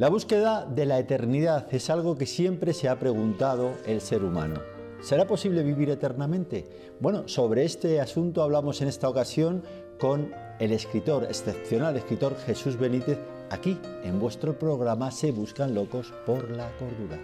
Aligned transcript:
La 0.00 0.08
búsqueda 0.08 0.64
de 0.64 0.86
la 0.86 0.98
eternidad 0.98 1.66
es 1.74 1.90
algo 1.90 2.16
que 2.16 2.24
siempre 2.24 2.72
se 2.72 2.88
ha 2.88 2.98
preguntado 2.98 3.72
el 3.84 4.00
ser 4.00 4.24
humano. 4.24 4.58
¿Será 5.02 5.26
posible 5.26 5.62
vivir 5.62 5.90
eternamente? 5.90 6.64
Bueno, 7.00 7.28
sobre 7.28 7.66
este 7.66 8.00
asunto 8.00 8.42
hablamos 8.42 8.80
en 8.80 8.88
esta 8.88 9.10
ocasión 9.10 9.62
con 10.00 10.32
el 10.58 10.72
escritor, 10.72 11.24
excepcional 11.24 11.98
escritor 11.98 12.34
Jesús 12.46 12.78
Benítez, 12.78 13.18
aquí 13.50 13.78
en 14.02 14.18
vuestro 14.18 14.58
programa 14.58 15.10
Se 15.10 15.32
Buscan 15.32 15.74
Locos 15.74 16.14
por 16.24 16.50
la 16.50 16.70
Cordura. 16.78 17.18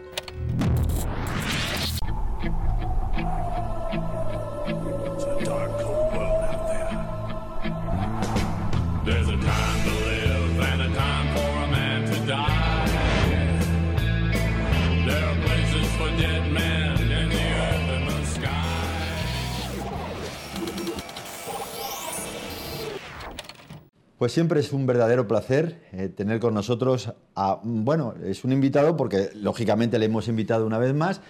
Pues 24.18 24.32
siempre 24.32 24.60
es 24.60 24.72
un 24.72 24.86
verdadero 24.86 25.28
placer 25.28 25.82
eh, 25.92 26.08
tener 26.08 26.40
con 26.40 26.54
nosotros 26.54 27.12
a, 27.34 27.60
bueno, 27.62 28.14
es 28.24 28.44
un 28.44 28.52
invitado 28.52 28.96
porque 28.96 29.30
lógicamente 29.34 29.98
le 29.98 30.06
hemos 30.06 30.28
invitado 30.28 30.64
una 30.66 30.78
vez 30.78 30.94
más, 30.94 31.20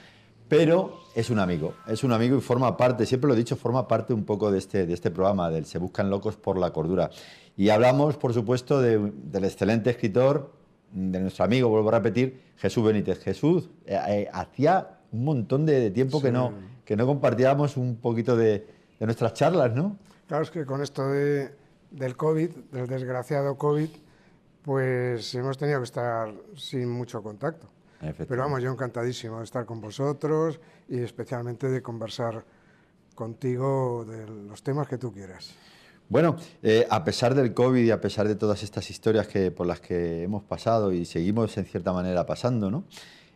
pero 0.48 1.00
es 1.16 1.28
un 1.30 1.40
amigo, 1.40 1.74
es 1.88 2.04
un 2.04 2.12
amigo 2.12 2.38
y 2.38 2.40
forma 2.40 2.76
parte, 2.76 3.04
siempre 3.04 3.26
lo 3.26 3.34
he 3.34 3.36
dicho, 3.36 3.56
forma 3.56 3.88
parte 3.88 4.14
un 4.14 4.24
poco 4.24 4.52
de 4.52 4.58
este, 4.58 4.86
de 4.86 4.94
este 4.94 5.10
programa, 5.10 5.50
del 5.50 5.66
Se 5.66 5.78
Buscan 5.78 6.10
Locos 6.10 6.36
por 6.36 6.58
la 6.58 6.72
Cordura. 6.72 7.10
Y 7.56 7.70
hablamos, 7.70 8.16
por 8.16 8.32
supuesto, 8.32 8.80
del 8.80 9.44
excelente 9.44 9.90
escritor, 9.90 10.52
de 10.92 11.18
nuestro 11.18 11.44
amigo, 11.44 11.68
vuelvo 11.68 11.88
a 11.88 11.92
repetir, 11.92 12.40
Jesús 12.56 12.84
Benítez. 12.84 13.18
Jesús, 13.18 13.68
eh, 13.84 13.98
eh, 14.08 14.28
hacía 14.32 14.98
un 15.10 15.24
montón 15.24 15.66
de 15.66 15.90
tiempo 15.90 16.22
que, 16.22 16.30
no, 16.30 16.52
que 16.84 16.96
no 16.96 17.06
compartíamos 17.06 17.76
un 17.76 17.96
poquito 17.96 18.36
de, 18.36 18.64
de 19.00 19.06
nuestras 19.06 19.34
charlas, 19.34 19.74
¿no? 19.74 19.96
Claro, 20.28 20.44
es 20.44 20.50
que 20.50 20.64
con 20.64 20.80
esto 20.82 21.08
de 21.08 21.50
del 21.90 22.16
COVID, 22.16 22.50
del 22.72 22.86
desgraciado 22.86 23.56
COVID, 23.56 23.88
pues 24.62 25.34
hemos 25.34 25.56
tenido 25.56 25.78
que 25.78 25.84
estar 25.84 26.32
sin 26.56 26.90
mucho 26.90 27.22
contacto. 27.22 27.68
Pero 28.00 28.42
vamos, 28.42 28.62
yo 28.62 28.70
encantadísimo 28.70 29.38
de 29.38 29.44
estar 29.44 29.64
con 29.64 29.80
vosotros 29.80 30.60
y 30.88 30.98
especialmente 31.00 31.68
de 31.68 31.82
conversar 31.82 32.44
contigo 33.14 34.04
de 34.04 34.26
los 34.26 34.62
temas 34.62 34.86
que 34.86 34.98
tú 34.98 35.12
quieras. 35.12 35.54
Bueno, 36.08 36.36
eh, 36.62 36.86
a 36.88 37.02
pesar 37.02 37.34
del 37.34 37.52
COVID 37.52 37.82
y 37.82 37.90
a 37.90 38.00
pesar 38.00 38.28
de 38.28 38.36
todas 38.36 38.62
estas 38.62 38.90
historias 38.90 39.26
que, 39.26 39.50
por 39.50 39.66
las 39.66 39.80
que 39.80 40.22
hemos 40.22 40.44
pasado 40.44 40.92
y 40.92 41.04
seguimos 41.04 41.56
en 41.58 41.64
cierta 41.64 41.92
manera 41.92 42.24
pasando, 42.26 42.70
¿no? 42.70 42.84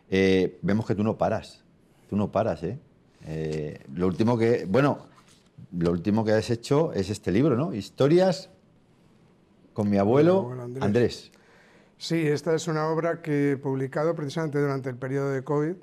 Eh, 0.09 0.59
vemos 0.61 0.85
que 0.85 0.95
tú 0.95 1.03
no 1.03 1.17
paras, 1.17 1.63
tú 2.09 2.15
no 2.15 2.31
paras, 2.31 2.63
¿eh? 2.63 2.79
¿eh? 3.25 3.79
Lo 3.93 4.07
último 4.07 4.37
que, 4.37 4.65
bueno, 4.69 5.07
lo 5.77 5.91
último 5.91 6.23
que 6.25 6.33
has 6.33 6.49
hecho 6.49 6.93
es 6.93 7.09
este 7.09 7.31
libro, 7.31 7.55
¿no? 7.55 7.73
Historias 7.73 8.49
con 9.73 9.89
mi 9.89 9.97
abuelo, 9.97 10.51
Andrés. 10.79 11.31
Sí, 11.97 12.27
esta 12.27 12.55
es 12.55 12.67
una 12.67 12.87
obra 12.87 13.21
que 13.21 13.51
he 13.51 13.57
publicado 13.57 14.15
precisamente 14.15 14.59
durante 14.59 14.89
el 14.89 14.95
periodo 14.95 15.29
de 15.29 15.43
COVID, 15.43 15.75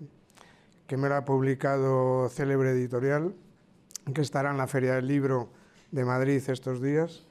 que 0.86 0.96
me 0.96 1.08
la 1.08 1.18
ha 1.18 1.24
publicado 1.24 2.28
Célebre 2.28 2.70
Editorial, 2.70 3.34
que 4.12 4.20
estará 4.20 4.50
en 4.50 4.56
la 4.56 4.66
Feria 4.66 4.94
del 4.94 5.06
Libro 5.06 5.50
de 5.92 6.04
Madrid 6.04 6.42
estos 6.48 6.82
días. 6.82 7.24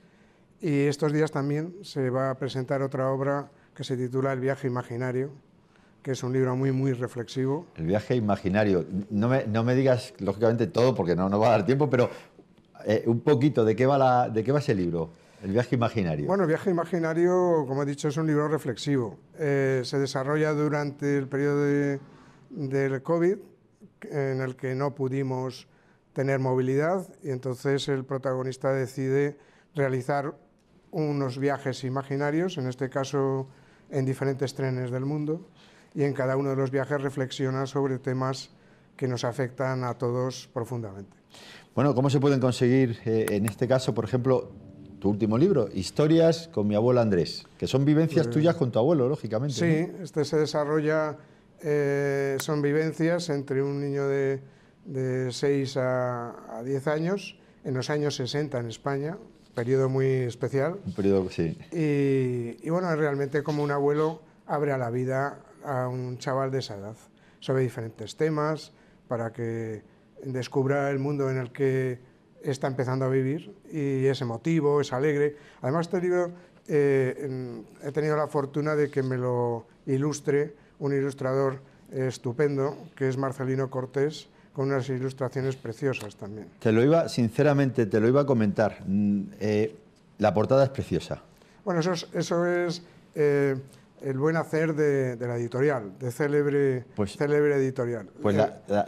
Y 0.62 0.86
estos 0.86 1.12
días 1.12 1.32
también 1.32 1.76
se 1.84 2.10
va 2.10 2.32
a 2.32 2.36
presentar 2.36 2.82
otra 2.82 3.12
obra 3.12 3.52
que 3.76 3.84
se 3.84 3.98
titula 3.98 4.34
El 4.34 4.40
viaje 4.40 4.68
imaginario, 4.68 5.32
que 6.02 6.12
es 6.12 6.24
un 6.24 6.34
libro 6.34 6.56
muy, 6.56 6.72
muy 6.72 6.94
reflexivo. 6.94 7.68
El 7.76 7.88
viaje 7.88 8.16
imaginario. 8.16 8.86
No 9.10 9.28
me, 9.28 9.46
no 9.46 9.64
me 9.64 9.76
digas, 9.76 10.14
lógicamente, 10.20 10.68
todo, 10.68 10.96
porque 10.96 11.16
no 11.16 11.30
nos 11.30 11.42
va 11.42 11.48
a 11.48 11.52
dar 11.52 11.66
tiempo, 11.66 11.90
pero 11.90 12.10
eh, 12.86 13.04
un 13.06 13.22
poquito, 13.22 13.66
¿de 13.66 13.76
qué, 13.76 13.86
va 13.86 13.98
la, 13.98 14.30
¿de 14.30 14.44
qué 14.44 14.52
va 14.52 14.60
ese 14.60 14.76
libro? 14.76 15.12
El 15.44 15.52
viaje 15.52 15.76
imaginario. 15.76 16.26
Bueno, 16.28 16.44
el 16.44 16.50
viaje 16.50 16.72
imaginario, 16.72 17.66
como 17.68 17.84
he 17.84 17.86
dicho, 17.86 18.08
es 18.08 18.18
un 18.18 18.26
libro 18.26 18.48
reflexivo. 18.48 19.18
Eh, 19.38 19.82
se 19.84 20.00
desarrolla 20.00 20.52
durante 20.54 21.18
el 21.18 21.28
periodo 21.28 21.64
de, 21.64 22.00
del 22.50 23.04
COVID, 23.04 23.38
en 24.10 24.42
el 24.42 24.56
que 24.56 24.74
no 24.76 24.96
pudimos 24.96 25.68
tener 26.14 26.40
movilidad, 26.40 27.08
y 27.22 27.30
entonces 27.30 27.88
el 27.90 28.04
protagonista 28.04 28.72
decide 28.72 29.38
realizar 29.76 30.34
unos 30.92 31.38
viajes 31.38 31.84
imaginarios, 31.84 32.58
en 32.58 32.68
este 32.68 32.90
caso 32.90 33.48
en 33.92 34.06
diferentes 34.06 34.56
trenes 34.56 34.90
del 34.90 35.06
mundo, 35.06 35.48
y 35.94 36.04
en 36.04 36.14
cada 36.14 36.36
uno 36.36 36.50
de 36.50 36.56
los 36.56 36.72
viajes 36.72 37.02
reflexiona 37.02 37.66
sobre 37.66 38.00
temas 38.00 38.52
que 38.96 39.08
nos 39.08 39.24
afectan 39.24 39.84
a 39.84 39.94
todos 39.94 40.50
profundamente. 40.52 41.17
Bueno, 41.78 41.94
¿cómo 41.94 42.10
se 42.10 42.20
pueden 42.20 42.40
conseguir, 42.40 42.98
eh, 43.06 43.28
en 43.30 43.46
este 43.46 43.68
caso, 43.68 43.94
por 43.94 44.04
ejemplo, 44.04 44.50
tu 44.98 45.12
último 45.12 45.38
libro, 45.38 45.70
Historias 45.72 46.48
con 46.52 46.68
mi 46.68 46.74
abuelo 46.74 47.02
Andrés, 47.02 47.46
que 47.60 47.68
son 47.68 47.86
vivencias 47.86 48.26
pues 48.26 48.34
tuyas 48.34 48.56
con 48.56 48.72
tu 48.72 48.80
abuelo, 48.80 49.08
lógicamente? 49.08 49.54
Sí, 49.54 49.92
este 50.02 50.26
se 50.26 50.38
desarrolla, 50.38 51.20
eh, 51.62 52.38
son 52.40 52.64
vivencias 52.64 53.30
entre 53.30 53.62
un 53.62 53.80
niño 53.80 54.08
de, 54.08 54.42
de 54.86 55.32
6 55.32 55.78
a, 55.78 56.58
a 56.58 56.64
10 56.64 56.88
años, 56.88 57.38
en 57.64 57.76
los 57.76 57.92
años 57.92 58.16
60 58.16 58.58
en 58.58 58.70
España, 58.70 59.20
periodo 59.54 59.88
muy 59.88 60.08
especial. 60.08 60.80
Un 60.84 60.94
periodo, 60.94 61.30
sí. 61.30 61.60
Y, 61.72 62.58
y, 62.60 62.70
bueno, 62.72 62.96
realmente 62.96 63.44
como 63.44 63.62
un 63.62 63.70
abuelo 63.70 64.24
abre 64.48 64.72
a 64.72 64.80
la 64.80 64.90
vida 64.90 65.44
a 65.64 65.88
un 65.90 66.18
chaval 66.18 66.50
de 66.50 66.58
esa 66.58 66.76
edad, 66.76 66.96
sobre 67.40 67.62
diferentes 67.62 68.16
temas, 68.16 68.74
para 69.08 69.32
que 69.32 69.84
descubra 70.24 70.90
el 70.90 71.00
mundo 71.00 71.30
en 71.30 71.38
el 71.38 71.52
que 71.52 72.00
está 72.44 72.68
empezando 72.68 73.06
a 73.06 73.10
vivir 73.10 73.54
y 73.72 74.06
es 74.06 74.22
emotivo, 74.22 74.82
es 74.82 74.94
alegre. 74.94 75.36
Además, 75.62 75.88
este 75.88 76.02
libro 76.02 76.32
eh, 76.68 77.64
he 77.84 77.92
tenido 77.92 78.16
la 78.16 78.28
fortuna 78.28 78.76
de 78.76 78.90
que 78.90 79.04
me 79.04 79.18
lo 79.18 79.66
ilustre 79.86 80.56
un 80.80 80.94
ilustrador 80.94 81.60
estupendo, 81.92 82.78
que 82.96 83.08
es 83.08 83.18
Marcelino 83.18 83.70
Cortés, 83.70 84.30
con 84.54 84.70
unas 84.70 84.90
ilustraciones 84.90 85.56
preciosas 85.56 86.16
también. 86.16 86.48
Te 86.60 86.72
lo 86.72 86.84
iba, 86.84 87.08
sinceramente, 87.10 87.86
te 87.86 88.00
lo 88.00 88.08
iba 88.08 88.22
a 88.22 88.26
comentar. 88.26 88.80
Mm, 88.88 89.22
eh, 89.40 89.76
la 90.18 90.34
portada 90.34 90.64
es 90.64 90.70
preciosa. 90.70 91.22
Bueno, 91.64 91.82
eso 91.82 91.94
es, 91.94 92.08
eso 92.14 92.46
es 92.46 92.82
eh, 93.14 93.56
el 94.02 94.18
buen 94.18 94.36
hacer 94.36 94.76
de, 94.76 95.18
la 95.20 95.38
editorial, 95.38 95.98
de 95.98 96.12
célebre, 96.12 96.86
pues, 96.96 97.16
célebre 97.18 97.56
editorial. 97.56 98.08
Pues 98.22 98.36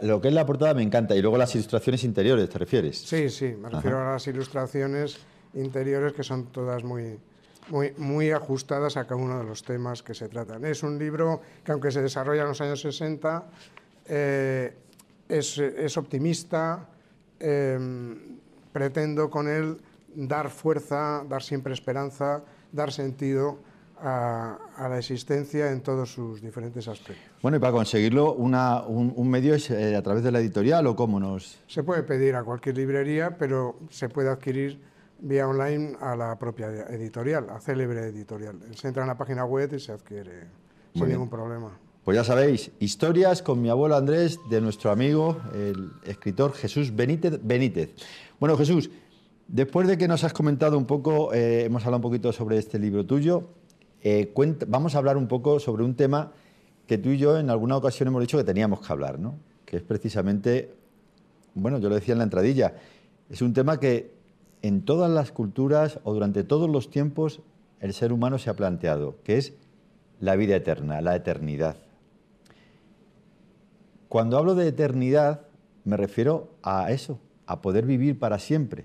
lo 0.02 0.20
que 0.20 0.28
es 0.28 0.34
la 0.34 0.46
portada 0.46 0.74
me 0.74 0.82
encanta. 0.82 1.16
Y 1.16 1.22
luego 1.22 1.36
las 1.36 1.54
ilustraciones 1.54 2.04
interiores, 2.04 2.48
¿te 2.48 2.58
refieres? 2.58 2.98
Sí, 2.98 3.28
sí, 3.28 3.54
me 3.58 3.68
refiero 3.68 4.00
a 4.00 4.12
las 4.12 4.26
ilustraciones 4.26 5.18
interiores 5.54 6.12
que 6.12 6.22
son 6.22 6.46
todas 6.46 6.84
muy, 6.84 7.18
muy, 7.70 7.92
muy 7.98 8.30
ajustadas 8.30 8.96
a 8.96 9.04
cada 9.04 9.16
uno 9.16 9.38
de 9.38 9.44
los 9.44 9.62
temas 9.64 10.02
que 10.02 10.14
se 10.14 10.28
tratan. 10.28 10.64
Es 10.64 10.82
un 10.82 10.98
libro 10.98 11.40
que 11.64 11.72
aunque 11.72 11.90
se 11.90 12.02
desarrolla 12.02 12.42
en 12.42 12.48
los 12.48 12.60
años 12.60 12.80
60, 12.80 13.44
eh, 14.06 14.74
es, 15.28 15.58
es, 15.58 15.96
optimista, 15.96 16.88
em, 17.38 18.38
pretendo 18.72 19.30
con 19.30 19.48
él 19.48 19.76
dar 20.14 20.50
fuerza, 20.50 21.24
dar 21.28 21.42
siempre 21.42 21.72
esperanza, 21.72 22.42
dar 22.72 22.92
sentido 22.92 23.69
a, 24.02 24.88
la 24.88 24.98
existencia 24.98 25.70
en 25.70 25.82
todos 25.82 26.12
sus 26.12 26.40
diferentes 26.40 26.88
aspectos. 26.88 27.24
Bueno, 27.42 27.58
y 27.58 27.60
para 27.60 27.72
conseguirlo, 27.72 28.34
una, 28.34 28.82
un, 28.82 29.28
medio 29.28 29.54
es 29.54 29.70
eh, 29.70 29.96
a 29.96 30.02
través 30.02 30.22
de 30.22 30.32
la 30.32 30.40
editorial 30.40 30.86
o 30.86 30.96
cómo 30.96 31.20
nos...? 31.20 31.58
Se 31.66 31.82
puede 31.82 32.02
pedir 32.02 32.34
a 32.34 32.42
cualquier 32.42 32.76
librería, 32.76 33.36
pero 33.38 33.78
se 33.90 34.08
puede 34.08 34.30
adquirir 34.30 34.80
vía 35.20 35.46
online 35.46 35.96
a 36.00 36.16
la 36.16 36.38
propia 36.38 36.68
editorial, 36.88 37.48
a 37.50 37.60
Célebre 37.60 38.00
Editorial. 38.06 38.58
Se 38.74 38.88
entra 38.88 39.02
en 39.02 39.08
la 39.08 39.16
página 39.16 39.44
web 39.44 39.72
y 39.74 39.80
se 39.80 39.92
adquiere 39.92 40.46
sin 40.94 41.08
ningún 41.08 41.28
problema. 41.28 41.78
Pues 42.04 42.16
ya 42.16 42.24
sabéis, 42.24 42.70
historias 42.80 43.42
con 43.42 43.60
mi 43.60 43.68
abuelo 43.68 43.94
Andrés, 43.94 44.40
de 44.48 44.60
nuestro 44.60 44.90
amigo, 44.90 45.36
el 45.54 45.92
escritor 46.04 46.54
Jesús 46.54 46.94
Benítez 46.96 47.38
Benítez. 47.42 47.90
Bueno, 48.38 48.56
Jesús, 48.56 48.90
después 49.46 49.86
de 49.86 49.98
que 49.98 50.08
nos 50.08 50.24
has 50.24 50.32
comentado 50.32 50.78
un 50.78 50.86
poco, 50.86 51.34
eh, 51.34 51.64
hemos 51.64 51.82
hablado 51.82 51.98
un 51.98 52.02
poquito 52.02 52.32
sobre 52.32 52.56
este 52.56 52.78
libro 52.78 53.04
tuyo, 53.04 53.50
eh, 54.02 54.32
vamos 54.66 54.94
a 54.94 54.98
hablar 54.98 55.16
un 55.16 55.28
poco 55.28 55.60
sobre 55.60 55.84
un 55.84 55.94
tema 55.94 56.32
que 56.86 56.98
tú 56.98 57.10
y 57.10 57.18
yo 57.18 57.38
en 57.38 57.50
alguna 57.50 57.76
ocasión 57.76 58.08
hemos 58.08 58.20
dicho 58.20 58.36
que 58.38 58.44
teníamos 58.44 58.80
que 58.80 58.92
hablar, 58.92 59.18
¿no? 59.18 59.38
que 59.64 59.76
es 59.76 59.82
precisamente, 59.82 60.74
bueno, 61.54 61.78
yo 61.78 61.88
lo 61.88 61.94
decía 61.94 62.12
en 62.12 62.18
la 62.18 62.24
entradilla, 62.24 62.74
es 63.28 63.42
un 63.42 63.52
tema 63.52 63.78
que 63.78 64.12
en 64.62 64.84
todas 64.84 65.10
las 65.10 65.30
culturas 65.30 66.00
o 66.04 66.12
durante 66.12 66.42
todos 66.42 66.68
los 66.68 66.90
tiempos 66.90 67.40
el 67.80 67.94
ser 67.94 68.12
humano 68.12 68.38
se 68.38 68.50
ha 68.50 68.56
planteado, 68.56 69.16
que 69.22 69.38
es 69.38 69.54
la 70.18 70.36
vida 70.36 70.56
eterna, 70.56 71.00
la 71.00 71.14
eternidad. 71.14 71.76
Cuando 74.08 74.36
hablo 74.36 74.54
de 74.54 74.66
eternidad 74.66 75.42
me 75.84 75.96
refiero 75.96 76.50
a 76.62 76.90
eso, 76.90 77.18
a 77.46 77.62
poder 77.62 77.86
vivir 77.86 78.18
para 78.18 78.38
siempre. 78.38 78.84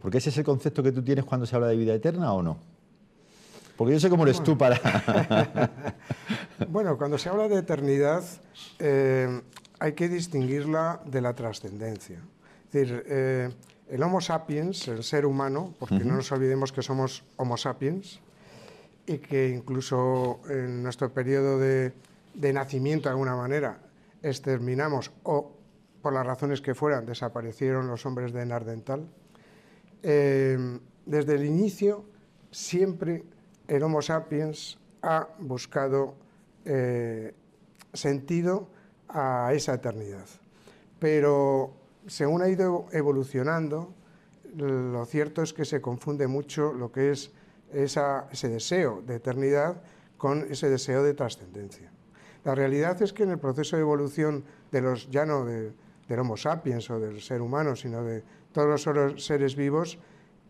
Porque 0.00 0.18
ese 0.18 0.30
es 0.30 0.38
el 0.38 0.44
concepto 0.44 0.82
que 0.82 0.92
tú 0.92 1.02
tienes 1.02 1.24
cuando 1.24 1.46
se 1.46 1.54
habla 1.56 1.68
de 1.68 1.76
vida 1.76 1.94
eterna 1.94 2.32
o 2.32 2.42
no? 2.42 2.58
Porque 3.80 3.94
yo 3.94 4.00
sé 4.00 4.10
cómo 4.10 4.24
eres 4.24 4.44
tú 4.44 4.58
para... 4.58 4.78
bueno, 6.68 6.98
cuando 6.98 7.16
se 7.16 7.30
habla 7.30 7.48
de 7.48 7.60
eternidad 7.60 8.22
eh, 8.78 9.40
hay 9.78 9.92
que 9.94 10.06
distinguirla 10.10 11.00
de 11.06 11.22
la 11.22 11.32
trascendencia. 11.32 12.18
Es 12.66 12.72
decir, 12.72 13.02
eh, 13.06 13.48
el 13.88 14.02
Homo 14.02 14.20
sapiens, 14.20 14.86
el 14.88 15.02
ser 15.02 15.24
humano, 15.24 15.72
porque 15.78 16.04
no 16.04 16.14
nos 16.14 16.30
olvidemos 16.30 16.72
que 16.72 16.82
somos 16.82 17.24
Homo 17.38 17.56
sapiens, 17.56 18.20
y 19.06 19.16
que 19.16 19.48
incluso 19.48 20.40
en 20.50 20.82
nuestro 20.82 21.10
periodo 21.14 21.58
de, 21.58 21.94
nacimiento, 22.52 23.08
de 23.08 23.12
alguna 23.12 23.34
manera, 23.34 23.78
exterminamos 24.22 25.10
o, 25.22 25.52
por 26.02 26.12
las 26.12 26.26
razones 26.26 26.60
que 26.60 26.74
fueran, 26.74 27.06
desaparecieron 27.06 27.86
los 27.88 28.04
hombres 28.04 28.34
de 28.34 28.44
Nardental. 28.44 29.08
Eh, 30.02 30.78
desde 31.06 31.34
el 31.36 31.46
inicio, 31.46 32.04
siempre 32.50 33.24
el 33.70 33.84
Homo 33.84 34.02
sapiens 34.02 34.78
ha 35.02 35.28
buscado 35.38 36.16
eh, 36.64 37.32
sentido 37.92 38.68
a 39.08 39.52
esa 39.54 39.74
eternidad. 39.74 40.26
Pero 40.98 41.72
según 42.06 42.42
ha 42.42 42.48
ido 42.48 42.86
evolucionando, 42.90 43.94
lo 44.56 45.04
cierto 45.06 45.42
es 45.42 45.52
que 45.52 45.64
se 45.64 45.80
confunde 45.80 46.26
mucho 46.26 46.72
lo 46.72 46.90
que 46.90 47.12
es 47.12 47.30
ese 47.72 48.48
deseo 48.48 49.02
de 49.06 49.16
eternidad 49.16 49.80
con 50.18 50.50
ese 50.50 50.68
deseo 50.68 51.04
de 51.04 51.14
trascendencia. 51.14 51.92
La 52.44 52.56
realidad 52.56 53.00
es 53.00 53.12
que 53.12 53.22
en 53.22 53.30
el 53.30 53.38
proceso 53.38 53.76
de 53.76 53.82
evolución 53.82 54.44
de 54.72 54.80
los, 54.80 55.08
ya 55.10 55.24
no 55.24 55.44
del 55.44 55.74
Homo 56.18 56.36
sapiens 56.36 56.90
o 56.90 56.98
del 56.98 57.20
ser 57.22 57.40
humano, 57.40 57.76
sino 57.76 58.02
de 58.02 58.24
todos 58.52 58.84
los 58.86 59.24
seres 59.24 59.54
vivos, 59.54 59.98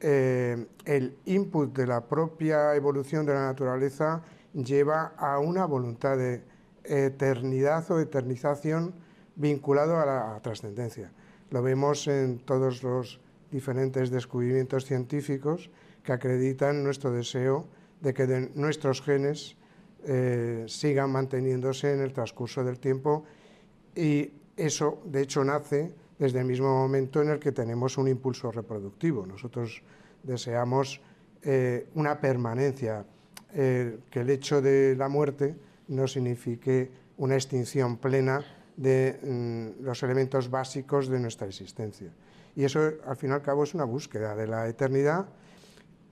eh, 0.01 0.67
el 0.85 1.17
input 1.27 1.77
de 1.77 1.87
la 1.87 2.07
propia 2.07 2.75
evolución 2.75 3.27
de 3.27 3.35
la 3.35 3.47
naturaleza 3.47 4.23
lleva 4.55 5.13
a 5.17 5.39
una 5.39 5.67
voluntad 5.67 6.17
de 6.17 6.43
eternidad 6.85 7.91
o 7.91 8.01
eternización 8.01 8.95
vinculado 9.37 9.99
a 9.99 10.07
la 10.07 10.41
trascendencia. 10.43 11.13
Lo 11.51 11.63
vemos 11.63 12.07
en 12.09 12.39
todos 12.39 12.83
los 12.83 13.21
diferentes 13.51 14.11
descubrimientos 14.11 14.85
científicos 14.85 15.71
que 16.03 16.13
acreditan 16.13 16.83
nuestro 16.83 17.11
deseo 17.11 17.67
de 18.01 18.15
que 18.15 18.51
nuestros 18.55 19.03
genes 19.03 19.57
eh, 20.05 20.65
sigan 20.67 21.11
manteniéndose 21.11 21.93
en 21.93 22.01
el 22.01 22.13
transcurso 22.13 22.65
del 22.65 22.79
tiempo 22.79 23.25
y 23.95 24.33
eso, 24.57 25.03
de 25.05 25.23
hecho, 25.23 25.45
nace 25.45 25.93
desde 26.21 26.39
el 26.39 26.45
mismo 26.45 26.69
momento 26.69 27.23
en 27.23 27.31
el 27.31 27.39
que 27.39 27.51
tenemos 27.51 27.97
un 27.97 28.07
impulso 28.07 28.53
reproductivo. 28.53 29.27
Nosotros 29.27 29.83
deseamos 30.23 31.01
eh, 31.43 31.89
una 31.95 32.21
permanencia, 32.21 33.07
eh, 33.55 34.01
que 34.11 34.21
el 34.21 34.29
hecho 34.29 34.61
de 34.61 34.95
la 34.97 35.09
muerte 35.09 35.57
no 35.89 36.07
signifique 36.07 36.91
una 37.17 37.37
extinción 37.37 37.97
plena 37.97 38.45
de 38.77 39.19
mm, 39.81 39.83
los 39.83 40.03
elementos 40.03 40.51
básicos 40.51 41.09
de 41.09 41.19
nuestra 41.19 41.47
existencia. 41.47 42.13
Y 42.55 42.65
eso, 42.65 42.93
al 43.07 43.17
fin 43.17 43.31
y 43.31 43.33
al 43.33 43.43
cabo, 43.43 43.65
es 43.65 43.73
una 43.73 43.85
búsqueda 43.85 44.37
de 44.37 44.47
la 44.47 44.69
eternidad 44.69 45.27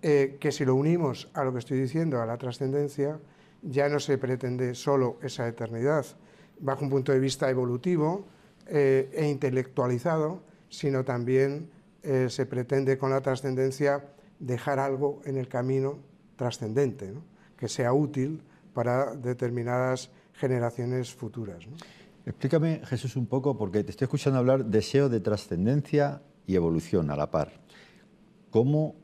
eh, 0.00 0.38
que 0.40 0.52
si 0.52 0.64
lo 0.64 0.74
unimos 0.74 1.28
a 1.34 1.44
lo 1.44 1.52
que 1.52 1.58
estoy 1.58 1.78
diciendo, 1.78 2.22
a 2.22 2.26
la 2.26 2.38
trascendencia, 2.38 3.20
ya 3.60 3.90
no 3.90 4.00
se 4.00 4.16
pretende 4.16 4.74
solo 4.74 5.18
esa 5.20 5.46
eternidad 5.46 6.06
bajo 6.60 6.84
un 6.84 6.90
punto 6.90 7.12
de 7.12 7.20
vista 7.20 7.50
evolutivo 7.50 8.24
eh, 8.68 9.10
e 9.12 9.28
intelectualizado, 9.28 10.42
sino 10.68 11.04
también 11.04 11.70
eh, 12.02 12.28
se 12.28 12.46
pretende 12.46 12.98
con 12.98 13.10
la 13.10 13.20
trascendencia 13.20 14.04
dejar 14.38 14.78
algo 14.78 15.20
en 15.24 15.36
el 15.36 15.48
camino 15.48 15.98
trascendente, 16.36 17.12
que 17.56 17.68
sea 17.68 17.92
útil 17.92 18.42
para 18.72 19.16
determinadas 19.16 20.10
generaciones 20.34 21.12
futuras. 21.12 21.66
Explícame, 22.24 22.82
Jesús, 22.84 23.16
un 23.16 23.26
poco, 23.26 23.56
porque 23.56 23.82
te 23.82 23.90
estoy 23.90 24.04
escuchando 24.04 24.38
hablar 24.38 24.64
deseo 24.64 25.08
de 25.08 25.20
trascendencia 25.20 26.22
y 26.46 26.54
evolución 26.54 27.10
a 27.10 27.16
la 27.16 27.30
par. 27.30 27.52
¿Cómo 28.50 28.94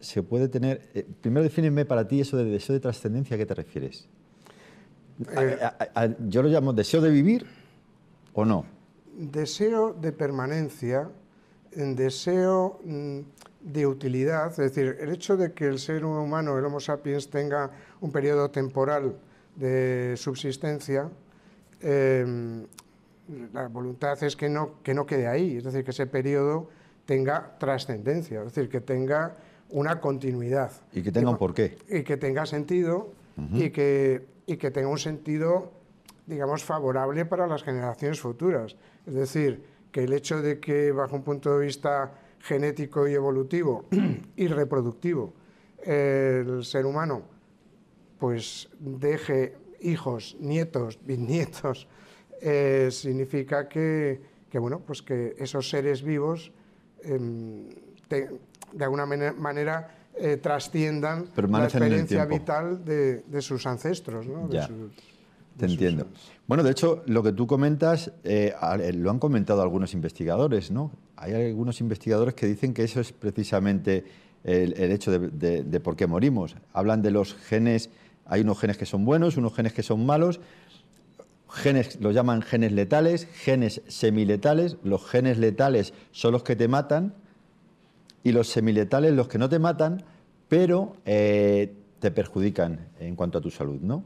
se 0.00 0.22
puede 0.22 0.48
tener... 0.48 0.88
Eh, 0.94 1.06
primero 1.20 1.42
defíneme 1.42 1.84
para 1.84 2.06
ti 2.06 2.20
eso 2.20 2.36
de 2.36 2.44
deseo 2.44 2.74
de 2.74 2.80
trascendencia, 2.80 3.34
¿a 3.34 3.38
qué 3.38 3.46
te 3.46 3.54
refieres? 3.54 4.08
Eh, 5.36 5.58
¿Yo 6.28 6.42
lo 6.42 6.48
llamo 6.48 6.72
deseo 6.72 7.00
de 7.00 7.10
vivir 7.10 7.46
o 8.32 8.44
no? 8.44 8.75
Deseo 9.18 9.94
de 9.94 10.12
permanencia, 10.12 11.08
deseo 11.74 12.80
mm, 12.84 13.20
de 13.60 13.86
utilidad, 13.86 14.50
es 14.50 14.56
decir, 14.56 14.96
el 15.00 15.10
hecho 15.10 15.36
de 15.36 15.52
que 15.52 15.66
el 15.66 15.78
ser 15.78 16.04
humano, 16.04 16.58
el 16.58 16.64
Homo 16.64 16.80
sapiens, 16.80 17.30
tenga 17.30 17.70
un 18.00 18.12
periodo 18.12 18.50
temporal 18.50 19.16
de 19.56 20.14
subsistencia, 20.16 21.10
Em, 21.80 22.66
la 23.52 23.68
voluntad 23.68 24.22
es 24.22 24.36
que 24.36 24.48
no, 24.48 24.82
que 24.82 24.94
no 24.94 25.04
quede 25.04 25.26
ahí, 25.26 25.56
es 25.56 25.64
decir, 25.64 25.84
que 25.84 25.90
ese 25.90 26.06
periodo 26.06 26.68
tenga 27.04 27.58
trascendencia, 27.58 28.40
es 28.40 28.54
decir, 28.54 28.68
que 28.68 28.80
tenga 28.80 29.36
una 29.70 30.00
continuidad. 30.00 30.70
Y 30.92 31.02
que 31.02 31.12
tenga 31.12 31.30
un 31.30 31.38
porqué. 31.38 31.76
Y 31.88 32.02
que 32.02 32.16
tenga 32.16 32.46
sentido 32.46 33.12
y, 33.52 33.70
que, 33.70 34.26
y 34.46 34.56
que 34.56 34.70
tenga 34.70 34.88
un 34.88 34.98
sentido, 34.98 35.72
digamos, 36.26 36.64
favorable 36.64 37.24
para 37.24 37.46
las 37.46 37.62
generaciones 37.62 38.20
futuras. 38.20 38.76
Es 39.06 39.14
decir, 39.14 39.62
que 39.92 40.04
el 40.04 40.12
hecho 40.12 40.42
de 40.42 40.60
que, 40.60 40.92
bajo 40.92 41.16
un 41.16 41.22
punto 41.22 41.58
de 41.58 41.66
vista 41.66 42.12
genético 42.40 43.08
y 43.08 43.14
evolutivo 43.14 43.86
y 44.36 44.46
reproductivo, 44.48 45.32
el 45.82 46.64
ser 46.64 46.86
humano 46.86 47.36
pues 48.18 48.68
deje 48.78 49.56
hijos, 49.80 50.36
nietos, 50.40 50.98
bisnietos, 51.06 51.88
eh, 52.40 52.88
significa 52.90 53.68
que, 53.68 54.20
bueno, 54.54 54.80
pues 54.80 55.02
que 55.02 55.34
esos 55.38 55.68
seres 55.68 56.02
vivos 56.02 56.50
em, 57.02 57.68
de 58.08 58.84
alguna 58.84 59.04
manera 59.04 60.06
eh, 60.14 60.38
trasciendan 60.38 61.28
la 61.36 61.64
experiencia 61.64 62.24
vital 62.24 62.84
de, 62.84 63.42
sus 63.42 63.66
ancestros. 63.66 64.26
¿no? 64.26 64.48
Te 65.56 65.66
entiendo. 65.66 66.06
Bueno, 66.46 66.62
de 66.62 66.70
hecho, 66.70 67.02
lo 67.06 67.22
que 67.22 67.32
tú 67.32 67.46
comentas 67.46 68.12
eh, 68.24 68.54
lo 68.94 69.10
han 69.10 69.18
comentado 69.18 69.62
algunos 69.62 69.94
investigadores, 69.94 70.70
¿no? 70.70 70.92
Hay 71.16 71.32
algunos 71.32 71.80
investigadores 71.80 72.34
que 72.34 72.46
dicen 72.46 72.74
que 72.74 72.84
eso 72.84 73.00
es 73.00 73.12
precisamente 73.12 74.04
el, 74.44 74.74
hecho 74.92 75.10
de 75.18 75.80
por 75.80 75.96
qué 75.96 76.06
morimos. 76.06 76.56
Hablan 76.72 77.02
de 77.02 77.10
los 77.10 77.34
genes 77.34 77.90
hay 78.26 78.40
unos 78.40 78.58
genes 78.58 78.76
que 78.76 78.86
son 78.86 79.04
buenos, 79.04 79.36
unos 79.36 79.54
genes 79.54 79.72
que 79.72 79.82
son 79.82 80.04
malos. 80.04 80.40
Genes, 81.48 82.00
los 82.00 82.12
llaman 82.12 82.42
genes 82.42 82.72
letales, 82.72 83.26
genes 83.26 83.82
semiletales. 83.86 84.76
Los 84.82 85.06
genes 85.06 85.38
letales 85.38 85.94
son 86.10 86.32
los 86.32 86.42
que 86.42 86.56
te 86.56 86.66
matan 86.66 87.14
y 88.24 88.32
los 88.32 88.48
semiletales 88.48 89.14
los 89.14 89.28
que 89.28 89.38
no 89.38 89.48
te 89.48 89.60
matan, 89.60 90.04
pero 90.48 90.96
eh, 91.04 91.72
te 92.00 92.10
perjudican 92.10 92.88
en 92.98 93.14
cuanto 93.14 93.38
a 93.38 93.40
tu 93.40 93.50
salud, 93.50 93.80
¿no? 93.80 94.02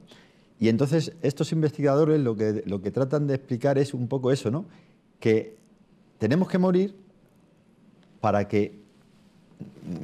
Y 0.61 0.69
entonces 0.69 1.12
estos 1.23 1.50
investigadores 1.50 2.21
lo 2.21 2.37
que, 2.37 2.62
lo 2.67 2.81
que 2.81 2.93
tratan 2.93 3.26
de 3.26 3.35
explicar 3.35 3.79
es 3.79 3.95
un 3.95 4.07
poco 4.07 4.31
eso, 4.31 4.50
¿no? 4.50 4.67
Que 5.19 5.57
tenemos 6.19 6.49
que 6.49 6.59
morir 6.59 6.95
para 8.21 8.47
que 8.47 8.79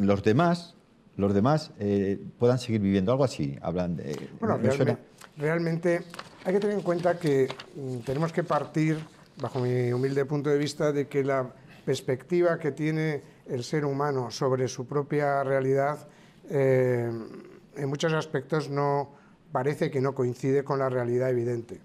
los 0.00 0.25
demás 0.25 0.76
los 1.16 1.32
demás 1.32 1.72
eh, 1.78 2.18
puedan 2.38 2.58
seguir 2.58 2.80
viviendo. 2.80 3.10
Algo 3.10 3.25
así, 3.25 3.56
hablan 3.62 3.96
de... 3.96 4.28
Bueno, 4.38 4.58
realmente, 5.36 6.02
hay 6.44 6.52
que 6.52 6.60
tener 6.60 6.76
en 6.76 6.82
cuenta 6.82 7.18
que 7.18 7.48
mm, 7.75 7.98
tenemos 8.00 8.32
que 8.32 8.44
partir, 8.44 8.98
bajo 9.40 9.60
mi 9.60 9.92
humilde 9.92 10.25
punto 10.26 10.50
de 10.50 10.58
vista, 10.58 10.92
de 10.92 11.06
que 11.06 11.25
la 11.25 11.50
perspectiva 11.84 12.58
que 12.58 12.72
tiene 12.72 13.22
el 13.46 13.64
ser 13.64 13.84
humano 13.84 14.30
sobre 14.30 14.68
su 14.68 14.86
propia 14.86 15.42
realidad 15.42 16.06
eh, 16.50 17.10
en 17.76 17.88
muchos 17.88 18.12
aspectos 18.12 18.68
no 18.68 19.12
parece 19.52 19.90
que 19.90 20.00
no 20.00 20.14
coincide 20.14 20.64
con 20.64 20.78
la 20.78 20.88
realidad 20.88 21.30
evidente. 21.30 21.80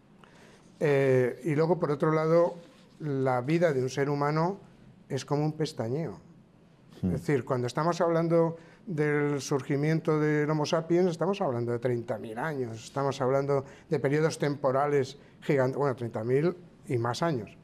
Eh, 0.79 1.41
y 1.43 1.55
luego, 1.55 1.79
por 1.79 1.91
otro 1.91 2.11
lado, 2.11 2.55
la 2.99 3.41
vida 3.41 3.73
de 3.73 3.81
un 3.81 3.89
ser 3.89 4.09
humano 4.09 4.59
es 5.07 5.25
como 5.25 5.45
un 5.45 5.53
pestañeo. 5.53 6.19
Es 6.97 7.03
hmm. 7.03 7.11
decir, 7.11 7.45
cuando 7.45 7.67
estamos 7.67 8.01
hablando 8.01 8.57
del 8.85 9.41
surgimiento 9.41 10.19
del 10.19 10.49
Homo 10.49 10.65
sapiens, 10.65 11.11
estamos 11.11 11.39
hablando 11.41 11.71
de 11.71 11.79
30.000 11.79 12.37
años, 12.37 12.83
estamos 12.83 13.21
hablando 13.21 13.63
de 13.89 13.99
periodos 13.99 14.39
temporales 14.39 15.17
gigantes, 15.41 15.77
bueno, 15.77 15.95
30.000 15.95 16.55
y 16.87 16.97
más 16.97 17.21
años. 17.21 17.55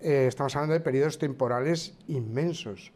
Eh, 0.00 0.26
estamos 0.28 0.56
hablando 0.56 0.74
de 0.74 0.80
periodos 0.80 1.18
temporales 1.18 1.94
inmensos. 2.08 2.92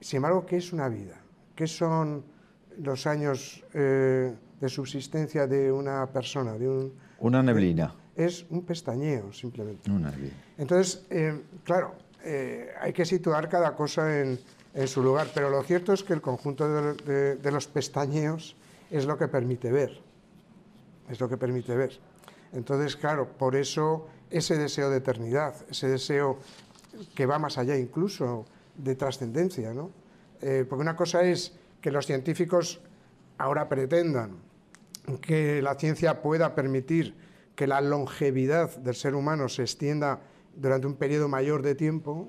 Sin 0.00 0.16
embargo, 0.16 0.44
¿qué 0.44 0.56
es 0.56 0.72
una 0.72 0.88
vida? 0.88 1.20
¿Qué 1.54 1.66
son 1.66 2.24
los 2.78 3.06
años 3.06 3.64
eh, 3.74 4.34
de 4.62 4.68
subsistencia 4.68 5.46
de 5.46 5.70
una 5.70 6.06
persona? 6.06 6.56
De 6.56 6.68
un, 6.68 6.92
una 7.18 7.42
neblina. 7.42 7.94
es 8.16 8.46
un 8.48 8.62
pestañeo, 8.62 9.32
simplemente. 9.32 9.90
Una 9.90 10.10
neblina. 10.10 10.34
Entonces, 10.56 11.04
eh, 11.10 11.42
claro, 11.64 11.94
hay 12.80 12.92
que 12.92 13.04
situar 13.04 13.48
cada 13.48 13.74
cosa 13.74 14.20
en, 14.20 14.38
en 14.74 14.88
su 14.88 15.02
lugar. 15.02 15.28
Pero 15.34 15.50
lo 15.50 15.62
cierto 15.62 15.92
es 15.92 16.02
que 16.02 16.12
el 16.12 16.20
conjunto 16.20 16.94
de, 16.94 17.50
los 17.50 17.66
pestañeos 17.66 18.56
es 18.90 19.06
lo 19.06 19.18
que 19.18 19.28
permite 19.28 19.70
ver. 19.70 20.00
Es 21.08 21.20
lo 21.20 21.28
que 21.28 21.36
permite 21.36 21.76
ver. 21.76 21.98
Entonces, 22.52 22.96
claro, 22.96 23.28
por 23.28 23.56
eso 23.56 24.08
ese 24.30 24.56
deseo 24.56 24.90
de 24.90 24.98
eternidad, 24.98 25.54
ese 25.70 25.88
deseo 25.88 26.38
que 27.14 27.26
va 27.26 27.38
más 27.38 27.58
allá 27.58 27.76
incluso 27.76 28.44
de 28.76 28.94
trascendencia, 28.94 29.72
¿no? 29.72 29.90
Eh, 30.40 30.64
porque 30.68 30.82
una 30.82 30.96
cosa 30.96 31.22
es 31.22 31.52
que 31.80 31.90
los 31.90 32.06
científicos 32.06 32.80
ahora 33.38 33.68
pretendan 33.68 34.36
que 35.20 35.62
la 35.62 35.74
ciencia 35.74 36.22
pueda 36.22 36.54
permitir 36.54 37.14
que 37.54 37.66
la 37.66 37.80
longevidad 37.80 38.76
del 38.76 38.94
ser 38.94 39.14
humano 39.14 39.48
se 39.48 39.62
extienda 39.62 40.20
durante 40.56 40.86
un 40.86 40.94
periodo 40.94 41.28
mayor 41.28 41.62
de 41.62 41.74
tiempo 41.74 42.28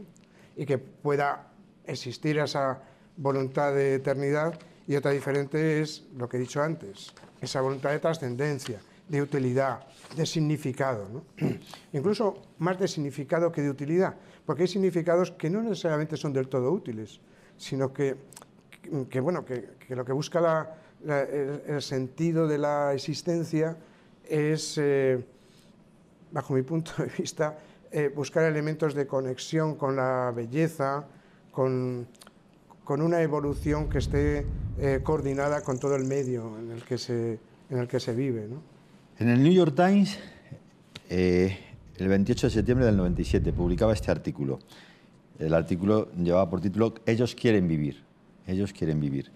y 0.55 0.65
que 0.65 0.77
pueda 0.77 1.51
existir 1.85 2.37
esa 2.37 2.81
voluntad 3.17 3.73
de 3.73 3.95
eternidad. 3.95 4.59
Y 4.87 4.95
otra 4.95 5.11
diferente 5.11 5.81
es 5.81 6.05
lo 6.17 6.27
que 6.27 6.37
he 6.37 6.39
dicho 6.39 6.61
antes, 6.61 7.13
esa 7.41 7.61
voluntad 7.61 7.91
de 7.91 7.99
trascendencia, 7.99 8.81
de 9.07 9.21
utilidad, 9.21 9.85
de 10.15 10.25
significado, 10.25 11.23
incluso 11.93 12.41
más 12.57 12.79
de 12.79 12.87
significado 12.87 13.51
que 13.51 13.61
de 13.61 13.69
utilidad, 13.69 14.15
porque 14.45 14.63
hay 14.63 14.67
significados 14.67 15.31
que 15.31 15.49
no 15.49 15.61
necesariamente 15.61 16.17
son 16.17 16.33
del 16.33 16.49
todo 16.49 16.71
útiles, 16.71 17.21
sino 17.57 17.93
que, 17.93 18.15
que 19.09 19.19
bueno, 19.19 19.45
que, 19.45 19.69
lo 19.89 20.03
que 20.03 20.11
busca 20.11 20.75
el, 21.07 21.81
sentido 21.81 22.47
de 22.47 22.57
la 22.57 22.93
existencia 22.93 23.77
es, 24.27 24.77
eh, 24.77 25.23
bajo 26.31 26.53
mi 26.53 26.61
punto 26.61 26.91
de 26.97 27.11
vista, 27.17 27.57
eh, 27.91 28.11
buscar 28.13 28.43
elementos 28.45 28.93
de 28.93 29.05
conexión 29.05 29.75
con 29.75 29.95
la 29.95 30.31
belleza, 30.35 31.05
con, 31.51 32.07
con 32.83 33.01
una 33.01 33.21
evolución 33.21 33.89
que 33.89 33.99
esté 33.99 34.45
eh, 34.79 35.01
coordinada 35.03 35.61
con 35.61 35.79
todo 35.79 35.95
el 35.95 36.05
medio 36.05 36.57
en 36.57 36.71
el 36.71 36.83
que 36.83 36.97
se, 36.97 37.39
en 37.69 37.77
el 37.77 37.87
que 37.87 37.99
se 37.99 38.13
vive. 38.13 38.47
En 39.19 39.29
el 39.29 39.43
New 39.43 39.53
York 39.53 39.75
Times, 39.75 40.17
eh, 41.09 41.57
el 41.97 42.07
28 42.07 42.47
de 42.47 42.51
septiembre 42.51 42.85
del 42.85 42.97
97, 42.97 43.53
publicaba 43.53 43.93
este 43.93 44.09
artículo. 44.09 44.59
El 45.37 45.53
artículo 45.53 46.11
llevaba 46.13 46.49
por 46.49 46.61
título 46.61 46.95
Ellos 47.05 47.35
quieren 47.35 47.67
vivir. 47.67 48.03
Ellos 48.47 48.73
quieren 48.73 48.99
vivir. 48.99 49.31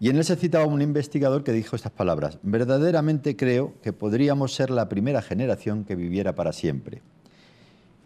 Y 0.00 0.08
en 0.08 0.16
él 0.16 0.24
se 0.24 0.34
citaba 0.34 0.64
un 0.64 0.80
investigador 0.80 1.44
que 1.44 1.52
dijo 1.52 1.76
estas 1.76 1.92
palabras. 1.92 2.38
Verdaderamente 2.42 3.36
creo 3.36 3.74
que 3.82 3.92
podríamos 3.92 4.54
ser 4.54 4.70
la 4.70 4.88
primera 4.88 5.20
generación 5.20 5.84
que 5.84 5.94
viviera 5.94 6.34
para 6.34 6.54
siempre. 6.54 7.02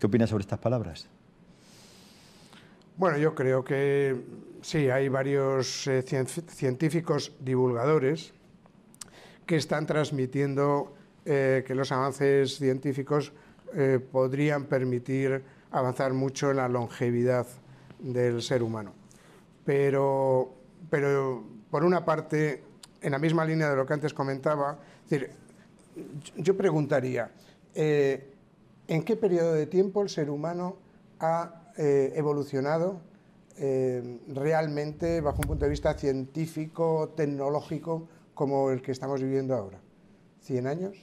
¿Qué 0.00 0.06
opinas 0.06 0.28
sobre 0.28 0.42
estas 0.42 0.58
palabras? 0.58 1.08
Bueno, 2.96 3.16
yo 3.18 3.36
creo 3.36 3.62
que 3.62 4.24
sí, 4.60 4.90
hay 4.90 5.08
varios 5.08 5.86
eh, 5.86 6.02
científicos 6.02 7.32
divulgadores 7.38 8.32
que 9.46 9.54
están 9.54 9.86
transmitiendo 9.86 10.94
eh, 11.24 11.62
que 11.64 11.76
los 11.76 11.92
avances 11.92 12.56
científicos 12.56 13.32
eh, 13.72 14.00
podrían 14.00 14.64
permitir 14.64 15.44
avanzar 15.70 16.12
mucho 16.12 16.50
en 16.50 16.56
la 16.56 16.68
longevidad 16.68 17.46
del 18.00 18.42
ser 18.42 18.64
humano. 18.64 18.94
Pero, 19.64 20.54
pero 20.90 21.53
por 21.74 21.84
una 21.84 22.04
parte, 22.04 22.62
en 23.02 23.10
la 23.10 23.18
misma 23.18 23.44
línea 23.44 23.68
de 23.68 23.74
lo 23.74 23.84
que 23.84 23.94
antes 23.94 24.14
comentaba, 24.14 24.78
decir, 25.10 25.28
yo 26.36 26.56
preguntaría, 26.56 27.32
¿en 27.74 29.02
qué 29.02 29.16
periodo 29.16 29.54
de 29.54 29.66
tiempo 29.66 30.00
el 30.00 30.08
ser 30.08 30.30
humano 30.30 30.76
ha 31.18 31.72
eh, 31.76 32.12
evolucionado 32.14 33.00
eh, 33.56 34.20
realmente 34.28 35.20
bajo 35.20 35.38
un 35.38 35.48
punto 35.48 35.64
de 35.64 35.70
vista 35.70 35.94
científico, 35.94 37.12
tecnológico, 37.16 38.06
como 38.34 38.70
el 38.70 38.80
que 38.80 38.92
estamos 38.92 39.20
viviendo 39.20 39.56
ahora. 39.56 39.80
¿100 40.46 40.68
años? 40.68 40.96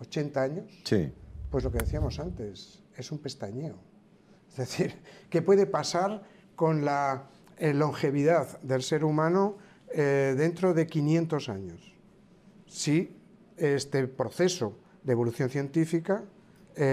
¿80 0.00 0.36
años? 0.36 0.82
Sí. 0.82 1.12
Pues 1.48 1.62
lo 1.62 1.70
que 1.70 1.78
decíamos 1.78 2.18
antes, 2.18 2.82
es 2.96 3.12
un 3.12 3.18
pestañeo. 3.18 3.76
Es 4.50 4.56
decir, 4.56 5.00
¿qué 5.30 5.42
puede 5.42 5.66
pasar 5.66 6.24
con 6.56 6.84
la 6.84 7.28
eh, 7.58 7.74
longevidad 7.74 8.60
del 8.62 8.82
ser 8.82 9.04
humano 9.04 9.56
dentro 9.90 10.74
de 10.74 10.86
500 10.86 11.48
años? 11.48 11.94
Si 12.66 13.16
este 13.56 14.06
proceso 14.06 14.76
de 15.02 15.12
evolución 15.12 15.48
científica 15.48 16.24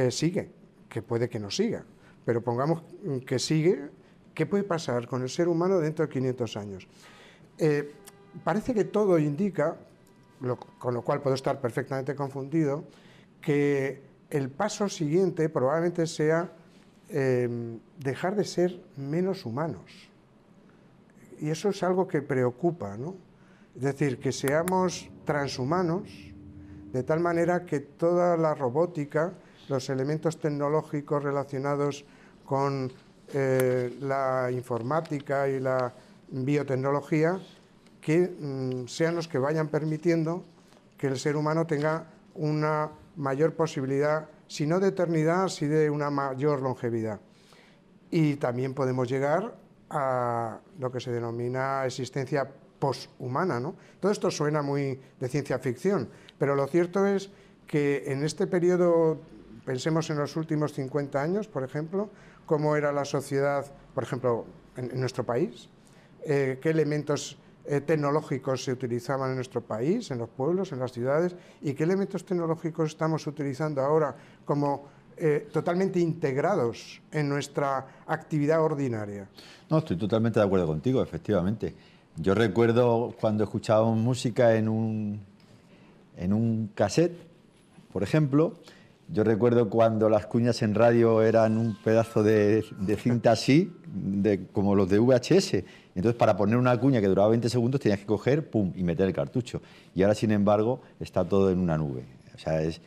sigue, 0.10 0.50
que 0.88 1.01
puede 1.01 1.27
que 1.27 1.38
no 1.38 1.51
siga 1.51 1.84
pero 2.25 2.41
pongamos 2.43 2.81
que 3.25 3.39
sigue, 3.39 3.89
¿qué 4.34 4.45
puede 4.45 4.63
pasar 4.63 5.07
con 5.07 5.22
el 5.22 5.29
ser 5.29 5.48
humano 5.48 5.79
dentro 5.79 6.07
de 6.07 6.12
500 6.12 6.57
años? 6.57 6.88
Eh, 7.60 7.93
parece 8.43 8.74
que 8.74 8.84
todo 8.84 9.19
indica, 9.19 9.77
con 10.79 10.93
lo 10.93 11.01
cual 11.03 11.22
puedo 11.22 11.36
estar 11.36 11.62
perfectamente 11.62 12.15
confundido, 12.15 12.84
que 13.39 14.01
el 14.31 14.50
paso 14.50 14.89
siguiente 14.89 15.48
probablemente 15.50 16.07
sea 16.07 16.51
eh, 17.10 17.77
dejar 18.00 18.36
de 18.36 18.43
ser 18.43 18.81
menos 18.98 19.45
humanos. 19.45 20.10
Y 21.39 21.49
eso 21.49 21.69
es 21.69 21.83
algo 21.83 22.07
que 22.07 22.21
preocupa, 22.21 22.97
¿no? 22.97 23.15
Es 23.75 23.81
decir, 23.81 24.19
que 24.19 24.31
seamos 24.31 25.09
transhumanos, 25.25 26.09
de 26.93 27.03
tal 27.03 27.19
manera 27.19 27.65
que 27.65 27.81
toda 27.81 28.37
la 28.37 28.55
robótica, 28.55 29.33
los 29.67 29.89
elementos 29.89 30.39
tecnológicos 30.39 31.23
relacionados 31.23 32.05
con 32.45 32.91
eh, 33.33 33.97
la 34.01 34.49
informática 34.51 35.49
y 35.49 35.59
la 35.59 35.93
biotecnología 36.29 37.39
que 37.99 38.19
mm, 38.19 38.87
sean 38.87 39.15
los 39.15 39.27
que 39.27 39.39
vayan 39.39 39.67
permitiendo 39.67 40.43
que 40.97 41.07
el 41.07 41.17
ser 41.17 41.35
humano 41.35 41.65
tenga 41.65 42.05
una 42.35 42.91
mayor 43.15 43.55
posibilidad, 43.55 44.29
si 44.47 44.67
no 44.67 44.79
de 44.79 44.89
eternidad, 44.89 45.47
si 45.47 45.65
de 45.67 45.89
una 45.89 46.09
mayor 46.09 46.61
longevidad. 46.61 47.19
Y 48.11 48.35
también 48.35 48.73
podemos 48.73 49.09
llegar 49.09 49.55
a 49.95 50.59
lo 50.77 50.91
que 50.91 50.99
se 50.99 51.11
denomina 51.11 51.85
existencia 51.85 52.51
poshumana. 52.79 53.59
¿no? 53.59 53.75
Todo 53.99 54.11
esto 54.11 54.29
suena 54.29 54.61
muy 54.61 54.99
de 55.19 55.29
ciencia 55.29 55.57
ficción, 55.59 56.09
pero 56.37 56.55
lo 56.55 56.67
cierto 56.67 57.05
es 57.05 57.31
que 57.65 58.03
en 58.07 58.23
este 58.23 58.45
periodo, 58.45 59.19
pensemos 59.65 60.09
en 60.09 60.17
los 60.17 60.35
últimos 60.35 60.73
50 60.73 61.21
años, 61.21 61.47
por 61.47 61.63
ejemplo, 61.63 62.09
cómo 62.45 62.75
era 62.75 62.91
la 62.91 63.05
sociedad, 63.05 63.65
por 63.93 64.03
ejemplo, 64.03 64.45
en, 64.75 64.99
nuestro 64.99 65.23
país, 65.23 65.69
eh, 66.25 66.59
qué 66.61 66.69
elementos 66.69 67.37
eh, 67.63 67.81
tecnológicos 67.81 68.63
se 68.63 68.73
utilizaban 68.73 69.29
en 69.29 69.35
nuestro 69.37 69.61
país, 69.61 70.11
en 70.11 70.19
los 70.19 70.29
pueblos, 70.29 70.71
en 70.73 70.79
las 70.79 70.91
ciudades, 70.91 71.35
y 71.61 71.73
qué 71.73 71.83
elementos 71.83 72.25
tecnológicos 72.25 72.91
estamos 72.91 73.25
utilizando 73.25 73.81
ahora 73.81 74.15
como 74.43 74.87
eh, 75.17 75.48
totalmente 75.51 76.00
integrados 76.00 77.01
en 77.12 77.29
nuestra 77.29 77.88
actividad 78.07 78.62
ordinaria. 78.62 79.27
No, 79.69 79.79
estoy 79.79 79.98
totalmente 79.98 80.39
de 80.39 80.45
acuerdo 80.45 80.67
contigo, 80.67 81.01
efectivamente. 81.01 81.74
Yo 82.17 82.36
recuerdo 82.36 83.13
cuando 83.19 83.43
escuchábamos 83.43 83.98
música 83.98 84.55
en 84.55 84.69
un, 84.69 85.19
en 86.17 86.34
un 86.34 86.69
cassette, 86.74 87.17
por 87.91 88.03
ejemplo, 88.03 88.55
yo 89.07 89.24
recuerdo 89.24 89.69
cuando 89.69 90.10
las 90.10 90.25
cuñas 90.25 90.62
en 90.63 90.74
radio 90.74 91.22
eran 91.22 91.57
un 91.57 91.75
pedazo 91.75 92.24
de, 92.24 92.65
cinta 92.98 93.31
así, 93.31 93.72
de, 93.86 94.48
como 94.51 94.75
los 94.75 94.89
de 94.89 94.98
VHS. 95.00 95.63
Entonces, 95.93 96.17
para 96.17 96.36
poner 96.36 96.57
una 96.57 96.77
cuña 96.79 97.00
que 97.00 97.07
duraba 97.07 97.29
20 97.29 97.48
segundos, 97.50 97.79
tenías 97.79 98.00
que 98.00 98.05
coger, 98.05 98.50
pum, 98.50 98.74
y 98.75 98.84
meter 98.84 99.07
el 99.07 99.13
cartucho. 99.13 99.62
Y 99.93 100.01
ahora, 100.01 100.15
sin 100.15 100.31
embargo, 100.31 100.81
está 101.00 101.24
todo 101.24 101.51
en 101.51 101.60
una 101.60 101.77
nube. 101.77 102.03
O 102.34 102.38
sea, 102.39 102.62
es, 102.63 102.81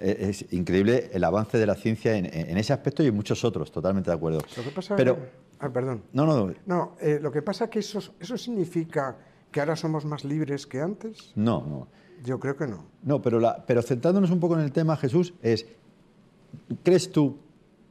es, 0.00 0.52
increíble 0.52 1.10
el 1.12 1.24
avance 1.24 1.58
de 1.58 1.66
la 1.66 1.74
ciencia 1.74 2.16
en, 2.16 2.26
ese 2.56 2.72
aspecto 2.72 3.02
y 3.02 3.08
en 3.08 3.14
muchos 3.14 3.44
otros, 3.44 3.70
totalmente 3.70 4.10
de 4.10 4.16
acuerdo. 4.16 4.40
Lo 4.56 4.62
que 4.62 4.70
pasa 4.70 4.96
Pero, 4.96 5.18
ah, 5.58 5.68
perdón. 5.70 6.02
No, 6.12 6.26
no. 6.26 6.54
No, 6.66 6.96
eh, 7.00 7.18
lo 7.20 7.30
que 7.30 7.42
pasa 7.42 7.64
es 7.64 7.70
que 7.70 7.78
eso, 7.80 8.00
eso 8.18 8.38
significa 8.38 9.16
que 9.50 9.60
ahora 9.60 9.76
somos 9.76 10.04
más 10.04 10.24
libres 10.24 10.66
que 10.66 10.80
antes. 10.80 11.32
No, 11.34 11.64
no. 11.66 11.88
Yo 12.24 12.38
creo 12.38 12.56
que 12.56 12.66
no. 12.66 12.86
No, 13.02 13.20
pero, 13.20 13.40
la, 13.40 13.64
pero 13.66 13.82
centrándonos 13.82 14.30
un 14.30 14.40
poco 14.40 14.54
en 14.54 14.62
el 14.62 14.72
tema, 14.72 14.96
Jesús, 14.96 15.34
es, 15.42 15.66
¿crees 16.82 17.10
tú 17.10 17.36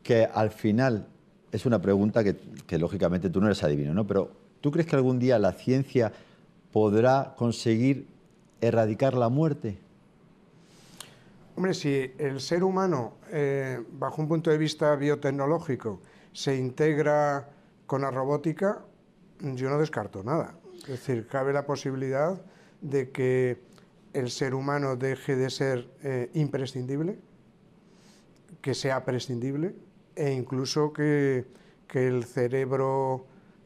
que 0.04 0.26
al 0.26 0.52
final, 0.52 1.08
es 1.52 1.66
una 1.66 1.82
pregunta 1.82 2.24
que, 2.24 2.36
que 2.66 2.80
lógicamente 2.80 3.30
tú 3.30 3.42
no 3.42 3.48
eres 3.48 3.64
adivino, 3.64 3.94
¿no? 3.94 4.08
Pero 4.08 4.32
¿tú 4.62 4.72
crees 4.72 4.88
que 4.88 4.96
algún 4.96 5.20
día 5.20 5.38
la 5.38 5.52
ciencia 5.52 6.12
podrá 6.72 7.34
conseguir 7.36 8.08
erradicar 8.62 9.14
la 9.14 9.30
muerte? 9.30 9.78
Hombre, 11.56 11.74
si 11.74 12.14
el 12.18 12.40
ser 12.40 12.64
humano, 12.64 13.16
eh, 13.30 13.84
bajo 13.92 14.22
un 14.22 14.28
punto 14.28 14.50
de 14.50 14.58
vista 14.58 14.96
biotecnológico, 14.96 16.02
se 16.32 16.56
integra 16.56 17.50
con 17.86 18.02
la 18.02 18.12
robótica, 18.12 18.86
yo 19.42 19.70
no 19.70 19.78
descarto 19.78 20.24
nada. 20.24 20.56
Es 20.84 20.88
decir, 20.88 21.28
cabe 21.28 21.52
la 21.52 21.66
posibilidad 21.66 22.42
de 22.80 23.12
que 23.12 23.62
el 24.14 24.30
ser 24.30 24.54
humano 24.54 24.96
deje 24.96 25.36
de 25.36 25.50
ser 25.50 25.90
eh, 26.04 26.30
imprescindible, 26.34 27.20
que 28.62 28.74
sea 28.74 29.04
prescindible 29.04 29.76
e 30.16 30.32
incluso 30.32 30.94
que, 30.94 31.46
el 31.94 32.24
cerebro 32.24 33.26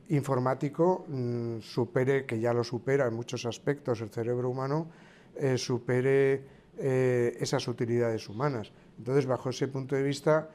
informático 0.10 1.06
mm, 1.08 1.60
supere, 1.60 2.26
que 2.26 2.40
ya 2.40 2.54
lo 2.54 2.64
supera 2.64 3.06
en 3.06 3.14
muchos 3.14 3.46
aspectos 3.46 4.02
el 4.02 4.10
cerebro 4.10 4.50
humano, 4.50 4.88
eh, 5.36 5.60
supere 5.60 6.55
eh, 6.78 7.38
esas 7.40 7.68
utilidades 7.68 8.30
humanas. 8.30 8.72
Entonces, 8.98 9.26
bajo 9.26 9.50
ese 9.50 9.68
punto 9.68 9.96
de 9.96 10.04
vista, 10.04 10.50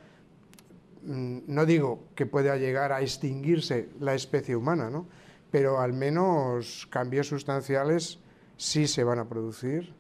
mm, 1.04 1.38
no 1.46 1.66
digo 1.66 2.04
que 2.14 2.26
pueda 2.26 2.56
llegar 2.56 2.92
a 2.92 3.00
extinguirse 3.00 3.88
la 4.00 4.14
especie 4.14 4.56
humana, 4.56 4.90
¿no? 4.90 5.06
pero 5.50 5.80
al 5.80 5.92
menos 5.92 6.86
cambios 6.90 7.28
sustanciales 7.28 8.18
sí 8.56 8.86
se 8.86 9.04
van 9.04 9.18
a 9.18 9.28
producir 9.28 9.94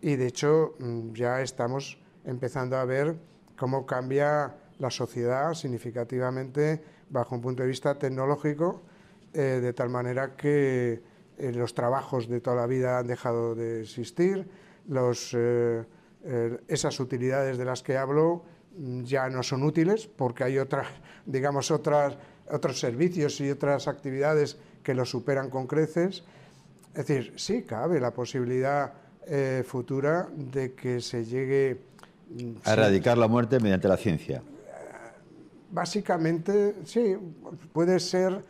y 0.00 0.16
de 0.16 0.26
hecho 0.26 0.74
mm, 0.78 1.12
ya 1.12 1.40
estamos 1.40 1.98
empezando 2.24 2.76
a 2.76 2.84
ver 2.84 3.16
cómo 3.56 3.86
cambia 3.86 4.54
la 4.78 4.90
sociedad 4.90 5.54
significativamente 5.54 6.82
bajo 7.10 7.34
un 7.34 7.40
punto 7.40 7.62
de 7.62 7.68
vista 7.68 7.98
tecnológico, 7.98 8.82
eh, 9.32 9.60
de 9.62 9.72
tal 9.72 9.88
manera 9.88 10.36
que 10.36 11.02
eh, 11.38 11.52
los 11.52 11.74
trabajos 11.74 12.28
de 12.28 12.40
toda 12.40 12.56
la 12.56 12.66
vida 12.66 12.98
han 12.98 13.06
dejado 13.06 13.54
de 13.54 13.82
existir, 13.82 14.48
los, 14.88 15.30
eh, 15.34 15.84
esas 16.66 16.98
utilidades 17.00 17.58
de 17.58 17.64
las 17.64 17.82
que 17.82 17.96
hablo 17.96 18.44
mm, 18.76 19.04
ya 19.04 19.28
no 19.28 19.42
son 19.42 19.62
útiles 19.62 20.06
porque 20.06 20.44
hay 20.44 20.58
otras, 20.58 20.86
digamos, 21.26 21.70
otras, 21.70 22.16
otros 22.50 22.78
servicios 22.78 23.40
y 23.40 23.50
otras 23.50 23.88
actividades 23.88 24.58
que 24.82 24.94
los 24.94 25.10
superan 25.10 25.50
con 25.50 25.66
creces. 25.66 26.24
Es 26.94 27.06
decir, 27.06 27.32
sí 27.36 27.62
cabe 27.62 28.00
la 28.00 28.12
posibilidad 28.12 28.92
futura 29.66 30.26
de 30.34 30.72
que 30.72 31.02
se 31.02 31.22
llegue 31.22 31.82
mm, 32.30 32.52
a 32.64 32.72
erradicar 32.72 33.18
la 33.18 33.28
muerte 33.28 33.60
mediante 33.60 33.86
la 33.86 33.98
ciencia. 33.98 34.42
Básicamente, 35.70 36.76
sí, 36.84 37.16
puede 37.72 38.00
ser. 38.00 38.42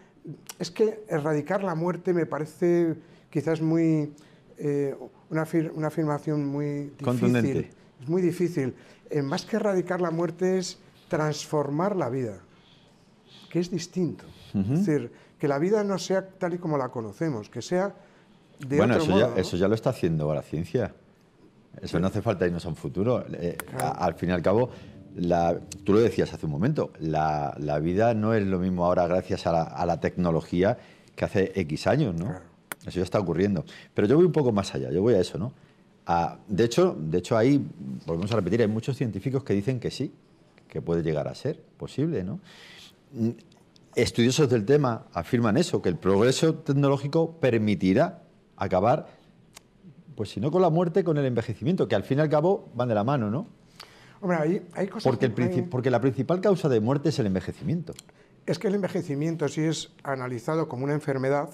Es 0.59 0.71
que 0.71 1.05
erradicar 1.09 1.65
la 1.65 1.75
muerte 1.75 2.13
me 2.13 2.27
parece 2.27 2.95
quizás 3.31 3.61
muy. 3.61 4.13
Eh, 4.59 4.97
una, 5.31 5.43
afirmación 5.43 6.47
muy 6.47 6.93
difícil. 6.99 7.71
Es 8.01 8.09
muy 8.09 8.23
difícil. 8.23 8.75
Eh, 9.11 9.23
más 9.23 9.45
que 9.45 9.57
erradicar 9.57 10.01
la 10.01 10.11
muerte 10.11 10.59
es 10.59 10.79
transformar 11.09 11.97
la 11.97 12.09
vida, 12.09 12.41
que 13.51 13.61
es 13.61 13.71
distinto. 13.71 14.25
Es 14.55 14.69
decir, 14.69 15.13
que 15.39 15.47
la 15.47 15.59
vida 15.59 15.85
no 15.85 15.99
sea 15.99 16.27
tal 16.27 16.55
y 16.55 16.59
como 16.59 16.79
la 16.79 16.89
conocemos, 16.89 17.49
que 17.49 17.63
sea 17.63 17.95
de 18.59 18.77
bueno, 18.77 18.95
otro 18.95 19.05
eso 19.05 19.13
modo. 19.13 19.35
Ya, 19.35 19.41
eso 19.41 19.57
ya 19.57 19.69
lo 19.69 19.75
está 19.75 19.91
haciendo 19.91 20.33
la 20.35 20.43
ciencia. 20.43 20.95
Eso 21.81 22.01
no 22.01 22.09
hace 22.09 22.23
falta 22.23 22.47
irnos 22.47 22.65
a 22.67 22.69
un 22.69 22.77
futuro. 22.77 23.25
Eh, 23.33 23.57
al 23.79 24.15
fin 24.15 24.31
y 24.31 24.33
al 24.33 24.43
cabo, 24.43 24.71
tú 25.85 25.93
lo 25.93 26.01
decías 26.01 26.33
hace 26.33 26.47
un 26.47 26.53
momento, 26.53 26.93
la, 26.99 27.55
vida 27.81 28.15
no 28.15 28.35
es 28.35 28.45
lo 28.45 28.59
mismo 28.59 28.85
ahora 28.85 29.07
gracias 29.07 29.47
a 29.47 29.87
la, 29.87 30.01
tecnología 30.01 30.79
que 31.15 31.25
hace 31.25 31.53
X 31.55 31.87
años, 31.87 32.15
¿no? 32.15 32.48
Eso 32.89 32.99
ya 32.99 33.05
está 33.05 33.21
ocurriendo. 33.21 33.65
Pero 33.95 34.09
yo 34.09 34.17
voy 34.17 34.27
un 34.27 34.33
poco 34.33 34.53
más 34.53 34.75
allá, 34.75 34.91
yo 34.91 35.03
voy 35.03 35.15
a 35.15 35.21
eso, 35.21 35.39
¿no? 35.39 35.53
de, 36.47 36.65
hecho, 36.65 36.97
de 36.99 37.19
hecho, 37.19 37.37
ahí, 37.37 37.63
volvemos 38.07 38.33
a 38.33 38.37
repetir, 38.37 38.63
hay 38.63 38.69
muchos 38.69 38.97
científicos 38.97 39.45
que 39.45 39.53
dicen 39.53 39.79
que 39.79 39.91
sí, 39.91 40.11
que 40.67 40.81
puede 40.81 41.03
llegar 41.03 41.29
a 41.29 41.35
ser 41.35 41.61
posible, 41.77 42.25
¿no? 42.25 42.41
Estudiosos 43.95 44.49
del 44.49 44.65
tema 44.65 45.07
afirman 45.13 45.57
eso, 45.57 45.83
que 45.83 45.89
el 45.89 45.97
progreso 45.97 46.55
tecnológico 46.55 47.33
permitirá 47.33 48.23
acabar, 48.57 49.09
pues 50.15 50.31
si 50.31 50.41
no 50.41 50.51
con 50.51 50.63
la 50.63 50.71
muerte, 50.71 51.05
con 51.05 51.19
el 51.19 51.27
envejecimiento, 51.27 51.89
que 51.89 51.95
al 51.95 52.05
fin 52.05 52.19
y 52.19 52.21
al 52.23 52.29
cabo 52.29 52.71
van 52.75 52.89
de 52.89 52.95
la 52.95 53.05
mano, 53.05 53.31
¿no? 53.31 53.47
Hombre, 54.21 54.63
hay, 54.73 54.87
cosas 54.89 55.05
porque, 55.05 55.29
porque 55.71 55.91
la 55.91 56.01
principal 56.01 56.41
causa 56.41 56.69
de 56.69 56.81
muerte 56.81 57.11
es 57.11 57.19
el 57.19 57.27
envejecimiento. 57.27 57.93
Es 58.47 58.59
que 58.59 58.69
el 58.69 58.75
envejecimiento, 58.75 59.47
si 59.49 59.61
es 59.61 59.93
analizado 60.03 60.69
como 60.69 60.85
una 60.85 60.95
enfermedad, 60.95 61.51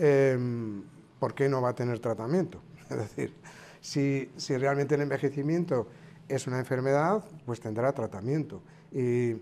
em, 0.00 0.82
¿por 1.18 1.34
qué 1.34 1.48
no 1.48 1.60
va 1.60 1.70
a 1.70 1.74
tener 1.74 1.98
tratamiento? 1.98 2.60
Es 2.90 2.96
decir, 2.96 3.34
si, 3.80 4.30
si, 4.36 4.56
realmente 4.56 4.96
el 4.96 5.02
envejecimiento 5.02 5.86
es 6.28 6.46
una 6.46 6.58
enfermedad, 6.58 7.24
pues 7.46 7.60
tendrá 7.60 7.92
tratamiento. 7.92 8.62
Y, 8.90 9.36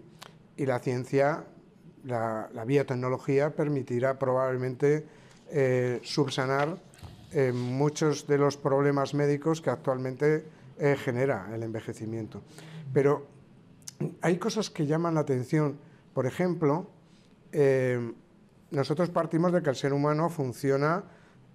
y 0.57 0.67
la 0.67 0.79
ciencia, 0.81 1.45
la, 2.05 2.51
la, 2.53 2.65
biotecnología, 2.65 3.55
permitirá 3.55 4.19
probablemente 4.19 5.07
eh, 5.51 6.01
subsanar 6.03 6.77
eh, 7.33 7.53
muchos 7.53 8.27
de 8.27 8.39
los 8.39 8.57
problemas 8.57 9.15
médicos 9.15 9.61
que 9.61 9.71
actualmente 9.71 10.45
eh, 10.79 10.97
genera 10.97 11.51
el 11.55 11.63
envejecimiento. 11.63 12.43
Pero 12.93 13.27
hay 14.23 14.39
cosas 14.39 14.71
que 14.71 14.87
llaman 14.87 15.15
la 15.15 15.21
atención. 15.21 15.79
Por 16.15 16.27
ejemplo, 16.27 16.87
eh, 17.53 18.13
nosotros 18.71 19.11
partimos 19.11 19.53
de 19.53 19.63
que 19.63 19.71
el 19.71 19.77
ser 19.77 19.93
humano 19.93 20.29
funciona 20.29 21.03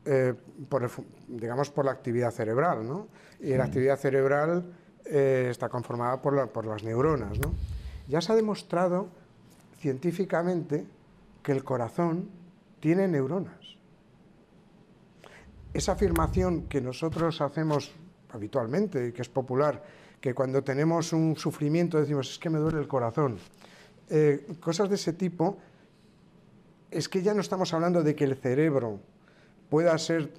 eh, 0.05 0.33
por, 0.67 0.89
digamos, 1.27 1.69
por 1.69 1.85
la 1.85 1.91
actividad 1.91 2.31
cerebral, 2.31 2.87
¿no? 2.87 3.07
Y 3.39 3.55
la 3.55 3.65
actividad 3.65 3.97
cerebral 3.97 4.73
está 5.05 5.67
conformada 5.67 6.21
por, 6.21 6.49
por 6.49 6.65
las 6.65 6.83
neuronas, 6.83 7.37
¿no? 7.37 7.53
Ya 8.07 8.21
se 8.21 8.31
ha 8.31 8.35
demostrado 8.35 9.09
científicamente 9.79 10.85
que 11.43 11.51
el 11.51 11.63
corazón 11.63 12.29
tiene 12.79 13.07
neuronas. 13.07 13.77
Esa 15.73 15.93
afirmación 15.93 16.63
que 16.63 16.81
nosotros 16.81 17.41
hacemos 17.41 17.91
habitualmente 18.31 19.07
y 19.07 19.11
que 19.11 19.21
es 19.21 19.29
popular, 19.29 19.83
que 20.19 20.33
cuando 20.33 20.63
tenemos 20.63 21.11
un 21.13 21.35
sufrimiento 21.35 21.99
decimos, 21.99 22.31
es 22.31 22.39
que 22.39 22.49
me 22.49 22.59
duele 22.59 22.79
el 22.79 22.87
corazón. 22.87 23.37
Eh, 24.09 24.55
cosas 24.59 24.89
de 24.89 24.95
ese 24.95 25.13
tipo, 25.13 25.57
es 26.93 27.09
que 27.09 27.21
ya 27.21 27.33
no 27.33 27.41
estamos 27.41 27.73
hablando 27.73 28.03
de 28.03 28.15
que 28.15 28.23
el 28.23 28.35
cerebro 28.35 28.99
pueda 29.69 29.97
ser 29.97 30.31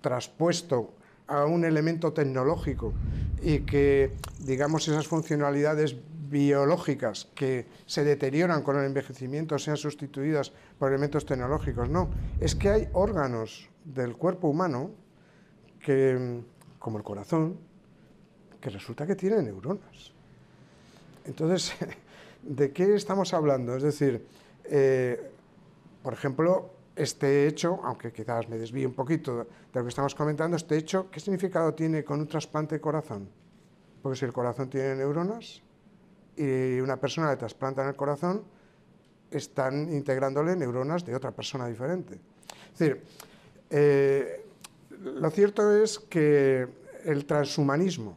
traspuesto 0.00 0.94
a 1.26 1.44
un 1.44 1.64
elemento 1.64 2.12
tecnológico 2.12 2.94
y 3.42 3.60
que, 3.60 4.12
digamos, 4.40 4.88
esas 4.88 5.06
funcionalidades 5.06 5.96
biológicas 6.30 7.28
que 7.34 7.66
se 7.86 8.04
deterioran 8.04 8.62
con 8.62 8.78
el 8.78 8.84
envejecimiento 8.84 9.58
sean 9.58 9.76
sustituidas 9.76 10.52
por 10.78 10.90
elementos 10.90 11.26
tecnológicos. 11.26 11.88
No, 11.88 12.08
es 12.40 12.54
que 12.54 12.68
hay 12.70 12.88
órganos 12.92 13.68
del 13.84 14.16
cuerpo 14.16 14.48
humano 14.48 14.90
que 15.80 16.42
como 16.78 16.98
el 16.98 17.04
corazón, 17.04 17.58
que 18.60 18.70
resulta 18.70 19.06
que 19.06 19.14
tiene 19.14 19.42
neuronas. 19.42 20.12
Entonces, 21.24 21.74
¿de 22.42 22.72
qué 22.72 22.94
estamos 22.94 23.34
hablando? 23.34 23.76
Es 23.76 23.82
decir, 23.82 24.24
eh, 24.64 25.30
por 26.08 26.14
ejemplo, 26.14 26.70
este 26.96 27.46
hecho, 27.46 27.80
aunque 27.84 28.10
quizás 28.14 28.48
me 28.48 28.56
desvíe 28.56 28.86
un 28.86 28.94
poquito 28.94 29.36
de 29.36 29.44
lo 29.74 29.82
que 29.82 29.90
estamos 29.90 30.14
comentando, 30.14 30.56
este 30.56 30.78
hecho, 30.78 31.10
¿qué 31.10 31.20
significado 31.20 31.74
tiene 31.74 32.02
con 32.02 32.18
un 32.18 32.26
trasplante 32.26 32.76
de 32.76 32.80
corazón? 32.80 33.28
Porque 34.00 34.18
si 34.18 34.24
el 34.24 34.32
corazón 34.32 34.70
tiene 34.70 34.94
neuronas 34.94 35.60
y 36.34 36.80
una 36.80 36.96
persona 36.96 37.28
le 37.28 37.36
trasplanta 37.36 37.82
en 37.82 37.88
el 37.88 37.94
corazón, 37.94 38.42
están 39.30 39.92
integrándole 39.92 40.56
neuronas 40.56 41.04
de 41.04 41.14
otra 41.14 41.30
persona 41.30 41.66
diferente. 41.66 42.18
Es 42.72 42.78
decir, 42.78 43.02
eh, 43.68 44.46
lo 45.02 45.28
cierto 45.28 45.76
es 45.76 45.98
que 45.98 46.66
el 47.04 47.26
transhumanismo 47.26 48.16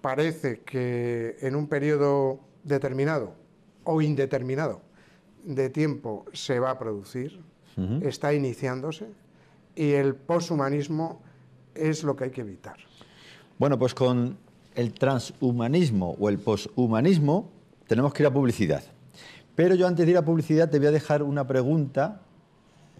parece 0.00 0.60
que 0.60 1.38
en 1.40 1.56
un 1.56 1.66
periodo 1.66 2.38
determinado 2.62 3.34
o 3.82 4.00
indeterminado 4.00 4.86
de 5.44 5.70
tiempo 5.70 6.24
se 6.32 6.58
va 6.60 6.70
a 6.70 6.78
producir, 6.78 7.40
está 8.02 8.34
iniciándose, 8.34 9.06
y 9.76 9.92
el 9.92 10.16
poshumanismo 10.16 11.20
es 11.74 12.02
lo 12.02 12.16
que 12.16 12.24
hay 12.24 12.30
que 12.30 12.40
evitar. 12.40 12.76
Bueno, 13.58 13.78
pues 13.78 13.94
con 13.94 14.36
el 14.74 14.92
transhumanismo 14.92 16.16
o 16.18 16.28
el 16.28 16.38
poshumanismo 16.38 17.50
tenemos 17.86 18.12
que 18.12 18.22
ir 18.22 18.26
a 18.26 18.32
publicidad. 18.32 18.82
Pero 19.54 19.74
yo 19.74 19.86
antes 19.86 20.06
de 20.06 20.12
ir 20.12 20.18
a 20.18 20.24
publicidad 20.24 20.70
te 20.70 20.78
voy 20.78 20.88
a 20.88 20.90
dejar 20.92 21.22
una 21.22 21.46
pregunta 21.46 22.20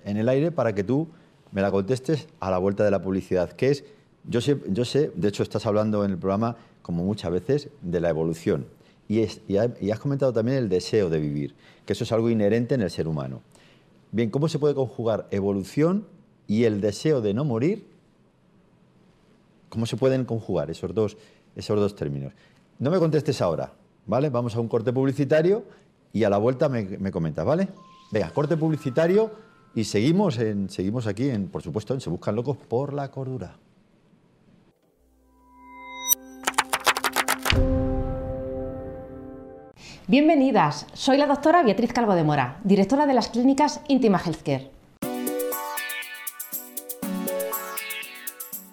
en 0.04 0.16
el 0.16 0.28
aire 0.28 0.50
para 0.50 0.74
que 0.74 0.84
tú 0.84 1.08
me 1.52 1.62
la 1.62 1.70
contestes 1.70 2.28
a 2.40 2.50
la 2.50 2.58
vuelta 2.58 2.84
de 2.84 2.90
la 2.90 3.00
publicidad, 3.02 3.52
que 3.52 3.70
es, 3.70 3.84
yo 4.24 4.40
sé, 4.40 4.58
yo 4.68 4.84
sé 4.84 5.12
de 5.14 5.28
hecho 5.28 5.42
estás 5.42 5.66
hablando 5.66 6.04
en 6.04 6.12
el 6.12 6.18
programa, 6.18 6.56
como 6.82 7.04
muchas 7.04 7.30
veces, 7.30 7.68
de 7.82 8.00
la 8.00 8.08
evolución. 8.08 8.66
Y, 9.08 9.22
has 9.22 9.98
comentado 9.98 10.32
también 10.32 10.58
el 10.58 10.68
deseo 10.68 11.08
de 11.08 11.18
vivir, 11.18 11.54
que 11.86 11.94
eso 11.94 12.04
es 12.04 12.12
algo 12.12 12.28
inherente 12.28 12.74
en 12.74 12.82
el 12.82 12.90
ser 12.90 13.08
humano. 13.08 13.40
Bien, 14.12 14.30
¿cómo 14.30 14.48
se 14.48 14.58
puede 14.58 14.74
conjugar 14.74 15.26
evolución 15.30 16.06
y 16.46 16.64
el 16.64 16.82
deseo 16.82 17.22
de 17.22 17.32
no 17.32 17.44
morir? 17.44 17.86
¿Cómo 19.70 19.86
se 19.86 19.96
pueden 19.96 20.24
conjugar 20.26 20.70
esos 20.70 20.94
dos, 20.94 21.16
esos 21.56 21.80
dos 21.80 21.96
términos? 21.96 22.34
No 22.78 22.90
me 22.90 22.98
contestes 22.98 23.40
ahora, 23.40 23.72
¿vale? 24.06 24.28
Vamos 24.28 24.54
a 24.54 24.60
un 24.60 24.68
corte 24.68 24.92
publicitario 24.92 25.64
y 26.12 26.24
a 26.24 26.30
la 26.30 26.38
vuelta 26.38 26.68
me, 26.68 26.82
me 26.82 27.10
comentas, 27.10 27.46
¿vale? 27.46 27.68
Venga, 28.10 28.30
corte 28.30 28.56
publicitario 28.56 29.30
y 29.74 29.84
seguimos, 29.84 30.38
en, 30.38 30.68
seguimos 30.68 31.06
aquí, 31.06 31.28
en, 31.28 31.48
por 31.48 31.62
supuesto, 31.62 31.94
en 31.94 32.00
Se 32.00 32.10
Buscan 32.10 32.36
Locos 32.36 32.56
por 32.56 32.92
la 32.92 33.10
Cordura. 33.10 33.56
Bienvenidas, 40.10 40.86
soy 40.94 41.18
la 41.18 41.26
doctora 41.26 41.62
Beatriz 41.62 41.92
Calvo 41.92 42.14
de 42.14 42.24
Mora, 42.24 42.60
directora 42.64 43.04
de 43.04 43.12
las 43.12 43.28
clínicas 43.28 43.82
Intima 43.88 44.18
Healthcare. 44.18 44.70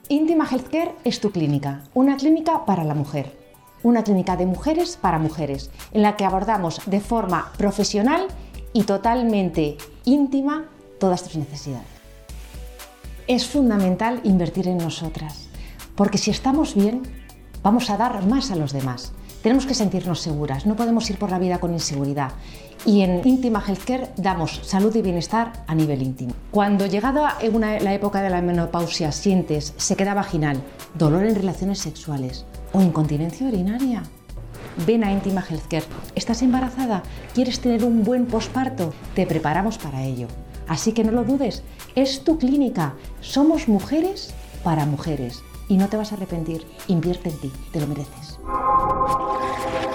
Intima 0.08 0.48
Healthcare 0.50 0.96
es 1.04 1.20
tu 1.20 1.32
clínica, 1.32 1.84
una 1.94 2.16
clínica 2.16 2.64
para 2.64 2.86
la 2.86 2.94
mujer, 2.94 3.38
una 3.84 4.06
clínica 4.06 4.38
de 4.38 4.46
mujeres 4.46 4.96
para 4.96 5.20
mujeres, 5.20 5.72
en 5.92 6.04
la 6.04 6.16
que 6.16 6.24
abordamos 6.24 6.80
de 6.86 7.02
forma 7.02 7.52
profesional 7.58 8.28
y 8.72 8.84
totalmente 8.84 9.76
íntima 10.06 10.70
todas 11.02 11.22
tus 11.24 11.36
necesidades. 11.36 11.90
Es 13.28 13.46
fundamental 13.46 14.22
invertir 14.24 14.70
en 14.70 14.78
nosotras, 14.78 15.50
porque 15.98 16.18
si 16.18 16.32
estamos 16.32 16.76
bien, 16.76 17.02
vamos 17.62 17.90
a 17.90 17.98
dar 17.98 18.26
más 18.26 18.52
a 18.52 18.56
los 18.56 18.72
demás. 18.72 19.12
Tenemos 19.46 19.68
que 19.68 19.76
sentirnos 19.76 20.22
seguras, 20.22 20.66
no 20.66 20.76
podemos 20.76 21.08
ir 21.12 21.20
por 21.20 21.30
la 21.30 21.38
vida 21.38 21.60
con 21.60 21.72
inseguridad. 21.72 22.32
Y 22.84 23.02
en 23.02 23.22
Íntima 23.24 23.64
Healthcare 23.64 24.10
damos 24.18 24.60
salud 24.64 24.96
y 24.96 25.04
bienestar 25.04 25.54
a 25.68 25.76
nivel 25.76 26.02
íntimo. 26.02 26.34
Cuando 26.50 26.88
llegado 26.88 27.28
a 27.28 27.38
la 27.44 27.94
época 27.94 28.24
de 28.24 28.32
la 28.32 28.42
menopausia 28.42 29.12
sientes 29.12 29.76
sequedad 29.78 30.16
vaginal, 30.16 30.64
dolor 30.96 31.26
en 31.26 31.36
relaciones 31.36 31.78
sexuales 31.78 32.44
o 32.74 32.82
incontinencia 32.82 33.48
urinaria, 33.48 34.02
ven 34.88 35.04
a 35.04 35.12
Íntima 35.12 35.46
Healthcare. 35.48 35.86
¿Estás 36.16 36.42
embarazada? 36.42 37.04
¿Quieres 37.36 37.60
tener 37.60 37.84
un 37.86 38.04
buen 38.04 38.26
posparto? 38.26 38.96
Te 39.14 39.28
preparamos 39.28 39.78
para 39.78 40.02
ello. 40.02 40.26
Así 40.68 40.92
que 40.92 41.04
no 41.04 41.12
lo 41.12 41.24
dudes, 41.24 41.62
es 41.94 42.24
tu 42.24 42.40
clínica. 42.40 42.96
Somos 43.22 43.68
mujeres 43.68 44.34
para 44.64 44.88
mujeres. 44.88 45.44
Y 45.70 45.78
no 45.78 45.88
te 45.88 45.98
vas 45.98 46.14
a 46.14 46.16
arrepentir. 46.16 46.66
Invierte 46.88 47.30
en 47.30 47.38
ti, 47.38 47.52
te 47.72 47.80
lo 47.80 47.86
mereces. 47.86 48.35
Thank 48.48 49.86
you. 49.86 49.95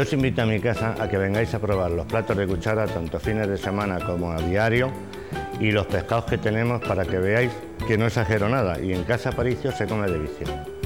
Yo 0.00 0.04
os 0.04 0.12
invito 0.14 0.40
a 0.40 0.46
mi 0.46 0.58
casa 0.60 0.94
a 0.98 1.10
que 1.10 1.18
vengáis 1.18 1.52
a 1.52 1.58
probar 1.58 1.90
los 1.90 2.06
platos 2.06 2.34
de 2.34 2.46
cuchara 2.46 2.86
tanto 2.86 3.20
fines 3.20 3.46
de 3.46 3.58
semana 3.58 4.00
como 4.00 4.32
a 4.32 4.40
diario 4.40 4.90
y 5.60 5.72
los 5.72 5.86
pescados 5.88 6.24
que 6.24 6.38
tenemos 6.38 6.80
para 6.80 7.04
que 7.04 7.18
veáis 7.18 7.52
que 7.86 7.98
no 7.98 8.06
exagero 8.06 8.48
nada 8.48 8.80
y 8.80 8.94
en 8.94 9.04
casa 9.04 9.30
Paricio 9.30 9.70
se 9.72 9.86
come 9.86 10.10
de 10.10 10.18
vicio. 10.20 10.79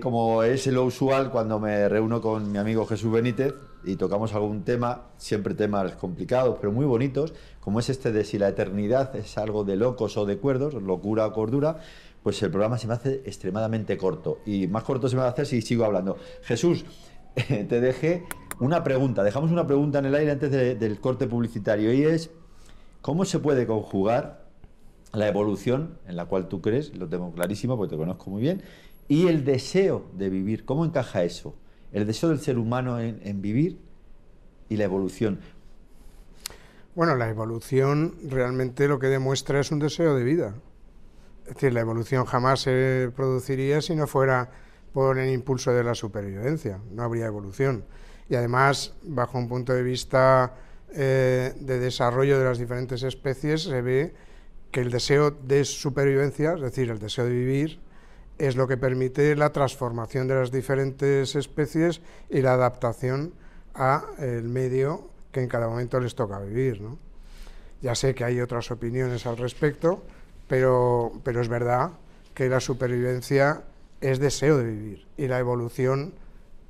Como 0.00 0.42
es 0.42 0.66
lo 0.66 0.84
usual 0.84 1.30
cuando 1.30 1.60
me 1.60 1.88
reúno 1.88 2.20
con 2.20 2.50
mi 2.50 2.58
amigo 2.58 2.86
Jesús 2.86 3.12
Benítez 3.12 3.54
y 3.84 3.96
tocamos 3.96 4.34
algún 4.34 4.64
tema, 4.64 5.02
siempre 5.16 5.54
temas 5.54 5.92
complicados 5.92 6.56
pero 6.60 6.72
muy 6.72 6.84
bonitos, 6.84 7.32
como 7.60 7.80
es 7.80 7.88
este 7.88 8.10
de 8.10 8.24
si 8.24 8.38
la 8.38 8.48
eternidad 8.48 9.14
es 9.16 9.38
algo 9.38 9.64
de 9.64 9.76
locos 9.76 10.16
o 10.16 10.26
de 10.26 10.38
cuerdos, 10.38 10.74
locura 10.74 11.26
o 11.26 11.32
cordura, 11.32 11.80
pues 12.22 12.42
el 12.42 12.50
programa 12.50 12.78
se 12.78 12.86
me 12.88 12.94
hace 12.94 13.22
extremadamente 13.24 13.96
corto 13.96 14.38
y 14.44 14.66
más 14.66 14.84
corto 14.84 15.08
se 15.08 15.16
me 15.16 15.22
va 15.22 15.28
a 15.28 15.30
hacer 15.30 15.46
si 15.46 15.62
sigo 15.62 15.84
hablando. 15.84 16.16
Jesús, 16.42 16.84
te 17.34 17.80
dejé 17.80 18.24
una 18.58 18.82
pregunta, 18.82 19.22
dejamos 19.22 19.50
una 19.50 19.66
pregunta 19.66 20.00
en 20.00 20.06
el 20.06 20.14
aire 20.14 20.32
antes 20.32 20.50
del 20.50 21.00
corte 21.00 21.26
publicitario 21.26 21.92
y 21.92 22.02
es, 22.02 22.30
¿cómo 23.00 23.24
se 23.24 23.38
puede 23.38 23.66
conjugar 23.66 24.40
la 25.12 25.28
evolución 25.28 25.98
en 26.06 26.16
la 26.16 26.26
cual 26.26 26.48
tú 26.48 26.60
crees, 26.60 26.96
lo 26.96 27.08
tengo 27.08 27.32
clarísimo 27.32 27.76
porque 27.76 27.92
te 27.92 27.96
conozco 27.96 28.30
muy 28.30 28.42
bien, 28.42 28.62
y 29.10 29.26
el 29.26 29.44
deseo 29.44 30.08
de 30.12 30.30
vivir, 30.30 30.64
¿cómo 30.64 30.84
encaja 30.84 31.24
eso? 31.24 31.56
El 31.90 32.06
deseo 32.06 32.28
del 32.28 32.38
ser 32.38 32.58
humano 32.58 33.00
en, 33.00 33.42
vivir 33.42 33.80
y 34.68 34.76
la 34.76 34.84
evolución. 34.84 35.40
Bueno, 36.94 37.16
la 37.16 37.28
evolución 37.28 38.14
realmente 38.28 38.86
lo 38.86 39.00
que 39.00 39.08
demuestra 39.08 39.58
es 39.58 39.72
un 39.72 39.80
deseo 39.80 40.14
de 40.14 40.22
vida. 40.22 40.54
Es 41.44 41.54
decir, 41.54 41.72
la 41.72 41.80
evolución 41.80 42.24
jamás 42.24 42.60
se 42.60 43.10
produciría 43.16 43.82
si 43.82 43.96
no 43.96 44.06
fuera 44.06 44.52
por 44.92 45.18
el 45.18 45.32
impulso 45.32 45.72
de 45.72 45.82
la 45.82 45.96
supervivencia, 45.96 46.78
no 46.92 47.02
habría 47.02 47.26
evolución. 47.26 47.84
Y 48.28 48.36
además, 48.36 48.94
bajo 49.02 49.38
un 49.38 49.48
punto 49.48 49.72
de 49.72 49.82
vista 49.82 50.54
eh, 50.92 51.52
de 51.58 51.80
desarrollo 51.80 52.38
de 52.38 52.44
las 52.44 52.58
diferentes 52.58 53.02
especies, 53.02 53.64
se 53.64 53.82
ve 53.82 54.14
que 54.70 54.82
el 54.82 54.92
deseo 54.92 55.32
de 55.32 55.64
supervivencia, 55.64 56.52
es 56.52 56.60
decir, 56.60 56.90
el 56.90 57.00
deseo 57.00 57.24
de 57.24 57.32
vivir, 57.32 57.80
es 58.40 58.56
lo 58.56 58.66
que 58.66 58.78
permite 58.78 59.36
la 59.36 59.52
transformación 59.52 60.26
de 60.26 60.34
las 60.34 60.50
diferentes 60.50 61.36
especies 61.36 62.00
y 62.30 62.40
la 62.40 62.54
adaptación 62.54 63.34
a 63.74 64.06
el 64.18 64.48
medio 64.48 65.10
que 65.30 65.42
en 65.42 65.48
cada 65.48 65.68
momento 65.68 66.00
les 66.00 66.14
toca 66.14 66.40
vivir. 66.40 66.80
Ya 67.82 67.94
sé 67.94 68.14
que 68.14 68.24
hay 68.24 68.40
otras 68.40 68.70
opiniones 68.70 69.26
al 69.26 69.36
respecto, 69.36 70.02
pero, 70.48 71.12
pero 71.22 71.42
es 71.42 71.48
verdad 71.48 71.90
que 72.32 72.48
la 72.48 72.60
supervivencia 72.60 73.62
es 74.00 74.18
deseo 74.18 74.56
de 74.56 74.64
vivir 74.64 75.06
y 75.18 75.28
la 75.28 75.38
evolución 75.38 76.14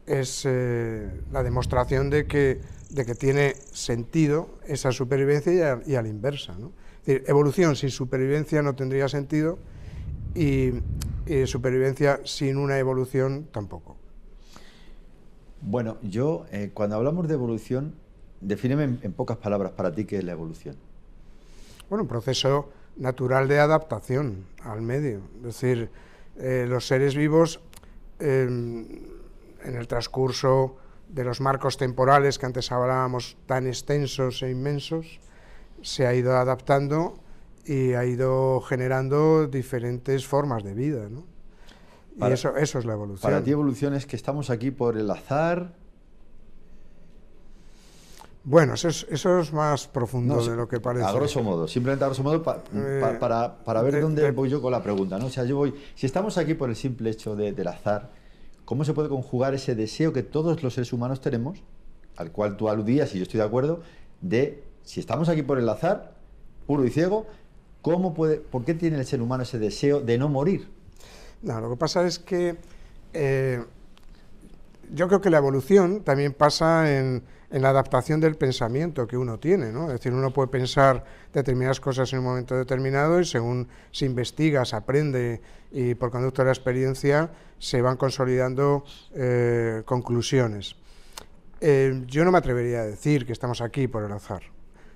es 0.06 0.42
eh, 0.44 1.08
la 1.30 1.44
demostración 1.44 2.10
de 2.10 2.26
que, 2.26 2.60
de 2.90 3.06
que 3.06 3.14
tiene 3.14 3.54
sentido 3.70 4.58
esa 4.66 4.90
supervivencia 4.90 5.80
y 5.86 5.94
a, 5.94 6.02
la 6.02 6.08
inversa. 6.08 6.56
evolución 7.06 7.76
sin 7.76 7.90
supervivencia 7.90 8.60
no 8.60 8.74
tendría 8.74 9.08
sentido 9.08 9.58
y, 10.34 10.72
supervivencia 11.46 12.20
sin 12.24 12.56
una 12.56 12.78
evolución 12.78 13.46
tampoco. 13.52 13.96
Bueno, 15.62 15.98
yo 16.02 16.46
eh, 16.50 16.70
cuando 16.74 16.96
hablamos 16.96 17.28
de 17.28 17.34
evolución, 17.34 17.94
defíneme 18.40 18.98
en, 19.02 19.12
pocas 19.12 19.36
palabras 19.36 19.72
para 19.72 19.92
ti 19.92 20.06
qué 20.06 20.18
es 20.18 20.24
la 20.24 20.32
evolución. 20.32 20.76
Bueno, 21.88 22.02
un 22.02 22.08
proceso 22.08 22.70
natural 22.96 23.46
de 23.46 23.60
adaptación 23.60 24.44
al 24.64 24.82
medio. 24.82 25.20
Es 25.36 25.42
decir, 25.42 25.90
eh, 26.36 26.66
los 26.68 26.86
seres 26.86 27.14
vivos 27.14 27.60
em, 28.18 28.86
en 29.62 29.76
el 29.76 29.86
transcurso 29.86 30.76
de 31.08 31.24
los 31.24 31.40
marcos 31.40 31.76
temporales 31.76 32.38
que 32.38 32.46
antes 32.46 32.72
hablábamos 32.72 33.36
tan 33.46 33.66
extensos 33.66 34.42
e 34.42 34.50
inmensos, 34.50 35.20
se 35.82 36.06
ha 36.06 36.14
ido 36.14 36.36
adaptando 36.36 37.18
y 37.64 37.92
ha 37.92 38.04
ido 38.04 38.60
generando 38.60 39.46
diferentes 39.46 40.26
formas 40.26 40.64
de 40.64 40.74
vida. 40.74 41.08
¿no? 41.08 41.26
y 42.16 42.32
eso, 42.32 42.56
eso 42.56 42.78
es 42.78 42.84
la 42.84 42.92
evolución. 42.92 43.30
Para 43.30 43.42
ti 43.42 43.50
evolución 43.50 43.94
es 43.94 44.06
que 44.06 44.16
estamos 44.16 44.50
aquí 44.50 44.70
por 44.70 44.96
el 44.96 45.10
azar. 45.10 45.74
Bueno, 48.42 48.74
eso 48.74 48.88
es, 48.88 49.06
eso 49.10 49.38
es 49.38 49.52
más 49.52 49.86
profundo 49.86 50.44
de 50.44 50.56
lo 50.56 50.66
que 50.66 50.80
parece. 50.80 51.04
A 51.04 51.12
grosso 51.12 51.42
modo, 51.42 51.68
simplemente 51.68 52.04
a 52.04 52.08
grosso 52.08 52.22
modo 52.22 52.42
eh, 52.74 53.16
para, 53.20 53.62
para, 53.62 53.82
ver 53.82 54.00
dónde 54.00 54.30
voy 54.30 54.48
yo 54.48 54.62
con 54.62 54.72
la 54.72 54.82
pregunta. 54.82 55.18
¿no? 55.18 55.26
O 55.26 55.30
sea, 55.30 55.44
yo 55.44 55.56
voy, 55.56 55.74
si 55.94 56.06
estamos 56.06 56.38
aquí 56.38 56.54
por 56.54 56.70
el 56.70 56.76
simple 56.76 57.10
hecho 57.10 57.36
de, 57.36 57.52
del 57.52 57.68
azar, 57.68 58.10
¿cómo 58.64 58.84
se 58.84 58.94
puede 58.94 59.10
conjugar 59.10 59.54
ese 59.54 59.74
deseo 59.74 60.12
que 60.14 60.22
todos 60.22 60.62
los 60.62 60.72
seres 60.72 60.92
humanos 60.94 61.20
tenemos, 61.20 61.62
al 62.16 62.32
cual 62.32 62.56
tú 62.56 62.70
aludías 62.70 63.14
y 63.14 63.18
yo 63.18 63.24
estoy 63.24 63.38
de 63.38 63.46
acuerdo, 63.46 63.82
de 64.22 64.64
si 64.84 65.00
estamos 65.00 65.28
aquí 65.28 65.42
por 65.42 65.58
el 65.58 65.68
azar, 65.68 66.14
puro 66.66 66.84
y 66.84 66.90
ciego, 66.90 67.26
¿cómo 67.82 68.14
puede, 68.14 68.36
¿por 68.36 68.64
qué 68.64 68.74
tiene 68.74 68.98
el 68.98 69.06
ser 69.06 69.22
humano 69.22 69.42
ese 69.42 69.58
deseo 69.58 70.00
de 70.00 70.18
no 70.18 70.28
morir? 70.28 70.68
No, 71.42 71.60
lo 71.60 71.70
que 71.70 71.76
pasa 71.76 72.06
es 72.06 72.18
que 72.18 72.56
eh, 73.12 73.62
yo 74.92 75.08
creo 75.08 75.20
que 75.20 75.30
la 75.30 75.38
evolución 75.38 76.02
también 76.02 76.32
pasa 76.32 76.96
en, 76.96 77.22
la 77.50 77.70
adaptación 77.70 78.20
del 78.20 78.36
pensamiento 78.36 79.08
que 79.08 79.16
uno 79.16 79.40
tiene, 79.40 79.72
¿no? 79.72 79.86
Es 79.86 79.94
decir, 79.94 80.12
uno 80.12 80.32
puede 80.32 80.46
pensar 80.46 81.04
determinadas 81.32 81.80
cosas 81.80 82.12
en 82.12 82.20
un 82.20 82.26
momento 82.26 82.56
determinado 82.56 83.18
y 83.18 83.24
según 83.24 83.66
se 83.90 84.06
investiga, 84.06 84.64
se 84.64 84.76
aprende 84.76 85.40
y 85.72 85.96
por 85.96 86.12
conducto 86.12 86.42
de 86.42 86.46
la 86.46 86.52
experiencia 86.52 87.28
se 87.58 87.82
van 87.82 87.96
consolidando 87.96 88.84
eh, 89.14 89.82
conclusiones. 89.84 90.76
Eh, 91.60 92.04
yo 92.06 92.24
no 92.24 92.30
me 92.30 92.38
atrevería 92.38 92.82
a 92.82 92.86
decir 92.86 93.26
que 93.26 93.32
estamos 93.32 93.60
aquí 93.60 93.88
por 93.88 94.04
el 94.04 94.12
azar. 94.12 94.42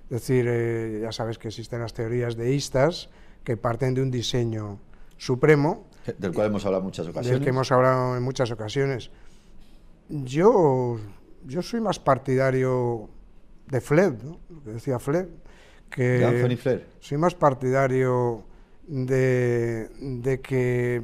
Es 0.04 0.10
decir, 0.10 0.46
eh, 0.48 1.00
ya 1.02 1.12
sabes 1.12 1.38
que 1.38 1.48
existen 1.48 1.80
las 1.80 1.94
teorías 1.94 2.36
deístas 2.36 3.08
que 3.42 3.56
parten 3.56 3.94
de 3.94 4.02
un 4.02 4.10
diseño 4.10 4.78
supremo. 5.16 5.86
Del 6.18 6.32
cual 6.32 6.48
hemos 6.48 6.64
hablado 6.66 6.82
en 6.82 6.86
muchas 6.86 7.06
ocasiones. 7.06 7.30
Del 7.30 7.42
que 7.42 7.50
hemos 7.50 7.72
hablado 7.72 8.16
en 8.16 8.22
muchas 8.22 8.50
ocasiones. 8.50 9.10
Yo, 10.08 10.98
yo 11.46 11.62
soy 11.62 11.80
más 11.80 11.98
partidario 11.98 13.08
de 13.66 13.80
Fleb, 13.80 14.22
¿no? 14.22 14.40
lo 14.50 14.62
que 14.62 14.70
decía 14.72 14.98
Fleb. 14.98 15.28
Que 15.90 16.02
de 16.02 16.24
Anthony 16.26 16.56
Fleb. 16.56 16.84
Soy 17.00 17.18
más 17.18 17.34
partidario 17.34 18.44
de, 18.86 19.88
de 20.00 20.40
que 20.40 21.02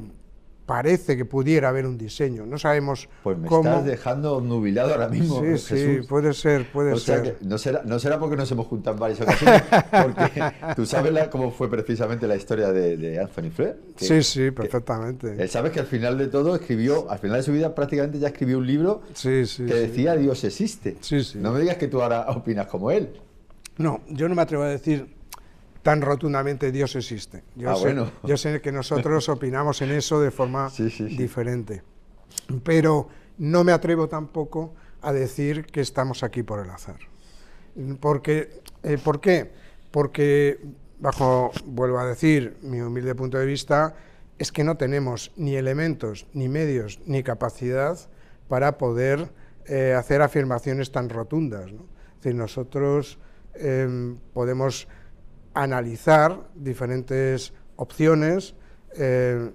parece 0.71 1.17
que 1.17 1.25
pudiera 1.25 1.67
haber 1.67 1.85
un 1.85 1.97
diseño. 1.97 2.45
No 2.45 2.57
sabemos 2.57 3.09
pues 3.23 3.37
me 3.37 3.49
cómo. 3.49 3.69
estás 3.69 3.83
dejando 3.83 4.39
nubilado 4.39 4.93
ahora 4.93 5.09
mismo. 5.09 5.41
Sí, 5.41 5.57
sí, 5.57 5.99
puede 6.07 6.33
ser, 6.33 6.71
puede 6.71 6.97
ser. 6.97 7.35
no, 7.41 7.57
será, 7.57 7.81
no 7.83 7.99
será 7.99 8.17
porque 8.17 8.37
nos 8.37 8.49
hemos 8.53 8.67
juntado 8.67 8.95
en 8.95 9.01
varias 9.01 9.19
ocasiones, 9.19 9.63
porque 9.91 10.41
tú 10.77 10.85
sabes 10.85 11.27
cómo 11.27 11.51
fue 11.51 11.69
precisamente 11.69 12.25
la 12.25 12.37
historia 12.37 12.71
de, 12.71 13.19
Anthony 13.19 13.51
Flair. 13.53 13.81
Sí, 13.97 14.23
sí, 14.23 14.51
perfectamente. 14.51 15.35
él 15.37 15.49
sabes 15.49 15.73
que 15.73 15.81
al 15.81 15.87
final 15.87 16.17
de 16.17 16.27
todo 16.27 16.55
escribió, 16.55 17.11
al 17.11 17.19
final 17.19 17.35
de 17.35 17.43
su 17.43 17.51
vida 17.51 17.75
prácticamente 17.75 18.17
ya 18.17 18.29
escribió 18.29 18.57
un 18.57 18.67
libro 18.67 19.01
que 19.21 19.73
decía 19.73 20.15
Dios 20.15 20.41
existe. 20.45 20.95
No 21.35 21.51
me 21.51 21.59
digas 21.59 21.75
que 21.75 21.89
tú 21.89 22.01
ahora 22.01 22.27
opinas 22.29 22.67
como 22.67 22.91
él. 22.91 23.09
No, 23.77 23.99
yo 24.07 24.29
no 24.29 24.35
me 24.35 24.41
atrevo 24.41 24.63
a 24.63 24.69
decir 24.69 25.20
tan 25.83 26.01
rotundamente 26.01 26.71
Dios 26.71 26.95
existe. 26.95 27.43
Yo, 27.55 27.71
ah, 27.71 27.75
sé, 27.75 27.81
bueno. 27.81 28.11
yo 28.23 28.37
sé 28.37 28.61
que 28.61 28.71
nosotros 28.71 29.27
opinamos 29.29 29.81
en 29.81 29.91
eso 29.91 30.19
de 30.19 30.31
forma 30.31 30.69
diferente, 30.69 31.83
pero 32.63 33.07
no 33.37 33.63
me 33.63 33.71
atrevo 33.71 34.07
tampoco 34.07 34.73
a 35.01 35.11
decir 35.11 35.65
que 35.65 35.81
estamos 35.81 36.23
aquí 36.23 36.43
por 36.43 36.63
el 36.63 36.69
azar. 36.69 36.99
Porque, 37.99 38.61
eh, 38.83 38.97
¿Por 39.03 39.19
qué? 39.21 39.51
Porque, 39.91 40.59
bajo, 40.99 41.51
vuelvo 41.65 41.99
a 41.99 42.05
decir, 42.05 42.57
mi 42.61 42.81
humilde 42.81 43.15
punto 43.15 43.37
de 43.37 43.45
vista, 43.45 43.95
es 44.37 44.51
que 44.51 44.63
no 44.63 44.75
tenemos 44.77 45.31
ni 45.35 45.55
elementos, 45.55 46.27
ni 46.33 46.49
medios, 46.49 46.99
ni 47.05 47.23
capacidad 47.23 47.97
para 48.47 48.77
poder 48.77 49.29
eh, 49.65 49.93
hacer 49.93 50.21
afirmaciones 50.21 50.91
tan 50.91 51.09
rotundas. 51.09 51.67
Es 51.71 52.23
decir, 52.23 52.35
nosotros 52.35 53.19
em, 53.53 54.17
podemos 54.33 54.87
analizar 55.53 56.49
diferentes 56.55 57.53
opciones 57.75 58.55
eh, 58.97 59.51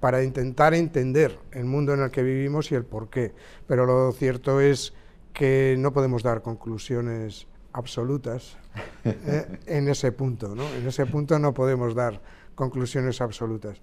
para 0.00 0.22
intentar 0.22 0.74
entender 0.74 1.38
el 1.52 1.64
mundo 1.64 1.94
en 1.94 2.00
el 2.00 2.10
que 2.10 2.22
vivimos 2.22 2.70
y 2.70 2.74
el 2.74 2.84
por 2.84 3.10
qué. 3.10 3.32
Pero 3.66 3.86
lo 3.86 4.12
cierto 4.12 4.60
es 4.60 4.92
que 5.32 5.76
no 5.78 5.92
podemos 5.92 6.22
dar 6.22 6.42
conclusiones 6.42 7.46
absolutas 7.72 8.56
eh, 9.04 9.60
en 9.66 9.88
ese 9.88 10.12
punto. 10.12 10.54
¿no? 10.54 10.62
En 10.74 10.86
ese 10.86 11.06
punto 11.06 11.38
no 11.38 11.52
podemos 11.52 11.94
dar 11.94 12.20
conclusiones 12.54 13.20
absolutas. 13.20 13.80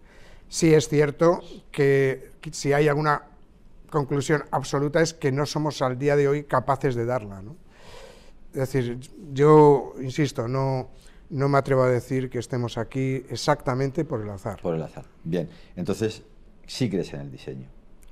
Sí 0.48 0.74
es 0.74 0.88
cierto 0.88 1.42
que 1.72 2.32
si 2.52 2.72
hay 2.72 2.88
alguna 2.88 3.24
conclusión 3.90 4.44
absoluta 4.52 5.02
es 5.02 5.14
que 5.14 5.32
no 5.32 5.46
somos 5.46 5.82
al 5.82 5.98
día 5.98 6.16
de 6.16 6.28
hoy 6.28 6.44
capaces 6.44 6.96
de 6.96 7.06
darla. 7.06 7.42
¿no? 7.42 7.56
Es 8.54 8.72
decir, 8.72 9.00
yo 9.34 9.94
insisto, 10.02 10.48
no, 10.48 10.90
no 11.30 11.50
me 11.50 11.58
atrevo 11.58 11.84
a 11.84 11.90
decir 11.90 12.30
que 12.30 12.40
estemos 12.40 12.78
aquí 12.78 13.26
exactamente 13.30 14.06
por 14.06 14.22
el 14.22 14.30
azar. 14.30 14.62
Por 14.62 14.76
el 14.76 14.84
azar. 14.84 15.06
Bien, 15.24 15.50
entonces 15.76 16.24
sí 16.68 16.90
crees 16.90 17.14
en 17.14 17.22
el 17.22 17.32
diseño. 17.32 17.68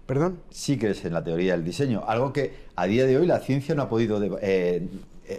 ¿Perdón? 0.05 0.41
Sí 0.49 0.77
crees 0.77 1.05
en 1.05 1.13
la 1.13 1.23
teoría 1.23 1.53
del 1.53 1.63
diseño, 1.63 2.03
algo 2.05 2.33
que 2.33 2.53
a 2.75 2.85
día 2.85 3.05
de 3.05 3.17
hoy 3.17 3.25
la 3.25 3.39
ciencia 3.39 3.73
no 3.73 3.83
ha 3.83 3.89
podido 3.89 4.21
eh, 4.41 4.87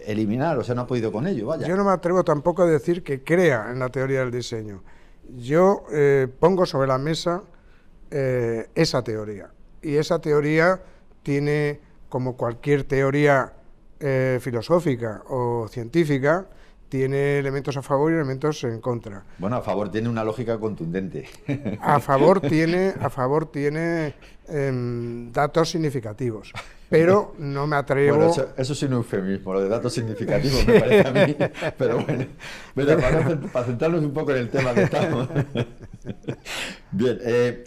eliminar, 0.07 0.59
o 0.59 0.65
sea, 0.65 0.75
no 0.75 0.83
ha 0.83 0.87
podido 0.87 1.13
con 1.13 1.27
ello, 1.27 1.49
vaya. 1.49 1.67
Yo 1.67 1.77
no 1.77 1.85
me 1.85 1.91
atrevo 1.91 2.25
tampoco 2.25 2.63
a 2.63 2.67
decir 2.67 3.03
que 3.03 3.23
crea 3.23 3.71
en 3.71 3.79
la 3.79 3.91
teoría 3.91 4.21
del 4.21 4.31
diseño. 4.31 4.83
Yo 5.37 5.85
eh, 5.93 6.29
pongo 6.41 6.65
sobre 6.65 6.89
la 6.89 6.97
mesa 6.97 7.43
eh, 8.11 8.69
esa 8.75 9.05
teoría. 9.05 9.51
Y 9.83 9.97
esa 9.97 10.19
teoría 10.19 10.81
tiene, 11.23 11.81
como 12.09 12.37
cualquier 12.37 12.85
teoría 12.85 13.53
filosófica 14.41 15.23
o 15.31 15.67
científica, 15.67 16.47
tiene 16.88 17.38
elementos 17.38 17.77
a 17.77 17.83
favor 17.83 18.12
y 18.12 18.14
elementos 18.14 18.62
en 18.64 18.81
contra. 18.81 19.25
Bueno, 19.38 19.57
a 19.57 19.62
favor 19.62 19.90
tiene 19.90 20.09
una 20.09 20.25
lógica 20.25 20.59
contundente. 20.59 21.27
A 21.81 22.01
favor 22.01 22.40
tiene, 22.40 22.94
a 23.01 23.11
favor 23.11 23.51
tiene 23.51 24.14
em, 24.49 25.33
datos 25.33 25.70
significativos, 25.70 26.53
pero 26.88 27.35
no 27.38 27.66
me 27.66 27.77
atrevo... 27.77 28.16
Bueno, 28.16 28.31
eso, 28.31 28.49
eso, 28.57 28.73
es 28.73 28.83
un 28.83 28.94
eufemismo, 28.94 29.53
lo 29.53 29.61
de 29.61 29.68
datos 29.68 29.92
significativos 29.92 30.66
me 30.66 30.81
parece 30.81 31.09
a 31.09 31.27
mí, 31.27 31.37
pero 31.79 32.05
bueno, 32.05 32.27
para, 33.53 33.64
centrarnos 33.64 34.03
un 34.03 34.12
poco 34.12 34.33
en 34.33 34.38
el 34.38 34.49
tema 34.49 34.75
que 34.75 34.83
estamos. 34.83 35.29
Bien, 36.90 37.18
eh, 37.23 37.64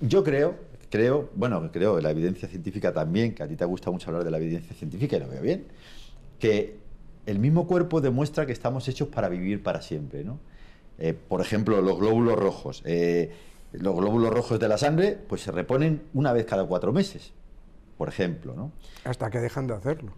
yo 0.00 0.24
creo, 0.24 0.56
creo, 0.90 1.30
bueno, 1.34 1.70
creo, 1.72 2.00
la 2.00 2.10
evidencia 2.10 2.48
científica 2.48 2.92
también, 2.92 3.34
que 3.34 3.42
a 3.42 3.48
ti 3.48 3.56
te 3.56 3.64
gusta 3.64 3.90
mucho 3.90 4.08
hablar 4.08 4.24
de 4.24 4.30
la 4.30 4.38
evidencia 4.38 4.74
científica 4.74 5.16
y 5.16 5.20
lo 5.20 5.28
veo 5.28 5.42
bien, 5.42 5.66
que 6.38 6.85
el 7.26 7.38
mismo 7.38 7.66
cuerpo 7.66 8.00
demuestra 8.00 8.46
que 8.46 8.52
estamos 8.52 8.88
hechos 8.88 9.08
para 9.08 9.28
vivir 9.28 9.62
para 9.62 9.82
siempre. 9.82 10.24
¿no? 10.24 10.38
Eh, 10.98 11.12
por 11.12 11.40
ejemplo, 11.40 11.80
los 11.82 11.98
glóbulos 11.98 12.38
rojos. 12.38 12.82
Eh, 12.84 13.32
los 13.72 13.94
glóbulos 13.94 14.32
rojos 14.32 14.58
de 14.58 14.68
la 14.68 14.78
sangre 14.78 15.18
pues 15.28 15.42
se 15.42 15.52
reponen 15.52 16.02
una 16.14 16.32
vez 16.32 16.46
cada 16.46 16.64
cuatro 16.64 16.92
meses, 16.92 17.32
por 17.98 18.08
ejemplo. 18.08 18.54
¿no? 18.54 18.72
Hasta 19.04 19.30
que 19.30 19.40
dejan 19.40 19.66
de 19.66 19.74
hacerlo. 19.74 20.12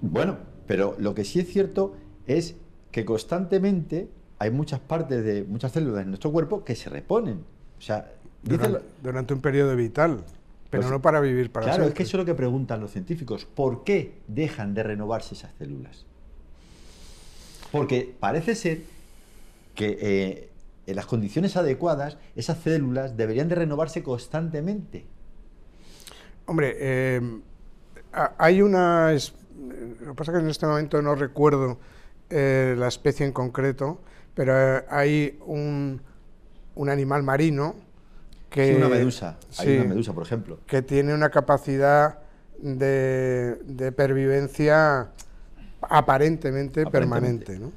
Bueno, 0.00 0.36
pero 0.66 0.94
lo 0.98 1.14
que 1.14 1.24
sí 1.24 1.40
es 1.40 1.48
cierto 1.48 1.94
es 2.26 2.56
que 2.92 3.04
constantemente 3.04 4.08
hay 4.38 4.50
muchas 4.50 4.80
partes 4.80 5.24
de 5.24 5.44
muchas 5.44 5.72
células 5.72 6.02
en 6.02 6.08
nuestro 6.08 6.30
cuerpo 6.30 6.64
que 6.64 6.76
se 6.76 6.90
reponen. 6.90 7.44
O 7.78 7.80
sea, 7.80 8.12
durante, 8.42 9.34
un 9.34 9.40
periodo 9.40 9.74
vital, 9.74 10.22
pero 10.70 10.82
pues 10.82 10.92
no 10.92 11.00
para 11.00 11.20
vivir 11.20 11.50
para 11.50 11.64
siempre. 11.64 11.76
Claro, 11.78 11.88
es 11.88 11.94
que 11.94 12.02
eso 12.02 12.16
es 12.16 12.18
lo 12.18 12.24
que 12.24 12.34
preguntan 12.34 12.80
los 12.80 12.92
científicos. 12.92 13.46
¿Por 13.46 13.84
qué 13.84 14.20
dejan 14.28 14.74
de 14.74 14.82
renovarse 14.82 15.34
esas 15.34 15.52
células? 15.58 16.06
Porque 17.74 18.14
parece 18.20 18.54
ser 18.54 18.82
que 19.74 19.98
eh, 20.00 20.48
en 20.86 20.94
las 20.94 21.06
condiciones 21.06 21.56
adecuadas 21.56 22.18
esas 22.36 22.58
células 22.58 23.16
deberían 23.16 23.48
de 23.48 23.56
renovarse 23.56 24.04
constantemente. 24.04 25.04
Hombre, 26.46 26.76
eh, 26.78 27.20
hay 28.38 28.62
una... 28.62 29.12
Lo 29.12 30.12
que 30.12 30.14
pasa 30.14 30.30
es 30.30 30.38
que 30.38 30.44
en 30.44 30.50
este 30.50 30.66
momento 30.66 31.02
no 31.02 31.16
recuerdo 31.16 31.80
eh, 32.30 32.76
la 32.78 32.86
especie 32.86 33.26
en 33.26 33.32
concreto, 33.32 34.00
pero 34.36 34.54
hay 34.88 35.36
un, 35.44 36.00
animal 36.88 37.24
marino 37.24 37.74
que... 38.50 38.68
Sí, 38.68 38.74
una 38.74 38.88
medusa. 38.88 39.36
hay 39.58 39.78
una 39.78 39.88
medusa, 39.88 40.12
por 40.12 40.22
ejemplo. 40.22 40.60
Que 40.68 40.82
tiene 40.82 41.12
una 41.12 41.30
capacidad 41.30 42.20
de, 42.60 43.56
de 43.64 43.90
pervivencia 43.90 45.10
aparentemente, 45.88 46.86
permanente. 46.86 47.58
¿no? 47.58 47.72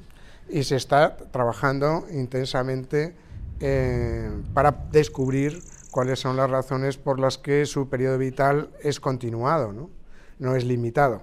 Y 0.48 0.64
se 0.64 0.76
está 0.76 1.16
trabajando 1.16 2.06
intensamente 2.10 3.14
eh, 3.60 4.30
para 4.54 4.72
descubrir 4.92 5.62
cuáles 5.90 6.20
son 6.20 6.36
las 6.36 6.50
razones 6.50 6.96
por 6.96 7.18
las 7.18 7.38
que 7.38 7.66
su 7.66 7.88
periodo 7.88 8.18
vital 8.18 8.70
es 8.82 9.00
continuado, 9.00 9.72
no, 9.72 9.90
no 10.38 10.54
es 10.54 10.64
limitado. 10.64 11.22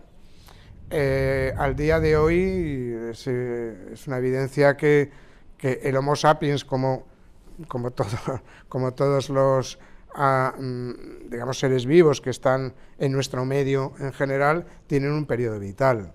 Eh, 0.89 1.53
al 1.57 1.75
día 1.75 1.99
de 1.99 2.17
hoy 2.17 2.95
es, 3.09 3.25
es 3.27 4.07
una 4.07 4.17
evidencia 4.17 4.77
que, 4.77 5.09
que, 5.57 5.79
el 5.83 5.97
Homo 5.97 6.15
sapiens, 6.15 6.63
como, 6.63 7.05
como, 7.67 7.91
todo, 7.91 8.07
como 8.69 8.93
todos 8.93 9.29
los 9.29 9.79
ah, 10.15 10.53
mm, 10.57 11.29
digamos, 11.29 11.59
seres 11.59 11.85
vivos 11.85 12.21
que 12.21 12.29
están 12.29 12.73
en 12.97 13.11
nuestro 13.11 13.45
medio 13.45 13.93
en 13.99 14.13
general, 14.13 14.65
tienen 14.87 15.11
un 15.11 15.25
periodo 15.25 15.59
vital. 15.59 16.11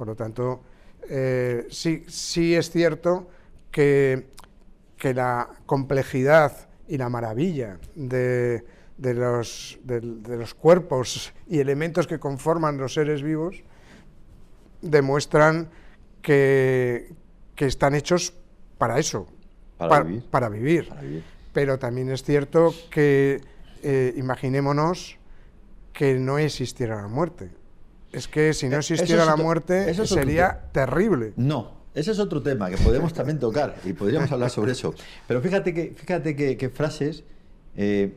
Por 0.00 0.06
lo 0.06 0.16
tanto, 0.16 0.62
eh, 1.10 1.66
sí, 1.68 2.06
sí 2.08 2.54
es 2.54 2.70
cierto 2.70 3.28
que, 3.70 4.28
que, 4.96 5.12
la 5.12 5.46
complejidad 5.66 6.70
y 6.88 6.96
la 6.96 7.10
maravilla 7.10 7.78
de, 7.94 8.64
de, 8.96 9.12
los, 9.12 9.78
de, 9.84 10.00
los, 10.38 10.54
cuerpos 10.54 11.34
y 11.50 11.58
elementos 11.58 12.06
que 12.06 12.18
conforman 12.18 12.78
los 12.78 12.94
seres 12.94 13.22
vivos 13.22 13.62
demuestran 14.80 15.68
que, 16.22 17.12
que 17.54 17.66
están 17.66 17.94
hechos 17.94 18.32
para 18.78 18.98
eso, 18.98 19.26
Para 19.76 19.90
pa- 19.90 20.02
vivir. 20.02 20.24
para 20.30 20.48
vivir. 20.48 20.88
Para 20.88 21.02
vivir. 21.02 21.24
Pero 21.52 21.78
también 21.78 22.10
es 22.10 22.22
cierto 22.22 22.72
que 22.90 23.42
eh, 23.82 24.14
imaginémonos 24.16 25.18
que 25.92 26.14
no 26.14 26.38
existiera 26.38 27.02
la 27.02 27.08
muerte. 27.08 27.59
Es 28.12 28.26
que 28.28 28.52
si 28.54 28.68
no 28.68 28.76
Eh, 28.76 28.78
existiera 28.80 29.24
la 29.24 29.36
muerte 29.36 29.90
eso 29.90 30.04
sería 30.06 30.60
terrible. 30.72 31.32
No, 31.36 31.72
ese 31.94 32.10
es 32.10 32.18
otro 32.18 32.42
tema 32.42 32.68
que 32.70 32.76
podemos 32.76 33.12
también 33.14 33.38
tocar 33.38 33.76
y 33.84 33.92
podríamos 33.92 34.30
hablar 34.32 34.50
sobre 34.50 34.72
eso. 34.72 34.94
Pero 35.28 35.40
fíjate 35.40 35.72
que, 35.74 35.94
fíjate 35.96 36.34
que, 36.36 36.56
que 36.56 36.68
frases 36.70 37.22
eh, 37.76 38.14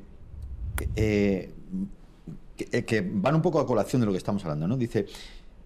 eh, 0.95 1.51
que- 2.57 2.67
eh, 2.71 2.85
que 2.85 3.01
van 3.13 3.35
un 3.35 3.41
poco 3.41 3.59
a 3.59 3.67
colación 3.67 3.99
de 4.01 4.05
lo 4.07 4.11
que 4.11 4.17
estamos 4.17 4.43
hablando, 4.43 4.67
¿no? 4.67 4.77
Dice, 4.77 5.05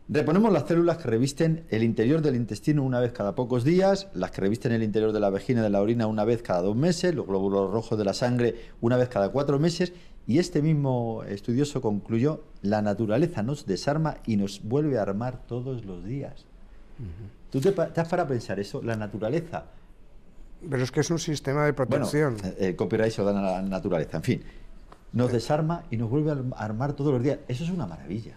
reponemos 0.10 0.52
las 0.54 0.64
células 0.68 0.98
que 0.98 1.08
revisten 1.10 1.66
el 1.70 1.84
interior 1.84 2.22
del 2.22 2.36
intestino 2.36 2.84
una 2.84 3.00
vez 3.00 3.12
cada 3.12 3.36
pocos 3.36 3.64
días, 3.64 4.08
las 4.14 4.32
que 4.32 4.42
revisten 4.42 4.72
el 4.72 4.84
interior 4.84 5.12
de 5.12 5.20
la 5.20 5.30
vagina 5.30 5.60
y 5.62 5.64
de 5.64 5.70
la 5.70 5.82
orina 5.82 6.08
una 6.08 6.24
vez 6.24 6.42
cada 6.42 6.62
dos 6.62 6.76
meses, 6.76 7.14
los 7.14 7.28
glóbulos 7.28 7.72
rojos 7.72 7.98
de 7.98 8.06
la 8.06 8.14
sangre 8.14 8.56
una 8.82 8.98
vez 8.98 9.10
cada 9.10 9.30
cuatro 9.30 9.60
meses, 9.60 9.94
y 10.26 10.40
este 10.40 10.62
mismo 10.62 11.24
estudioso 11.24 11.82
concluyó, 11.82 12.44
la 12.62 12.82
naturaleza 12.82 13.44
nos 13.44 13.66
desarma 13.66 14.18
y 14.26 14.36
nos 14.38 14.62
vuelve 14.64 14.98
a 14.98 15.02
armar 15.02 15.46
todos 15.48 15.86
los 15.86 16.04
días. 16.04 16.46
¿Tú 17.50 17.62
te, 17.62 17.72
te 17.72 18.02
has 18.02 18.10
para 18.10 18.28
pensar 18.28 18.60
eso? 18.60 18.82
La 18.82 18.96
naturaleza. 18.98 19.66
Pero 20.70 20.84
es 20.84 20.92
que 20.92 21.00
es 21.02 21.10
un 21.12 21.20
sistema 21.20 21.64
de 21.66 21.72
Bueno, 21.72 21.88
protección. 21.90 22.36
eh, 22.44 22.56
el 22.70 22.76
copyright 22.76 23.12
se 23.12 23.22
lo 23.22 23.28
dan 23.32 23.38
a 23.38 23.52
la 23.52 23.62
naturaleza. 23.62 24.18
En 24.18 24.24
fin, 24.24 24.44
nos 25.14 25.32
desarma 25.32 25.84
y 25.92 25.98
nos 25.98 26.10
vuelve 26.10 26.32
a 26.32 26.34
arm- 26.34 26.54
armar 26.58 26.94
todos 26.94 27.14
los 27.14 27.24
días. 27.24 27.40
Eso 27.48 27.64
es 27.64 27.70
una 27.70 27.86
maravilla. 27.88 28.36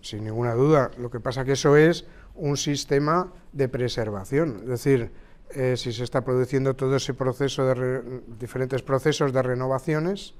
Sin 0.00 0.24
ninguna 0.24 0.54
duda. 0.54 0.90
Lo 0.98 1.10
que 1.10 1.20
pasa 1.20 1.44
que 1.44 1.52
eso 1.52 1.76
es 1.76 2.04
un 2.34 2.56
sistema 2.56 3.32
de 3.52 3.68
preservación. 3.68 4.60
Es 4.62 4.68
decir, 4.68 5.10
eh, 5.50 5.76
si 5.76 5.92
se 5.92 6.04
está 6.04 6.24
produciendo 6.24 6.74
todo 6.74 6.96
ese 6.96 7.14
proceso 7.14 7.66
de 7.66 7.74
re- 7.74 8.02
diferentes 8.38 8.82
procesos 8.82 9.32
de 9.32 9.42
renovaciones, 9.42 10.34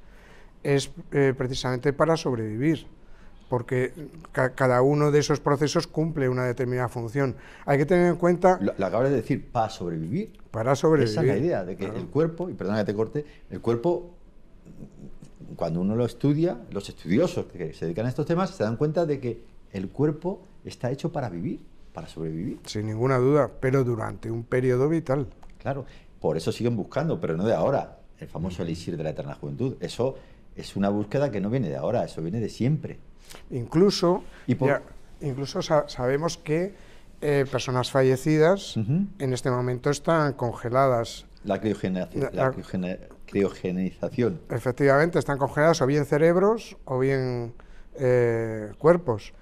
es 0.62 0.90
eh, 1.12 1.34
precisamente 1.36 1.92
para 1.92 2.16
sobrevivir. 2.16 2.86
Porque 3.48 3.92
ca- 4.32 4.50
cada 4.54 4.82
uno 4.82 5.10
de 5.10 5.20
esos 5.20 5.40
procesos 5.40 5.86
cumple 5.86 6.28
una 6.28 6.44
determinada 6.44 6.88
función. 6.90 7.34
Hay 7.64 7.78
que 7.78 7.86
tener 7.86 8.08
en 8.08 8.16
cuenta 8.16 8.58
Lo, 8.60 8.74
lo 8.76 8.86
acabas 8.86 9.08
de 9.08 9.16
decir, 9.16 9.50
para 9.50 9.70
sobrevivir. 9.70 10.38
para 10.50 10.76
sobrevivir. 10.76 11.10
Esa 11.12 11.20
es 11.22 11.26
la 11.26 11.36
idea, 11.38 11.64
de 11.64 11.74
que 11.76 11.84
Claro. 11.86 11.98
el 11.98 12.06
cuerpo, 12.08 12.50
y 12.50 12.54
perdona 12.54 12.78
que 12.80 12.92
te 12.92 12.94
corte, 12.94 13.24
el 13.50 13.60
cuerpo, 13.62 14.14
cuando 15.56 15.80
uno 15.80 15.96
lo 15.96 16.04
estudia, 16.04 16.58
los 16.70 16.88
estudiosos 16.88 17.46
que 17.46 17.72
se 17.74 17.84
dedican 17.86 18.06
a 18.06 18.08
estos 18.08 18.26
temas 18.26 18.50
se 18.50 18.64
dan 18.64 18.76
cuenta 18.76 19.06
de 19.06 19.20
que 19.20 19.42
el 19.72 19.88
cuerpo 19.88 20.40
está 20.64 20.90
hecho 20.90 21.10
para 21.12 21.28
vivir, 21.28 21.60
para 21.92 22.08
sobrevivir. 22.08 22.58
Sin 22.64 22.86
ninguna 22.86 23.18
duda, 23.18 23.50
pero 23.60 23.84
durante 23.84 24.30
un 24.30 24.44
periodo 24.44 24.88
vital. 24.88 25.26
Claro, 25.60 25.84
por 26.20 26.36
eso 26.36 26.52
siguen 26.52 26.76
buscando, 26.76 27.20
pero 27.20 27.36
no 27.36 27.44
de 27.44 27.54
ahora. 27.54 27.98
El 28.18 28.28
famoso 28.28 28.62
elixir 28.62 28.96
de 28.96 29.04
la 29.04 29.10
eterna 29.10 29.34
juventud. 29.34 29.76
Eso 29.80 30.16
es 30.56 30.74
una 30.76 30.88
búsqueda 30.88 31.30
que 31.30 31.40
no 31.40 31.50
viene 31.50 31.68
de 31.68 31.76
ahora, 31.76 32.04
eso 32.04 32.20
viene 32.22 32.40
de 32.40 32.48
siempre. 32.48 32.98
Incluso, 33.50 34.24
Y 34.46 34.54
por- 34.56 34.68
ya- 34.68 34.82
incluso 35.20 35.62
sa- 35.62 35.88
sabemos 35.88 36.36
que 36.36 36.74
eh, 37.20 37.44
personas 37.50 37.90
fallecidas 37.90 38.76
Ujú. 38.76 39.06
en 39.18 39.32
este 39.32 39.50
momento 39.50 39.90
están 39.90 40.34
congeladas. 40.34 41.26
La, 41.44 41.60
criogena- 41.60 42.08
La- 42.14 42.30
la 42.30 42.44
la- 42.44 42.50
criogena- 42.52 42.96
criogenización. 43.28 44.40
Efectivamente, 44.50 45.18
están 45.18 45.38
congeladas 45.38 45.80
o 45.82 45.86
bien 45.86 46.04
cerebros 46.04 46.76
o 46.84 46.98
bien 46.98 47.54
eh, 47.94 48.72
cuerpos, 48.78 49.32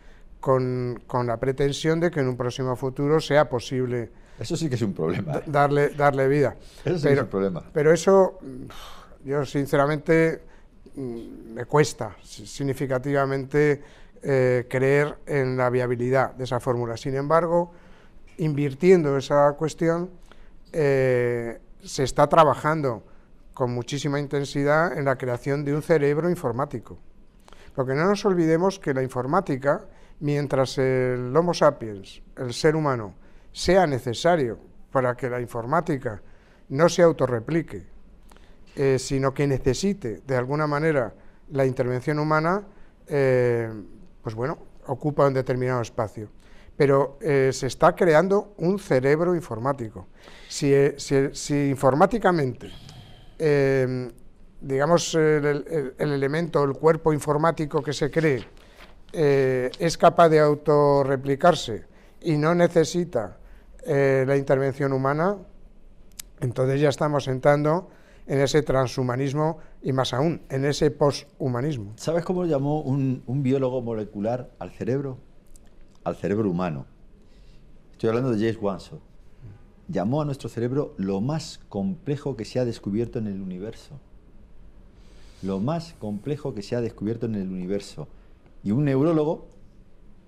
con, 0.41 1.01
con 1.07 1.27
la 1.27 1.39
pretensión 1.39 1.99
de 2.01 2.11
que 2.11 2.21
en 2.21 2.29
un 2.29 2.37
próximo 2.37 2.77
futuro 2.77 3.21
sea 3.21 3.49
posible 3.49 4.11
Eso 4.39 4.57
sí 4.57 4.69
que 4.69 4.75
es 4.77 4.83
un 4.83 4.93
problema. 4.93 5.37
¿eh? 5.39 5.43
darle, 5.47 5.89
darle 5.91 6.29
vida. 6.29 6.57
Eso 6.85 6.99
sí 6.99 7.09
que 7.09 7.15
es 7.15 7.21
un 7.21 7.27
problema. 7.29 7.63
Pero 7.73 7.93
eso, 7.93 8.39
mm, 8.43 9.29
yo 9.29 9.45
sinceramente, 9.45 10.43
mm, 10.95 11.53
me 11.55 11.65
cuesta 11.65 12.17
si- 12.23 12.47
significativamente 12.47 13.83
eh, 14.23 14.67
creer 14.69 15.19
en 15.27 15.57
la 15.57 15.71
viabilidad 15.71 16.35
de 16.35 16.45
esa 16.45 16.59
fórmula. 16.59 16.97
Sin 16.97 17.15
embargo, 17.15 17.73
invirtiendo 18.39 19.17
esa 19.17 19.53
cuestión, 19.53 20.11
se 20.73 22.03
está 22.03 22.27
trabajando 22.29 23.03
con 23.57 23.73
muchísima 23.73 24.21
intensidad 24.21 24.99
en 24.99 25.07
la 25.07 25.17
creación 25.17 25.65
de 25.65 25.75
un 25.75 25.81
cerebro 25.81 26.29
informático. 26.29 26.99
Porque 27.75 27.95
no 27.95 28.05
nos 28.05 28.23
olvidemos 28.27 28.79
que 28.79 28.93
la 28.93 29.03
informática, 29.03 29.87
mientras 30.21 30.77
el 30.77 31.35
Homo 31.35 31.55
sapiens, 31.55 32.23
el 32.37 32.53
ser 32.53 32.77
humano, 32.77 33.15
sea 33.53 33.87
necesario 33.87 34.59
para 34.93 35.17
que 35.17 35.31
la 35.31 35.41
informática 35.41 36.21
no 36.69 36.91
se 36.91 37.01
autorreplique, 37.01 37.87
eh, 38.77 38.99
sino 38.99 39.33
que 39.33 39.47
necesite 39.47 40.21
de 40.27 40.37
alguna 40.37 40.67
manera 40.67 41.15
la 41.51 41.65
intervención 41.65 42.19
humana, 42.19 42.63
eh, 43.07 43.73
pues 44.23 44.35
bueno, 44.35 44.59
ocupa 44.87 45.27
un 45.27 45.33
determinado 45.33 45.81
espacio. 45.81 46.29
Pero 46.77 47.17
eh, 47.23 47.53
se 47.55 47.69
está 47.69 47.95
creando 47.97 48.53
un 48.59 48.79
cerebro 48.79 49.35
informático. 49.35 50.09
Si, 50.47 50.75
informáticamente 51.71 52.71
eh, 53.39 54.11
digamos, 54.61 55.15
el 55.15 55.95
elemento, 55.99 56.65
el 56.65 56.73
cuerpo 56.73 57.13
informático 57.13 57.83
que 57.83 57.93
se 57.93 58.11
cree, 58.11 58.45
eh, 59.13 59.71
es 59.79 59.97
capaz 59.97 60.29
de 60.29 60.41
autorreplicarse 60.41 61.85
y 62.21 62.37
no 62.37 62.55
necesita 62.55 63.39
eh, 63.87 64.25
la 64.27 64.37
intervención 64.37 64.93
humana, 64.93 65.37
entonces 66.41 66.81
ya 66.81 66.89
estamos 66.89 67.29
entrando 67.29 67.89
en 68.27 68.41
ese 68.41 68.63
transhumanismo 68.63 69.59
y 69.83 69.93
más 69.93 70.13
aún, 70.13 70.43
en 70.49 70.65
ese 70.65 70.91
poshumanismo. 70.91 71.93
¿Sabes 71.97 72.25
cómo 72.25 72.45
llamó 72.45 72.83
un, 72.83 73.23
un 73.27 73.43
biólogo 73.43 73.81
molecular 73.81 74.51
al 74.59 74.73
cerebro? 74.73 75.19
Al 76.03 76.17
cerebro 76.17 76.51
humano. 76.51 76.87
Estoy 77.93 78.09
hablando 78.09 78.33
de 78.33 78.39
James 78.39 78.59
Watson. 78.61 79.01
Llamó 79.89 80.21
a 80.23 80.25
nuestro 80.25 80.49
cerebro 80.49 80.95
lo 80.99 81.21
más 81.21 81.61
complejo 81.69 82.37
que 82.37 82.45
se 82.45 82.59
ha 82.59 82.65
descubierto 82.65 83.19
en 83.19 83.29
el 83.29 83.41
universo. 83.41 83.99
Lo 85.43 85.61
más 85.61 85.95
complejo 85.99 86.55
que 86.55 86.63
se 86.63 86.75
ha 86.75 86.81
descubierto 86.81 87.27
en 87.27 87.37
el 87.37 87.49
universo. 87.49 88.09
Y 88.65 88.73
un 88.73 88.85
neurólogo 88.85 89.47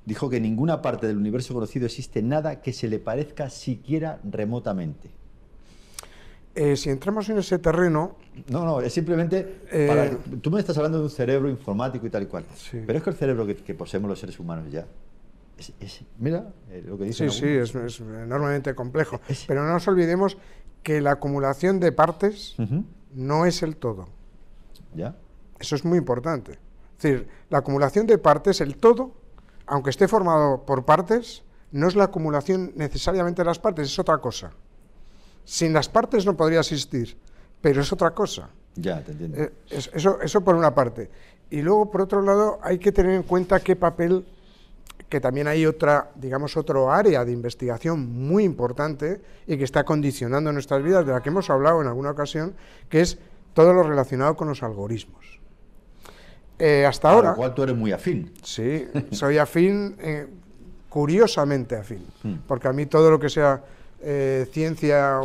dijo 0.05 0.31
que 0.31 0.37
en 0.37 0.45
ninguna 0.45 0.81
parte 0.81 1.07
del 1.07 1.17
universo 1.17 1.55
conocido 1.55 1.87
existe 1.87 2.23
nada 2.23 2.61
que 2.61 2.73
se 2.73 2.89
le 2.89 2.99
parezca 3.01 3.51
siquiera 3.51 4.21
remotamente. 4.31 5.11
Eh, 6.55 6.77
si 6.77 6.91
entramos 6.91 7.29
en 7.29 7.39
ese 7.39 7.59
terreno, 7.59 8.17
No, 8.49 8.65
no, 8.65 8.81
es 8.81 8.93
simplemente. 8.93 9.63
Eh, 9.73 9.87
para- 9.89 10.17
tú 10.41 10.51
me 10.51 10.61
estás 10.61 10.77
hablando 10.77 10.99
de 10.99 11.05
un 11.05 11.11
cerebro 11.11 11.49
informático 11.51 12.07
y 12.07 12.11
tal 12.11 12.23
y 12.23 12.27
cual. 12.27 12.45
Sí. 12.57 12.79
Pero 12.87 12.99
es 12.99 13.03
que 13.05 13.11
el 13.11 13.17
cerebro 13.17 13.45
que, 13.47 13.57
que 13.57 13.75
poseemos 13.75 14.09
los 14.09 14.19
seres 14.21 14.39
humanos 14.39 14.71
ya. 14.71 14.87
Es- 15.59 15.73
es- 15.81 16.01
mira 16.19 16.53
eh, 16.71 16.83
lo 16.87 16.97
que 16.97 17.05
dicen. 17.05 17.31
sí, 17.31 17.41
sí, 17.41 17.47
es, 17.47 17.75
es 17.75 18.01
enormemente 18.01 18.75
complejo, 18.75 19.21
pero 19.47 19.65
no 19.65 19.73
nos 19.73 19.87
olvidemos 19.89 20.37
que 20.83 21.01
la 21.01 21.13
acumulación 21.13 21.81
de 21.81 21.93
partes 21.93 22.57
no 23.13 23.45
es 23.47 23.63
el 23.63 23.77
todo. 23.77 24.07
Ya. 24.95 25.17
Eso 25.59 25.75
es 25.75 25.85
muy 25.85 25.99
importante. 25.99 26.53
Es 26.97 27.03
decir, 27.03 27.29
la 27.51 27.59
acumulación 27.59 28.07
de 28.07 28.17
partes, 28.19 28.61
el 28.61 28.77
todo, 28.77 29.13
aunque 29.67 29.91
esté 29.91 30.09
formado 30.09 30.65
por 30.65 30.85
partes, 30.85 31.43
no 31.73 31.89
es 31.89 31.95
la 31.97 32.05
acumulación 32.05 32.73
necesariamente 32.77 33.43
de 33.43 33.47
las 33.47 33.59
partes, 33.59 33.89
es 33.89 33.99
otra 33.99 34.19
cosa. 34.19 34.53
Sin 35.45 35.73
las 35.73 35.89
partes 35.89 36.25
no 36.27 36.37
podría 36.37 36.61
existir, 36.61 37.17
pero 37.61 37.81
es 37.83 37.93
otra 37.93 38.11
cosa. 38.13 38.51
Ya, 38.77 39.03
te 39.03 39.13
entiendo. 39.13 39.37
Eh, 39.39 39.53
es- 39.71 39.91
eso, 39.93 40.21
eso 40.21 40.41
por 40.43 40.55
una 40.55 40.75
parte. 40.75 41.11
Y 41.51 41.63
luego, 41.63 41.91
por 41.91 42.03
otro 42.03 42.23
lado, 42.23 42.59
hay 42.63 42.79
que 42.79 42.93
tener 42.93 43.13
en 43.13 43.23
cuenta 43.23 43.59
qué 43.61 43.75
papel, 43.77 44.25
que 45.09 45.21
también 45.21 45.47
hay 45.49 45.65
otra, 45.67 46.11
digamos, 46.17 46.57
otro 46.57 46.91
área 46.93 47.25
de 47.25 47.33
investigación 47.33 48.07
muy 48.29 48.45
importante 48.45 49.21
y 49.47 49.57
que 49.57 49.65
está 49.65 49.85
condicionando 49.85 50.53
nuestras 50.53 50.83
vidas, 50.83 51.07
de 51.07 51.13
la 51.13 51.23
que 51.23 51.31
hemos 51.31 51.49
hablado 51.51 51.81
en 51.81 51.89
alguna 51.89 52.11
ocasión, 52.11 52.55
que 52.89 53.01
es 53.01 53.19
todo 53.55 53.73
lo 53.73 53.83
relacionado 53.83 54.37
con 54.37 54.49
los 54.49 54.63
algoritmos. 54.63 55.39
Eh, 56.59 56.85
hasta 56.87 57.09
A 57.09 57.13
ahora, 57.13 57.31
lo 57.31 57.37
cual 57.37 57.55
tú 57.55 57.63
eres 57.63 57.77
muy 57.77 57.93
afín. 57.93 58.33
sí, 58.43 58.87
soy 59.13 59.39
afín, 59.39 59.97
eh, 60.01 60.27
curiosamente 60.89 61.77
afín, 61.77 62.05
Mm. 62.23 62.35
porque 62.47 62.69
a 62.69 62.73
mí 62.73 62.87
todo 62.87 63.11
lo 63.11 63.19
que 63.19 63.29
sea 63.29 63.63
eh, 64.01 64.47
ciencia 64.53 65.19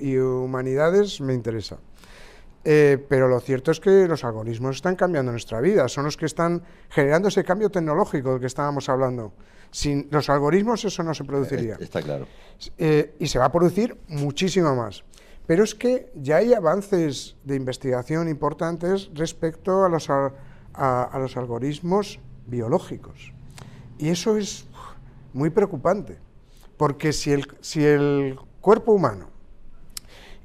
y 0.00 0.16
humanidades 0.18 1.18
me 1.22 1.32
interesa. 1.32 1.78
Eh, 2.64 3.02
pero 3.08 3.28
lo 3.28 3.40
cierto 3.40 3.70
es 3.70 3.80
que 3.80 4.06
los 4.08 4.24
algoritmos 4.24 4.76
están 4.76 4.96
cambiando 4.96 5.30
nuestra 5.32 5.60
vida, 5.60 5.88
son 5.88 6.04
los 6.04 6.16
que 6.16 6.26
están 6.26 6.62
generando 6.90 7.28
ese 7.28 7.44
cambio 7.44 7.70
tecnológico 7.70 8.32
del 8.32 8.40
que 8.40 8.46
estábamos 8.46 8.88
hablando. 8.88 9.32
Sin 9.70 10.08
los 10.10 10.28
algoritmos 10.28 10.84
eso 10.84 11.02
no 11.02 11.14
se 11.14 11.24
produciría. 11.24 11.74
Eh, 11.74 11.78
Está 11.84 12.02
claro. 12.02 12.26
Eh, 12.76 13.14
y 13.18 13.26
se 13.28 13.38
va 13.38 13.46
a 13.46 13.52
producir 13.52 13.96
muchísimo 14.08 14.74
más. 14.74 15.04
Pero 15.46 15.64
es 15.64 15.74
que 15.74 16.10
ya 16.14 16.36
hay 16.36 16.52
avances 16.52 17.36
de 17.44 17.56
investigación 17.56 18.28
importantes 18.28 19.08
respecto 19.14 19.84
a 19.84 19.88
los, 19.88 20.10
al- 20.10 20.32
a, 20.74 21.04
a 21.04 21.18
los 21.18 21.36
algoritmos 21.36 22.18
biológicos. 22.46 23.32
Y 23.98 24.08
eso 24.10 24.36
es 24.36 24.66
muy 25.32 25.50
preocupante, 25.50 26.18
porque 26.76 27.12
si 27.12 27.32
el, 27.32 27.46
si 27.60 27.84
el 27.84 28.38
cuerpo 28.60 28.92
humano 28.92 29.30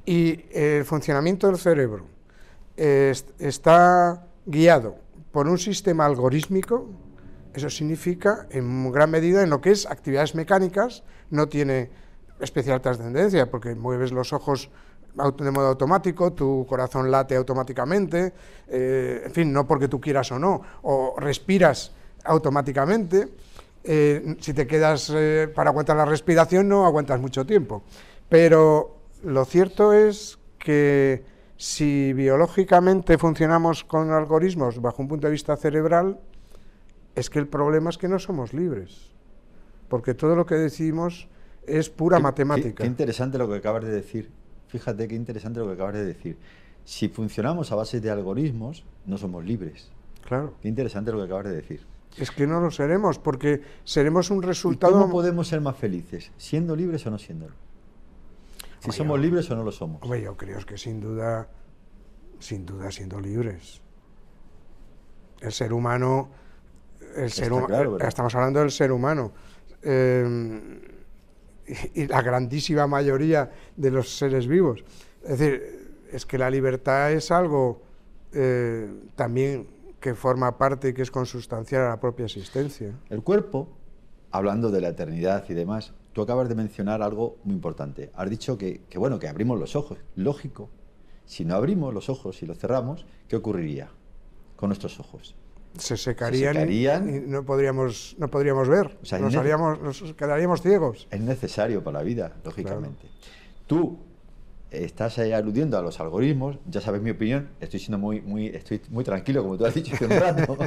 y 0.05 0.45
el 0.51 0.85
funcionamiento 0.85 1.47
del 1.47 1.57
cerebro 1.57 2.05
está 2.75 4.25
guiado 4.45 4.95
por 5.31 5.47
un 5.47 5.57
sistema 5.57 6.05
algorítmico, 6.05 6.89
eso 7.53 7.69
significa 7.69 8.47
en 8.49 8.91
gran 8.91 9.11
medida 9.11 9.43
en 9.43 9.49
lo 9.49 9.61
que 9.61 9.71
es 9.71 9.85
actividades 9.85 10.35
mecánicas, 10.35 11.03
no 11.29 11.47
tiene 11.47 11.89
especial 12.39 12.81
trascendencia, 12.81 13.49
porque 13.49 13.75
mueves 13.75 14.11
los 14.11 14.33
ojos 14.33 14.69
de 15.15 15.51
modo 15.51 15.67
automático, 15.67 16.33
tu 16.33 16.65
corazón 16.67 17.11
late 17.11 17.35
automáticamente, 17.35 18.33
eh, 18.67 19.21
en 19.25 19.31
fin, 19.31 19.53
no 19.53 19.67
porque 19.67 19.87
tú 19.87 20.01
quieras 20.01 20.31
o 20.31 20.39
no, 20.39 20.61
o 20.81 21.15
respiras 21.17 21.91
automáticamente. 22.23 23.29
Eh, 23.83 24.37
si 24.39 24.53
te 24.53 24.65
quedas 24.65 25.11
eh, 25.13 25.51
para 25.53 25.69
aguantar 25.69 25.97
la 25.97 26.05
respiración, 26.05 26.67
no 26.67 26.85
aguantas 26.85 27.19
mucho 27.19 27.45
tiempo. 27.45 27.83
Pero 28.27 29.02
lo 29.23 29.45
cierto 29.45 29.93
es 29.93 30.37
que 30.59 31.23
si 31.57 32.13
biológicamente 32.13 33.17
funcionamos 33.17 33.83
con 33.83 34.11
algoritmos 34.11 34.81
bajo 34.81 35.01
un 35.01 35.07
punto 35.07 35.27
de 35.27 35.31
vista 35.31 35.55
cerebral, 35.55 36.19
es 37.15 37.29
que 37.29 37.39
el 37.39 37.47
problema 37.47 37.89
es 37.89 37.97
que 37.97 38.07
no 38.07 38.19
somos 38.19 38.53
libres, 38.53 39.11
porque 39.87 40.13
todo 40.13 40.35
lo 40.35 40.45
que 40.45 40.55
decimos 40.55 41.27
es 41.65 41.89
pura 41.89 42.19
matemática. 42.19 42.83
Qué, 42.83 42.87
interesante 42.87 43.37
lo 43.37 43.47
que 43.47 43.55
acabas 43.55 43.83
de 43.85 43.91
decir. 43.91 44.29
Fíjate 44.67 45.07
qué 45.07 45.15
interesante 45.15 45.59
lo 45.59 45.67
que 45.67 45.73
acabas 45.73 45.93
de 45.93 46.05
decir. 46.05 46.37
Si 46.83 47.07
funcionamos 47.07 47.71
a 47.71 47.75
base 47.75 48.01
de 48.01 48.09
algoritmos, 48.09 48.83
no 49.05 49.17
somos 49.17 49.45
libres. 49.45 49.89
Claro. 50.27 50.55
Qué 50.61 50.67
interesante 50.67 51.11
lo 51.11 51.19
que 51.19 51.25
acabas 51.25 51.45
de 51.45 51.55
decir. 51.55 51.81
Es 52.17 52.29
que 52.31 52.45
no 52.45 52.59
lo 52.59 52.71
seremos, 52.71 53.19
porque 53.19 53.61
seremos 53.83 54.29
un 54.29 54.41
resultado. 54.41 54.93
¿Cómo 54.93 55.09
podemos 55.09 55.47
ser 55.47 55.61
más 55.61 55.77
felices? 55.77 56.31
¿Siendo 56.37 56.75
libres 56.75 57.05
o 57.07 57.11
no 57.11 57.17
siéndolo? 57.17 57.53
Si 58.83 58.91
somos 58.91 59.19
libres 59.19 59.49
o 59.49 59.55
no 59.55 59.63
lo 59.63 59.71
somos. 59.71 60.01
Hombre, 60.01 60.21
yo 60.21 60.35
creo 60.35 60.59
que 60.65 60.77
sin 60.77 60.99
duda, 60.99 61.47
sin 62.39 62.65
duda 62.65 62.91
siendo 62.91 63.19
libres. 63.19 63.81
El 65.39 65.51
ser 65.53 65.71
humano, 65.71 66.29
el 67.15 67.31
ser 67.31 67.53
humano, 67.53 67.97
estamos 67.99 68.35
hablando 68.35 68.59
del 68.59 68.71
ser 68.71 68.91
humano. 68.91 69.31
Eh, 69.81 70.81
y, 71.93 72.07
la 72.07 72.21
grandísima 72.21 72.87
mayoría 72.87 73.51
de 73.75 73.91
los 73.91 74.17
seres 74.17 74.47
vivos. 74.47 74.83
Es 75.23 75.39
decir, 75.39 76.05
es 76.11 76.25
que 76.25 76.37
la 76.37 76.49
libertad 76.49 77.11
es 77.13 77.31
algo 77.31 77.81
eh, 78.33 78.91
también 79.15 79.67
que 80.01 80.13
forma 80.13 80.57
parte 80.57 80.89
y 80.89 80.93
que 80.93 81.01
es 81.01 81.11
consustancial 81.11 81.83
a 81.83 81.89
la 81.89 81.99
propia 81.99 82.25
existencia. 82.25 82.93
El 83.09 83.23
cuerpo, 83.23 83.69
hablando 84.31 84.71
de 84.71 84.81
la 84.81 84.89
eternidad 84.89 85.45
y 85.47 85.53
demás, 85.53 85.93
tú 86.13 86.21
acabas 86.21 86.47
de 86.47 86.55
mencionar 86.55 87.01
algo 87.01 87.37
muy 87.43 87.55
importante. 87.55 88.11
Has 88.15 88.29
dicho 88.29 88.57
que, 88.57 88.81
que, 88.89 88.97
bueno, 88.97 89.19
que 89.19 89.27
abrimos 89.27 89.59
los 89.59 89.75
ojos. 89.75 89.97
Lógico. 90.15 90.69
Si 91.25 91.45
no 91.45 91.55
abrimos 91.55 91.93
los 91.93 92.09
ojos 92.09 92.41
y 92.43 92.45
los 92.45 92.57
cerramos, 92.57 93.05
¿qué 93.27 93.35
ocurriría 93.35 93.89
con 94.55 94.69
nuestros 94.69 94.99
ojos? 94.99 95.35
se 95.77 95.97
secarían, 95.97 96.69
y 96.69 97.19
no 97.21 97.43
podríamos, 97.43 98.15
no 98.19 98.29
podríamos 98.29 98.67
ver, 98.67 98.97
nos, 99.01 99.35
haríamos, 99.35 99.81
nos, 99.81 100.13
quedaríamos 100.13 100.61
ciegos. 100.61 101.07
Es 101.09 101.21
necesario 101.21 101.83
para 101.83 101.99
la 101.99 102.03
vida, 102.03 102.33
lógicamente. 102.43 103.07
Tú 103.65 103.97
estás 104.73 105.19
aludiendo 105.19 105.77
a 105.77 105.81
los 105.81 105.99
algoritmos, 105.99 106.57
ya 106.67 106.81
sabes 106.81 107.01
mi 107.01 107.11
opinión, 107.11 107.49
estoy 107.59 107.79
siendo 107.79 107.97
muy, 107.97 108.21
muy, 108.21 108.47
estoy 108.47 108.81
muy 108.89 109.03
tranquilo, 109.03 109.43
como 109.43 109.57
tú 109.57 109.65
has 109.65 109.73
dicho 109.73 109.95
rato, 110.07 110.57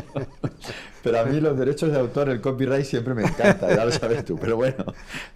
pero 1.02 1.20
a 1.20 1.24
mí 1.24 1.40
los 1.40 1.58
derechos 1.58 1.90
de 1.90 1.98
autor, 1.98 2.28
el 2.28 2.40
copyright 2.40 2.84
siempre 2.84 3.14
me 3.14 3.22
encanta, 3.22 3.74
ya 3.74 3.84
lo 3.84 3.92
sabes 3.92 4.24
tú, 4.24 4.38
pero 4.40 4.56
bueno, 4.56 4.84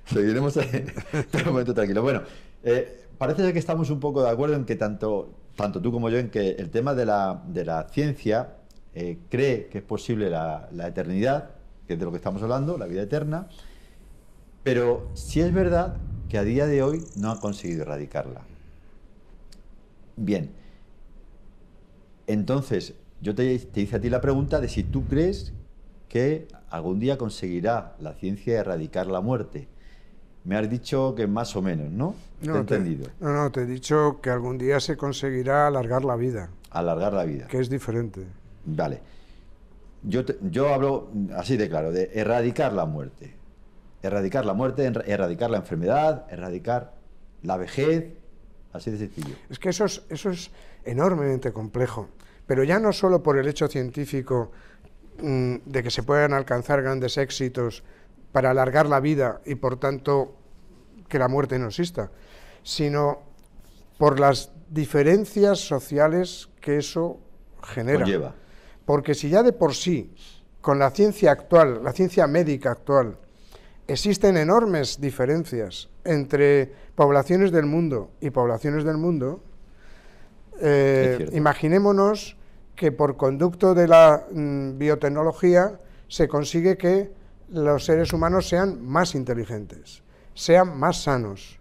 seguiremos 0.06 0.56
en 0.56 0.92
un 1.34 1.44
momento 1.46 1.74
tranquilo. 1.74 2.02
Bueno, 2.02 2.22
eh, 2.62 3.06
parece 3.18 3.42
ser 3.42 3.52
que 3.52 3.58
estamos 3.58 3.90
un 3.90 4.00
poco 4.00 4.22
de 4.22 4.30
acuerdo 4.30 4.56
en 4.56 4.64
que 4.64 4.76
tanto, 4.76 5.34
tanto 5.56 5.80
tú 5.82 5.92
como 5.92 6.08
yo, 6.08 6.18
en 6.18 6.30
que 6.30 6.50
el 6.50 6.70
tema 6.70 6.94
de 6.94 7.06
la, 7.06 7.42
de 7.46 7.64
la 7.64 7.88
ciencia 7.90 8.56
eh, 8.94 9.18
cree 9.28 9.68
que 9.68 9.78
es 9.78 9.84
posible 9.84 10.30
la, 10.30 10.68
eternidad, 10.86 11.50
que 11.86 11.94
es 11.94 11.98
de 11.98 12.04
lo 12.04 12.10
que 12.10 12.16
estamos 12.16 12.42
hablando, 12.42 12.76
la 12.76 12.86
vida 12.86 13.02
eterna, 13.02 13.48
pero 14.62 15.08
sí 15.14 15.40
es 15.40 15.52
verdad 15.52 15.96
que 16.28 16.38
a 16.38 16.44
día 16.44 16.66
de 16.66 16.82
hoy 16.82 17.04
no 17.16 17.30
ha 17.30 17.40
conseguido 17.40 17.82
erradicarla. 17.82 18.49
Bien, 20.20 20.50
entonces 22.26 22.94
yo 23.22 23.34
te, 23.34 23.58
te 23.58 23.80
hice 23.80 23.96
a 23.96 24.00
ti 24.00 24.10
la 24.10 24.20
pregunta 24.20 24.60
de 24.60 24.68
si 24.68 24.84
tú 24.84 25.06
crees 25.06 25.54
que 26.10 26.46
algún 26.68 27.00
día 27.00 27.16
conseguirá 27.16 27.96
la 28.00 28.12
ciencia 28.12 28.60
erradicar 28.60 29.06
la 29.06 29.22
muerte. 29.22 29.66
Me 30.44 30.56
has 30.56 30.68
dicho 30.68 31.14
que 31.14 31.26
más 31.26 31.56
o 31.56 31.62
menos, 31.62 31.90
¿no? 31.90 32.14
No, 32.42 32.52
te 32.52 32.74
he 32.74 32.78
entendido. 32.78 33.10
no, 33.18 33.32
no, 33.32 33.50
te 33.50 33.62
he 33.62 33.66
dicho 33.66 34.20
que 34.22 34.28
algún 34.28 34.58
día 34.58 34.78
se 34.78 34.98
conseguirá 34.98 35.66
alargar 35.66 36.04
la 36.04 36.16
vida. 36.16 36.50
Alargar 36.70 37.14
la 37.14 37.24
vida. 37.24 37.46
Que 37.46 37.60
es 37.60 37.70
diferente. 37.70 38.26
Vale. 38.66 39.00
Yo, 40.02 40.22
yo 40.50 40.74
hablo 40.74 41.08
así 41.34 41.56
de 41.56 41.70
claro, 41.70 41.92
de 41.92 42.10
erradicar 42.12 42.74
la 42.74 42.84
muerte. 42.84 43.34
Erradicar 44.02 44.44
la 44.44 44.52
muerte, 44.52 44.84
erradicar 45.06 45.50
la 45.50 45.58
enfermedad, 45.58 46.26
erradicar 46.30 46.92
la 47.42 47.56
vejez, 47.56 48.19
así 48.72 48.90
de 48.90 48.98
sencillo. 48.98 49.34
Es 49.48 49.58
que 49.58 49.70
eso 49.70 49.84
es, 49.84 50.02
eso 50.08 50.30
es 50.30 50.50
enormemente 50.84 51.52
complejo, 51.52 52.08
pero 52.46 52.64
ya 52.64 52.78
no 52.78 52.92
solo 52.92 53.22
por 53.22 53.38
el 53.38 53.48
hecho 53.48 53.68
científico 53.68 54.52
mm, 55.22 55.56
de 55.64 55.82
que 55.82 55.90
se 55.90 56.02
puedan 56.02 56.32
alcanzar 56.32 56.82
grandes 56.82 57.18
éxitos 57.18 57.82
para 58.32 58.50
alargar 58.50 58.88
la 58.88 59.00
vida 59.00 59.40
y 59.44 59.56
por 59.56 59.78
tanto 59.78 60.36
que 61.08 61.18
la 61.18 61.28
muerte 61.28 61.58
no 61.58 61.66
exista, 61.66 62.10
sino 62.62 63.22
por 63.98 64.18
las 64.18 64.52
diferencias 64.70 65.58
sociales 65.58 66.48
que 66.60 66.78
eso 66.78 67.18
genera. 67.62 68.00
Conlleva. 68.00 68.34
Porque 68.86 69.14
si 69.14 69.28
ya 69.28 69.42
de 69.42 69.52
por 69.52 69.74
sí, 69.74 70.14
con 70.60 70.78
la 70.78 70.90
ciencia 70.90 71.32
actual, 71.32 71.84
la 71.84 71.92
ciencia 71.92 72.26
médica 72.26 72.70
actual, 72.70 73.18
existen 73.86 74.36
enormes 74.36 75.00
diferencias 75.00 75.89
entre 76.04 76.72
poblaciones 76.94 77.52
del 77.52 77.66
mundo 77.66 78.10
y 78.20 78.30
poblaciones 78.30 78.84
del 78.84 78.96
mundo, 78.96 79.42
eh, 80.60 81.28
imaginémonos 81.32 82.36
que 82.76 82.92
por 82.92 83.16
conducto 83.16 83.74
de 83.74 83.88
la 83.88 84.26
mm, 84.30 84.78
biotecnología 84.78 85.78
se 86.08 86.28
consigue 86.28 86.76
que 86.76 87.10
los 87.50 87.84
seres 87.84 88.12
humanos 88.12 88.48
sean 88.48 88.84
más 88.84 89.14
inteligentes, 89.14 90.02
sean 90.34 90.78
más 90.78 91.02
sanos. 91.02 91.58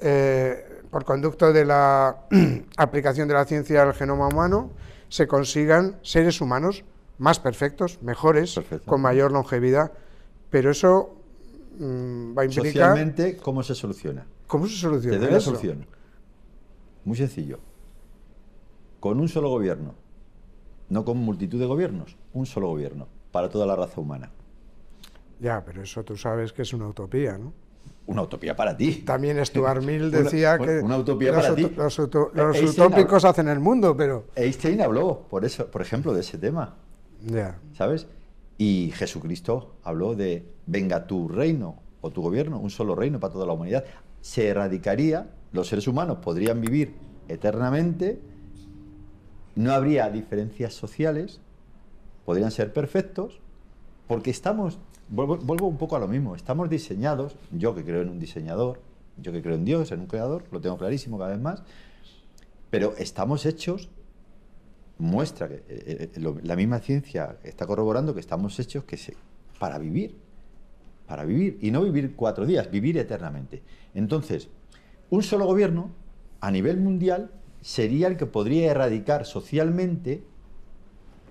Eh, 0.00 0.82
por 0.90 1.04
conducto 1.04 1.52
de 1.52 1.64
la 1.64 2.24
aplicación 2.76 3.28
de 3.28 3.34
la 3.34 3.44
ciencia 3.44 3.82
al 3.82 3.94
genoma 3.94 4.28
humano, 4.28 4.70
se 5.08 5.26
consigan 5.26 5.98
seres 6.02 6.40
humanos 6.40 6.84
más 7.18 7.40
perfectos, 7.40 8.00
mejores, 8.02 8.60
con 8.86 9.00
mayor 9.00 9.32
longevidad. 9.32 9.92
Pero 10.50 10.70
eso 10.70 11.17
mm, 11.78 12.36
va 12.36 12.42
a 12.42 12.44
implicar... 12.44 12.72
Socialmente, 12.72 13.36
¿cómo 13.36 13.62
se 13.62 13.74
soluciona? 13.74 14.26
¿Cómo 14.46 14.66
se 14.66 14.76
soluciona 14.76 15.18
Te 15.18 15.24
doy 15.24 15.32
la 15.32 15.40
solución. 15.40 15.86
Muy 17.04 17.16
sencillo. 17.16 17.60
Con 19.00 19.20
un 19.20 19.28
solo 19.28 19.48
gobierno, 19.48 19.94
no 20.88 21.04
con 21.04 21.18
multitud 21.18 21.58
de 21.58 21.66
gobiernos, 21.66 22.16
un 22.32 22.46
solo 22.46 22.68
gobierno, 22.68 23.08
para 23.30 23.48
toda 23.48 23.66
la 23.66 23.76
raza 23.76 24.00
humana. 24.00 24.30
Ya, 25.40 25.64
pero 25.64 25.82
eso 25.82 26.02
tú 26.04 26.16
sabes 26.16 26.52
que 26.52 26.62
es 26.62 26.72
una 26.72 26.88
utopía, 26.88 27.38
¿no? 27.38 27.52
una 28.08 28.22
utopía 28.22 28.56
para 28.56 28.76
ti. 28.76 29.02
También 29.04 29.44
Stuart 29.44 29.82
Mill 29.84 30.10
decía 30.10 30.58
que 30.58 30.80
una 30.80 30.96
utopía 30.96 31.30
los, 31.30 31.42
para 31.42 31.54
ti. 31.54 31.70
los, 31.76 31.98
utópicos 31.98 33.24
hacen 33.24 33.48
el 33.48 33.60
mundo, 33.60 33.96
pero 33.96 34.24
Einstein 34.34 34.80
habló, 34.80 35.26
por 35.28 35.44
eso, 35.44 35.66
por 35.66 35.82
ejemplo, 35.82 36.12
de 36.12 36.20
ese 36.20 36.38
tema. 36.38 36.74
Ya. 37.24 37.58
¿Sabes? 37.74 38.06
Y 38.58 38.92
Jesucristo 38.94 39.76
habló 39.84 40.14
de 40.14 40.44
venga 40.66 41.06
tu 41.06 41.28
reino 41.28 41.76
o 42.00 42.10
tu 42.10 42.22
gobierno, 42.22 42.58
un 42.58 42.70
solo 42.70 42.94
reino 42.94 43.20
para 43.20 43.32
toda 43.32 43.46
la 43.46 43.52
humanidad. 43.52 43.84
Se 44.20 44.48
erradicaría, 44.48 45.30
los 45.52 45.68
seres 45.68 45.86
humanos 45.86 46.18
podrían 46.18 46.60
vivir 46.60 46.94
eternamente, 47.28 48.20
no 49.54 49.72
habría 49.72 50.10
diferencias 50.10 50.74
sociales, 50.74 51.40
podrían 52.24 52.50
ser 52.50 52.72
perfectos, 52.72 53.40
porque 54.06 54.30
estamos 54.30 54.78
vuelvo, 55.08 55.66
un 55.66 55.78
poco 55.78 55.96
a 55.96 55.98
lo 55.98 56.08
mismo. 56.08 56.34
Estamos 56.34 56.68
diseñados, 56.68 57.36
yo 57.52 57.74
que 57.74 57.84
creo 57.84 58.02
en 58.02 58.10
un 58.10 58.18
diseñador, 58.18 58.80
yo 59.16 59.32
que 59.32 59.42
creo 59.42 59.54
en 59.54 59.64
Dios, 59.64 59.92
en 59.92 60.00
un 60.00 60.06
creador, 60.06 60.44
lo 60.50 60.60
tengo 60.60 60.76
clarísimo 60.76 61.18
cada 61.18 61.30
vez 61.30 61.40
más, 61.40 61.62
pero 62.70 62.94
estamos 62.98 63.46
hechos, 63.46 63.88
muestra 64.98 65.48
que 65.48 65.54
eh, 65.68 66.10
eh, 66.14 66.34
la 66.42 66.56
misma 66.56 66.80
ciencia 66.80 67.38
está 67.44 67.66
corroborando 67.66 68.14
que 68.14 68.20
estamos 68.20 68.58
hechos 68.58 68.84
que 68.84 68.96
se, 68.96 69.16
para 69.58 69.78
vivir, 69.78 70.16
para 71.06 71.24
vivir, 71.24 71.58
y 71.62 71.70
no 71.70 71.82
vivir 71.82 72.14
cuatro 72.14 72.46
días, 72.46 72.70
vivir 72.70 72.98
eternamente. 72.98 73.62
Entonces, 73.94 74.48
un 75.10 75.22
solo 75.22 75.46
gobierno 75.46 75.90
a 76.40 76.50
nivel 76.50 76.78
mundial 76.78 77.30
sería 77.60 78.08
el 78.08 78.16
que 78.16 78.26
podría 78.26 78.70
erradicar 78.70 79.24
socialmente 79.24 80.22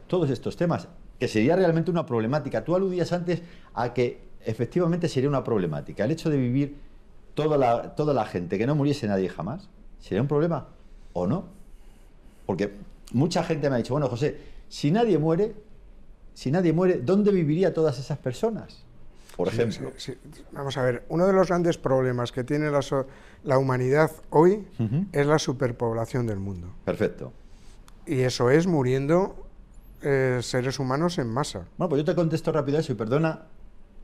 todos 0.07 0.29
estos 0.29 0.57
temas 0.57 0.87
que 1.19 1.27
sería 1.27 1.55
realmente 1.55 1.91
una 1.91 2.05
problemática. 2.05 2.63
Tú 2.63 2.75
aludías 2.75 3.11
antes 3.11 3.41
a 3.73 3.93
que 3.93 4.21
efectivamente 4.45 5.09
sería 5.09 5.29
una 5.29 5.43
problemática. 5.43 6.05
El 6.05 6.11
hecho 6.11 6.29
de 6.29 6.37
vivir 6.37 6.77
toda 7.33 7.57
la, 7.57 7.95
toda 7.95 8.13
la 8.13 8.25
gente, 8.25 8.57
que 8.57 8.67
no 8.67 8.75
muriese 8.75 9.07
nadie 9.07 9.29
jamás, 9.29 9.69
¿sería 9.99 10.21
un 10.21 10.27
problema 10.27 10.67
o 11.13 11.27
no? 11.27 11.45
Porque 12.45 12.71
mucha 13.13 13.43
gente 13.43 13.69
me 13.69 13.75
ha 13.75 13.77
dicho, 13.79 13.93
bueno, 13.93 14.07
José, 14.09 14.37
si 14.69 14.91
nadie 14.91 15.17
muere, 15.17 15.55
si 16.33 16.51
nadie 16.51 16.73
muere, 16.73 16.99
¿dónde 17.03 17.31
viviría 17.31 17.73
todas 17.73 17.97
esas 17.99 18.17
personas? 18.17 18.83
Por 19.35 19.47
ejemplo. 19.49 19.91
Sí, 19.97 20.13
sí. 20.33 20.43
Vamos 20.51 20.77
a 20.77 20.81
ver, 20.81 21.05
uno 21.09 21.27
de 21.27 21.33
los 21.33 21.47
grandes 21.47 21.77
problemas 21.77 22.31
que 22.31 22.43
tiene 22.43 22.71
la, 22.71 22.81
so- 22.81 23.05
la 23.43 23.59
humanidad 23.59 24.11
hoy 24.31 24.67
es 25.11 25.27
la 25.27 25.37
superpoblación 25.37 26.25
del 26.25 26.39
mundo. 26.39 26.67
Perfecto. 26.85 27.31
Y 28.07 28.21
eso 28.21 28.49
es 28.49 28.65
muriendo 28.65 29.35
eh, 30.01 30.39
seres 30.41 30.79
humanos 30.79 31.17
en 31.19 31.27
masa. 31.27 31.65
Bueno, 31.77 31.89
pues 31.89 31.99
yo 32.01 32.05
te 32.05 32.15
contesto 32.15 32.51
rápido 32.51 32.79
eso 32.79 32.91
y 32.93 32.95
perdona 32.95 33.43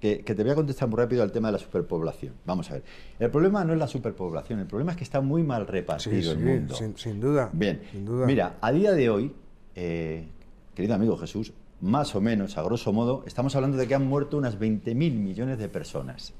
que, 0.03 0.19
que 0.19 0.35
te 0.35 0.43
voy 0.43 0.51
a 0.51 0.55
contestar 0.55 0.89
muy 0.89 0.97
rápido 0.97 1.23
al 1.23 1.31
tema 1.31 1.47
de 1.47 1.53
la 1.53 1.59
superpoblación. 1.59 2.33
Vamos 2.45 2.69
a 2.69 2.73
ver. 2.73 2.83
El 3.19 3.31
problema 3.31 3.63
no 3.63 3.71
es 3.71 3.79
la 3.79 3.87
superpoblación, 3.87 4.59
el 4.59 4.67
problema 4.67 4.91
es 4.91 4.97
que 4.97 5.05
está 5.05 5.21
muy 5.21 5.43
mal 5.43 5.65
repartido 5.65 6.21
Sí, 6.21 6.27
el 6.29 6.39
mundo. 6.39 6.75
sin, 6.75 6.97
sin 6.97 7.21
duda. 7.21 7.49
Bien, 7.53 7.81
sin 7.89 8.03
duda. 8.03 8.25
mira, 8.25 8.57
a 8.59 8.73
día 8.73 8.91
de 8.91 9.09
hoy, 9.09 9.33
eh, 9.75 10.27
querido 10.75 10.93
amigo 10.95 11.15
Jesús, 11.15 11.53
más 11.79 12.15
o 12.15 12.19
menos, 12.19 12.57
a 12.57 12.63
grosso 12.63 12.91
modo, 12.91 13.23
estamos 13.25 13.55
hablando 13.55 13.77
de 13.77 13.87
que 13.87 13.95
han 13.95 14.05
muerto 14.05 14.35
unas 14.35 14.59
20.000 14.59 14.93
millones 14.93 15.57
de 15.57 15.69
personas. 15.69 16.33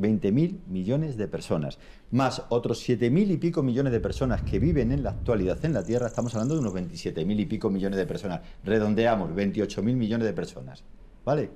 20.000 0.00 0.60
millones 0.68 1.18
de 1.18 1.28
personas, 1.28 1.78
más 2.10 2.44
otros 2.48 2.88
7.000 2.88 3.30
y 3.30 3.36
pico 3.36 3.62
millones 3.62 3.92
de 3.92 4.00
personas 4.00 4.40
que 4.40 4.58
viven 4.58 4.90
en 4.90 5.02
la 5.02 5.10
actualidad 5.10 5.62
en 5.66 5.74
la 5.74 5.84
Tierra, 5.84 6.06
estamos 6.06 6.34
hablando 6.34 6.54
de 6.54 6.60
unos 6.60 6.72
27.000 6.72 7.40
y 7.40 7.44
pico 7.44 7.68
millones 7.68 7.98
de 7.98 8.06
personas. 8.06 8.40
Redondeamos, 8.64 9.32
28.000 9.32 9.82
millones 9.82 10.26
de 10.26 10.32
personas. 10.32 10.82
¿Vale? 11.26 11.50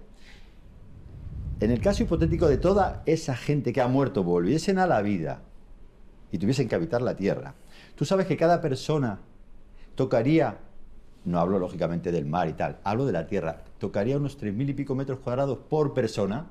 En 1.61 1.71
el 1.71 1.81
caso 1.81 2.03
hipotético 2.03 2.49
de 2.49 2.59
toda 2.59 3.03
esa 3.07 3.35
gente 3.35 3.73
que 3.73 3.81
ha 3.81 3.89
muerto 3.89 4.23
volviesen 4.23 4.79
a 4.79 4.87
la 4.87 5.01
vida 5.03 5.41
y 6.31 6.39
tuviesen 6.39 6.69
que 6.69 6.75
habitar 6.75 7.01
la 7.03 7.17
Tierra, 7.17 7.55
tú 7.95 8.05
sabes 8.05 8.27
que 8.27 8.37
cada 8.37 8.61
persona 8.61 9.21
tocaría, 9.95 10.59
no 11.25 11.39
hablo 11.41 11.59
lógicamente 11.59 12.13
del 12.13 12.27
mar 12.27 12.49
y 12.49 12.53
tal, 12.53 12.79
hablo 12.85 13.07
de 13.07 13.13
la 13.13 13.27
Tierra, 13.27 13.65
tocaría 13.79 14.19
unos 14.19 14.39
3.000 14.39 14.69
y 14.71 14.75
pico 14.75 14.95
metros 14.95 15.19
cuadrados 15.21 15.59
por 15.71 15.95
persona. 15.95 16.47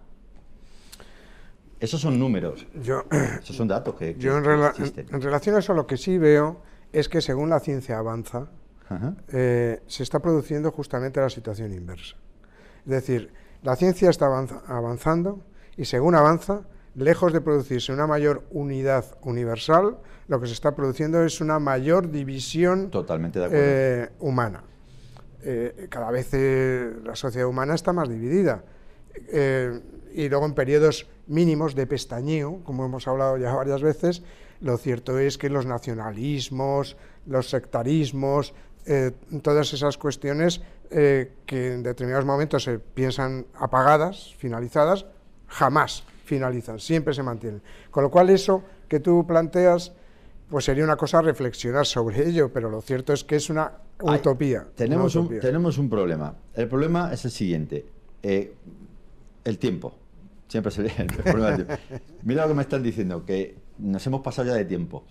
Esos 1.79 2.01
son 2.01 2.17
números, 2.17 2.65
Yo, 2.81 3.03
esos 3.41 3.55
son 3.55 3.67
datos 3.67 3.95
que, 3.95 4.15
que- 4.15 4.19
yo 4.19 4.37
en, 4.37 4.43
rela- 4.43 4.69
existen. 4.71 5.05
en 5.11 5.21
relación 5.21 5.55
a 5.55 5.59
eso 5.59 5.73
lo 5.73 5.85
que 5.85 5.97
sí 5.97 6.17
veo 6.17 6.61
es 6.91 7.09
que 7.09 7.21
según 7.21 7.49
la 7.49 7.59
ciencia 7.59 7.97
avanza, 7.99 8.47
eh, 9.33 9.81
se 9.87 10.03
está 10.03 10.19
produciendo 10.19 10.71
justamente 10.71 11.19
la 11.19 11.29
situación 11.29 11.73
inversa. 11.73 12.15
Es 12.85 12.91
decir, 12.91 13.31
la 13.63 13.75
ciencia 13.75 14.09
está 14.09 14.25
avanza- 14.27 14.61
avanzando 14.67 15.39
y 15.77 15.85
según 15.85 16.15
avanza, 16.15 16.61
lejos 16.95 17.33
de 17.33 17.41
producirse 17.41 17.91
una 17.91 18.07
mayor 18.07 18.43
unidad 18.51 19.05
universal, 19.23 19.97
lo 20.27 20.39
que 20.39 20.47
se 20.47 20.53
está 20.53 20.75
produciendo 20.75 21.23
es 21.23 21.41
una 21.41 21.59
mayor 21.59 22.09
división 22.09 22.89
Totalmente 22.89 23.39
de 23.39 23.45
acuerdo. 23.45 23.63
eh, 23.65 24.09
humana. 24.19 24.63
Eh, 25.43 25.87
cada 25.89 26.09
vez 26.09 26.29
eh, 26.33 26.93
la 27.03 27.15
sociedad 27.15 27.47
humana 27.47 27.75
está 27.75 27.91
más 27.93 28.09
dividida. 28.09 28.63
Y 30.13 30.29
luego 30.29 30.45
en 30.45 30.53
periodos 30.53 31.07
mínimos 31.27 31.75
de 31.75 31.87
pestañeo, 31.87 32.61
como 32.63 32.85
hemos 32.85 33.07
hablado 33.07 33.37
ya 33.37 33.53
varias 33.53 33.81
veces, 33.81 34.23
lo 34.61 34.77
cierto 34.77 35.19
es 35.19 35.37
que 35.37 35.49
los 35.49 35.65
nacionalismos, 35.65 36.97
los 37.25 37.49
sectarismos, 37.49 38.53
eh, 38.85 39.11
todas 39.41 39.73
esas 39.73 39.97
cuestiones 39.97 40.61
eh, 40.91 41.31
que 41.45 41.73
en 41.73 41.83
determinados 41.83 42.25
momentos 42.25 42.63
se 42.63 42.79
piensan 42.79 43.45
apagadas, 43.55 44.33
finalizadas, 44.37 45.05
jamás 45.47 46.03
finalizan, 46.23 46.79
siempre 46.79 47.13
se 47.13 47.23
mantienen. 47.23 47.61
Con 47.91 48.03
lo 48.03 48.11
cual 48.11 48.29
eso 48.29 48.63
que 48.87 48.99
tú 48.99 49.25
planteas, 49.27 49.93
pues 50.49 50.65
sería 50.65 50.83
una 50.83 50.97
cosa 50.97 51.21
reflexionar 51.21 51.85
sobre 51.85 52.27
ello, 52.27 52.51
pero 52.51 52.69
lo 52.69 52.81
cierto 52.81 53.13
es 53.13 53.23
que 53.23 53.35
es 53.35 53.49
una 53.49 53.71
Ay, 54.05 54.19
utopía. 54.19 54.65
Tenemos, 54.75 55.15
una 55.15 55.29
un, 55.29 55.39
tenemos 55.39 55.77
un 55.77 55.89
problema. 55.89 56.35
El 56.53 56.67
problema 56.67 57.13
es 57.13 57.25
el 57.25 57.31
siguiente. 57.31 57.85
eh, 58.23 58.53
el 59.43 59.59
tiempo. 59.59 59.95
Siempre 60.47 60.71
se 60.71 60.81
el 60.81 61.07
problema 61.07 61.51
del 61.51 61.65
tiempo. 61.65 61.83
Mira 62.23 62.43
lo 62.43 62.49
que 62.49 62.53
me 62.55 62.61
están 62.63 62.83
diciendo, 62.83 63.25
que 63.25 63.55
nos 63.77 64.05
hemos 64.05 64.21
pasado 64.21 64.47
ya 64.47 64.55
de 64.55 64.65
tiempo. 64.65 65.03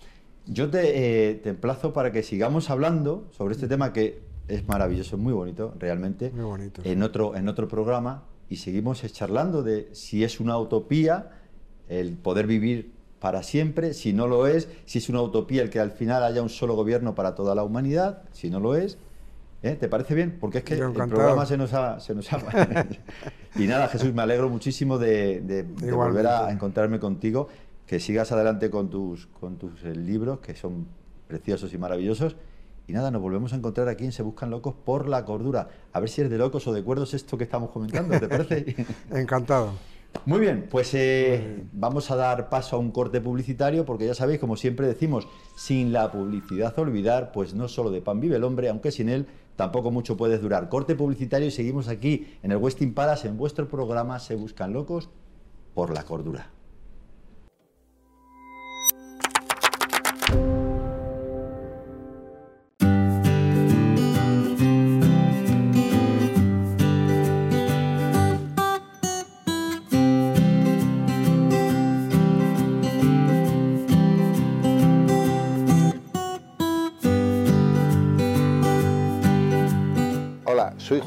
Yo 0.47 0.69
te, 0.69 1.29
eh, 1.31 1.35
te 1.35 1.49
emplazo 1.49 1.91
para 1.93 2.11
que 2.11 2.21
sigamos 2.23 2.69
hablando 2.69 3.27
sobre 3.31 3.55
este 3.55 3.67
tema 3.67 3.91
que 3.93 4.19
es 4.47 4.67
maravilloso, 4.67 5.17
muy 5.17 5.33
bonito, 5.33 5.73
realmente, 5.79 6.29
Muy 6.31 6.43
bonito, 6.43 6.81
en, 6.85 7.01
otro, 7.01 7.35
en 7.35 7.47
otro 7.47 7.67
programa 7.67 8.23
y 8.47 8.57
seguimos 8.57 9.01
charlando 9.11 9.63
de 9.63 9.89
si 9.93 10.23
es 10.23 10.39
una 10.39 10.57
utopía 10.59 11.31
el 11.89 12.13
poder 12.13 12.45
vivir 12.45 12.91
para 13.19 13.41
siempre, 13.41 13.95
si 13.95 14.13
no 14.13 14.27
lo 14.27 14.45
es, 14.45 14.67
si 14.85 14.99
es 14.99 15.09
una 15.09 15.21
utopía 15.23 15.63
el 15.63 15.71
que 15.71 15.79
al 15.79 15.89
final 15.91 16.23
haya 16.23 16.43
un 16.43 16.49
solo 16.49 16.75
gobierno 16.75 17.15
para 17.15 17.33
toda 17.33 17.55
la 17.55 17.63
humanidad, 17.63 18.21
si 18.31 18.51
no 18.51 18.59
lo 18.59 18.75
es. 18.75 18.99
¿eh? 19.63 19.75
¿Te 19.79 19.87
parece 19.87 20.13
bien? 20.13 20.37
Porque 20.39 20.59
es 20.59 20.63
que 20.63 20.75
el 20.75 20.93
programa 21.15 21.45
se 21.47 21.57
nos 21.57 21.73
ha... 21.73 21.99
Se 21.99 22.13
nos 22.13 22.31
ha... 22.31 22.37
y 23.55 23.65
nada, 23.65 23.87
Jesús, 23.87 24.13
me 24.13 24.21
alegro 24.21 24.47
muchísimo 24.47 24.99
de, 24.99 25.41
de- 25.41 25.63
de 25.63 25.91
volver 25.91 26.27
a 26.27 26.51
encontrarme 26.51 26.99
contigo, 26.99 27.47
que 27.87 27.99
sigas 27.99 28.31
adelante 28.31 28.69
con 28.69 28.89
tus, 28.89 29.27
con 29.27 29.57
tus 29.57 29.83
eh, 29.83 29.95
libros, 29.95 30.39
que 30.39 30.55
son 30.55 30.87
preciosos 31.27 31.73
y 31.73 31.77
maravillosos. 31.77 32.35
Y 32.87 32.93
nada, 32.93 33.09
nos 33.09 33.21
volvemos 33.21 33.53
a 33.53 33.55
encontrar 33.55 33.87
aquí 33.87 34.05
en 34.05 34.11
Se 34.11 34.21
Buscan 34.21 34.49
Locos 34.49 34.75
por 34.75 35.07
la 35.07 35.25
Cordura. 35.25 35.69
A 35.91 35.99
ver 35.99 36.09
si 36.09 36.21
es 36.21 36.29
de 36.29 36.37
locos 36.37 36.67
o 36.67 36.73
de 36.73 36.83
cuerdos 36.83 37.13
esto 37.13 37.37
que 37.37 37.43
estamos 37.43 37.71
comentando, 37.71 38.19
¿te 38.19 38.27
parece? 38.27 38.75
Encantado. 39.11 39.71
Muy 40.25 40.39
bien, 40.39 40.67
pues 40.71 40.93
eh, 40.93 41.65
vamos 41.73 42.09
a 42.09 42.15
dar 42.15 42.49
paso 42.49 42.77
a 42.77 42.79
un 42.79 42.91
corte 42.91 43.21
publicitario 43.21 43.85
porque 43.85 44.05
ya 44.05 44.15
sabéis, 44.15 44.39
como 44.39 44.55
siempre 44.55 44.87
decimos, 44.87 45.27
sin 45.55 45.91
la 45.91 46.11
publicidad 46.11 46.77
olvidar, 46.79 47.31
pues 47.31 47.53
no 47.53 47.67
solo 47.67 47.91
de 47.91 48.01
pan 48.01 48.21
vive 48.21 48.37
el 48.37 48.43
hombre, 48.43 48.69
aunque 48.69 48.91
sin 48.91 49.09
él 49.09 49.27
tampoco 49.55 49.91
mucho 49.91 50.15
puedes 50.15 50.41
durar. 50.41 50.69
Corte 50.69 50.95
publicitario 50.95 51.47
y 51.47 51.51
seguimos 51.51 51.89
aquí 51.89 52.37
en 52.43 52.51
el 52.51 52.57
Westin 52.57 52.93
Palace, 52.93 53.27
en 53.27 53.37
vuestro 53.37 53.67
programa 53.67 54.19
Se 54.19 54.35
Buscan 54.35 54.73
Locos 54.73 55.09
por 55.73 55.93
la 55.93 56.03
Cordura. 56.03 56.54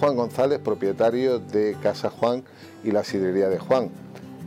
Juan 0.09 0.17
González, 0.17 0.59
propietario 0.59 1.39
de 1.39 1.77
Casa 1.83 2.09
Juan 2.09 2.43
y 2.83 2.93
la 2.93 3.05
sidrería 3.05 3.51
de 3.51 3.59
Juan, 3.59 3.91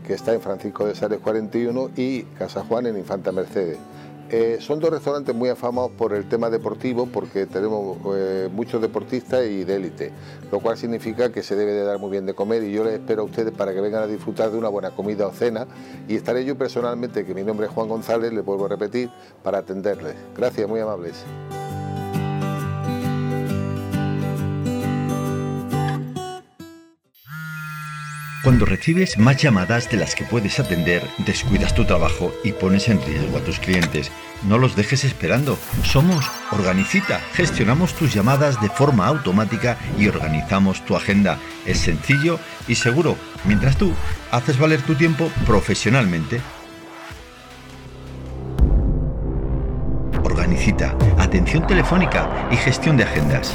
que 0.08 0.16
está 0.16 0.34
en 0.34 0.42
Francisco 0.42 0.88
de 0.88 0.96
Sales 0.96 1.20
41 1.20 1.92
y 1.96 2.24
Casa 2.24 2.66
Juan 2.68 2.88
en 2.88 2.98
Infanta 2.98 3.32
Mercedes. 3.32 3.78
Eh, 4.32 4.58
son 4.60 4.80
dos 4.80 4.90
restaurantes 4.90 5.36
muy 5.36 5.50
afamados 5.50 5.92
por 5.92 6.14
el 6.14 6.28
tema 6.28 6.50
deportivo 6.50 7.06
porque 7.06 7.46
tenemos 7.46 7.96
eh, 8.16 8.50
muchos 8.52 8.82
deportistas 8.82 9.46
y 9.46 9.64
de 9.64 9.76
élite, 9.76 10.12
lo 10.52 10.62
cual 10.62 10.80
significa 10.80 11.32
que 11.32 11.44
se 11.44 11.56
debe 11.56 11.74
de 11.74 11.84
dar 11.84 12.00
muy 12.00 12.10
bien 12.10 12.26
de 12.26 12.34
comer 12.34 12.64
y 12.64 12.72
yo 12.72 12.84
les 12.84 12.94
espero 12.94 13.22
a 13.22 13.26
ustedes 13.26 13.54
para 13.54 13.72
que 13.72 13.82
vengan 13.82 14.02
a 14.02 14.08
disfrutar 14.08 14.50
de 14.50 14.58
una 14.58 14.70
buena 14.70 14.90
comida 14.90 15.28
o 15.28 15.32
cena 15.32 15.68
y 16.08 16.16
estaré 16.16 16.44
yo 16.44 16.58
personalmente, 16.58 17.24
que 17.24 17.36
mi 17.36 17.44
nombre 17.44 17.68
es 17.68 17.72
Juan 17.72 17.88
González, 17.88 18.34
les 18.34 18.44
vuelvo 18.44 18.66
a 18.66 18.70
repetir, 18.70 19.12
para 19.44 19.60
atenderles. 19.60 20.16
Gracias, 20.36 20.68
muy 20.68 20.80
amables. 20.80 21.24
Cuando 28.44 28.66
recibes 28.66 29.20
más 29.20 29.38
llamadas 29.38 29.88
de 29.92 29.98
las 29.98 30.16
que 30.16 30.24
puedes 30.24 30.60
atender, 30.60 31.04
descuidas 31.20 31.76
tu 31.76 31.86
trabajo 31.86 32.34
y 32.44 32.54
pones 32.54 32.90
en 32.90 33.00
riesgo 33.06 33.38
a 33.38 33.42
tus 33.42 33.60
clientes. 33.60 34.12
No 34.48 34.58
los 34.58 34.76
dejes 34.76 35.04
esperando. 35.04 35.60
Somos 35.84 36.26
Organicita. 36.50 37.20
Gestionamos 37.34 37.94
tus 37.94 38.12
llamadas 38.12 38.60
de 38.60 38.70
forma 38.70 39.06
automática 39.06 39.78
y 39.96 40.08
organizamos 40.08 40.84
tu 40.86 40.96
agenda. 40.96 41.38
Es 41.68 41.82
sencillo 41.82 42.40
y 42.68 42.74
seguro, 42.74 43.16
mientras 43.46 43.78
tú 43.78 43.94
haces 44.32 44.58
valer 44.58 44.82
tu 44.82 44.96
tiempo 44.96 45.30
profesionalmente. 45.46 46.42
Organicita. 50.24 50.98
Atención 51.20 51.68
telefónica 51.68 52.50
y 52.52 52.56
gestión 52.56 52.98
de 52.98 53.04
agendas. 53.04 53.54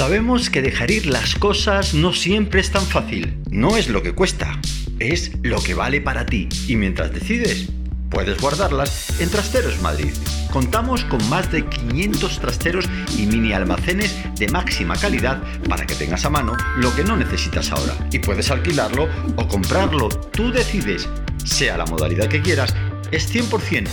Sabemos 0.00 0.48
que 0.48 0.62
dejar 0.62 0.90
ir 0.90 1.04
las 1.04 1.34
cosas 1.34 1.92
no 1.92 2.14
siempre 2.14 2.62
es 2.62 2.70
tan 2.70 2.86
fácil. 2.86 3.36
No 3.50 3.76
es 3.76 3.90
lo 3.90 4.02
que 4.02 4.14
cuesta, 4.14 4.58
es 4.98 5.32
lo 5.42 5.62
que 5.62 5.74
vale 5.74 6.00
para 6.00 6.24
ti. 6.24 6.48
Y 6.66 6.76
mientras 6.76 7.12
decides, 7.12 7.68
Puedes 8.08 8.40
guardarlas 8.40 9.20
en 9.20 9.28
Trasteros 9.28 9.80
Madrid. 9.82 10.10
Contamos 10.50 11.04
con 11.04 11.28
más 11.28 11.52
de 11.52 11.64
500 11.66 12.40
trasteros 12.40 12.86
y 13.16 13.26
mini 13.26 13.52
almacenes 13.52 14.16
de 14.36 14.48
máxima 14.48 14.96
calidad 14.96 15.42
para 15.68 15.86
que 15.86 15.94
tengas 15.94 16.24
a 16.24 16.30
mano 16.30 16.56
lo 16.78 16.92
que 16.96 17.04
no 17.04 17.16
necesitas 17.16 17.70
ahora. 17.70 17.94
Y 18.10 18.20
puedes 18.20 18.50
alquilarlo 18.50 19.06
o 19.36 19.46
comprarlo. 19.46 20.08
Tú 20.08 20.50
decides. 20.50 21.08
Sea 21.44 21.76
la 21.76 21.84
modalidad 21.84 22.26
que 22.26 22.40
quieras, 22.40 22.74
es 23.12 23.32
100% 23.32 23.86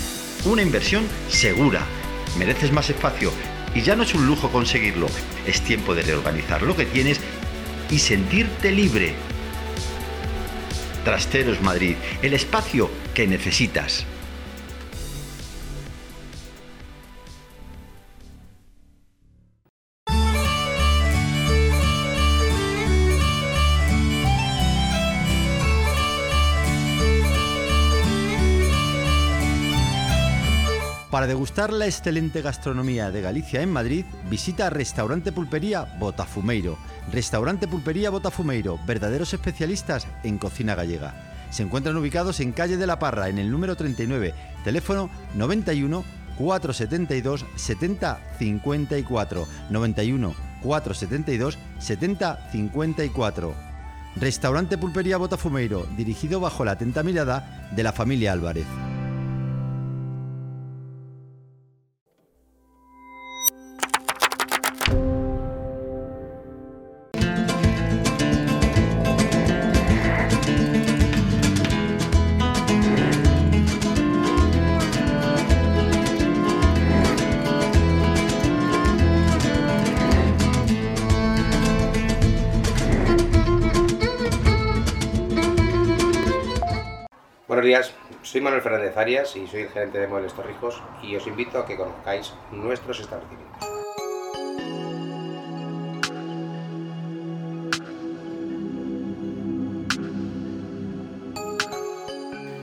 una 0.46 0.62
inversión 0.62 1.04
segura. 1.28 1.82
Mereces 2.40 2.72
más 2.72 2.90
espacio 2.90 3.32
y 3.78 3.84
ya 3.84 3.96
no 3.96 4.02
es 4.02 4.16
un 4.16 4.26
lujo 4.26 4.50
conseguirlo. 4.50 5.08
Es 5.46 5.62
tiempo 5.62 5.94
de 5.94 6.02
reorganizar 6.02 6.64
lo 6.64 6.76
que 6.76 6.88
tienes 6.88 7.22
y 7.92 8.00
sentirte 8.00 8.72
libre. 8.72 9.14
Trasteros 11.06 11.62
Madrid, 11.62 11.96
el 12.24 12.34
espacio 12.34 12.90
que 13.14 13.28
necesitas. 13.28 14.04
Para 31.18 31.26
degustar 31.26 31.74
la 31.74 31.88
excelente 31.88 32.44
gastronomía 32.44 33.10
de 33.10 33.22
Galicia 33.22 33.64
en 33.64 33.72
Madrid, 33.72 34.06
visita 34.30 34.70
Restaurante 34.70 35.32
Pulpería 35.32 35.82
Botafumeiro. 35.98 36.78
Restaurante 37.12 37.68
Pulpería 37.68 38.12
Botafumeiro, 38.12 38.80
verdaderos 38.86 39.34
especialistas 39.34 40.06
en 40.24 40.38
cocina 40.38 40.76
gallega. 40.76 41.16
Se 41.50 41.64
encuentran 41.64 41.98
ubicados 41.98 42.40
en 42.40 42.52
calle 42.52 42.78
de 42.78 42.86
la 42.86 43.00
Parra, 43.00 43.30
en 43.30 43.40
el 43.40 43.50
número 43.50 43.76
39, 43.76 44.36
teléfono 44.64 45.10
91 45.34 46.06
472 46.38 47.48
70 47.56 48.20
54 48.38 49.48
91 49.72 50.36
472 50.62 51.58
70 51.80 52.50
54. 52.52 53.56
Restaurante 54.18 54.78
Pulpería 54.78 55.18
Botafumeiro, 55.18 55.88
dirigido 55.98 56.40
bajo 56.40 56.64
la 56.64 56.74
atenta 56.74 57.02
mirada 57.02 57.72
de 57.72 57.82
la 57.82 57.92
familia 57.92 58.34
Álvarez. 58.34 58.68
Días, 87.68 87.94
soy 88.24 88.42
Manuel 88.42 88.62
Fernández 88.62 88.96
Arias 88.98 89.36
y 89.36 89.46
soy 89.48 89.62
el 89.62 89.70
gerente 89.70 90.00
de 90.00 90.08
Muebles 90.08 90.34
Torrijos 90.34 90.82
y 91.04 91.16
os 91.16 91.28
invito 91.28 91.60
a 91.60 91.66
que 91.66 91.76
conozcáis 91.78 92.34
nuestros 92.52 93.00
establecimientos. 93.00 93.68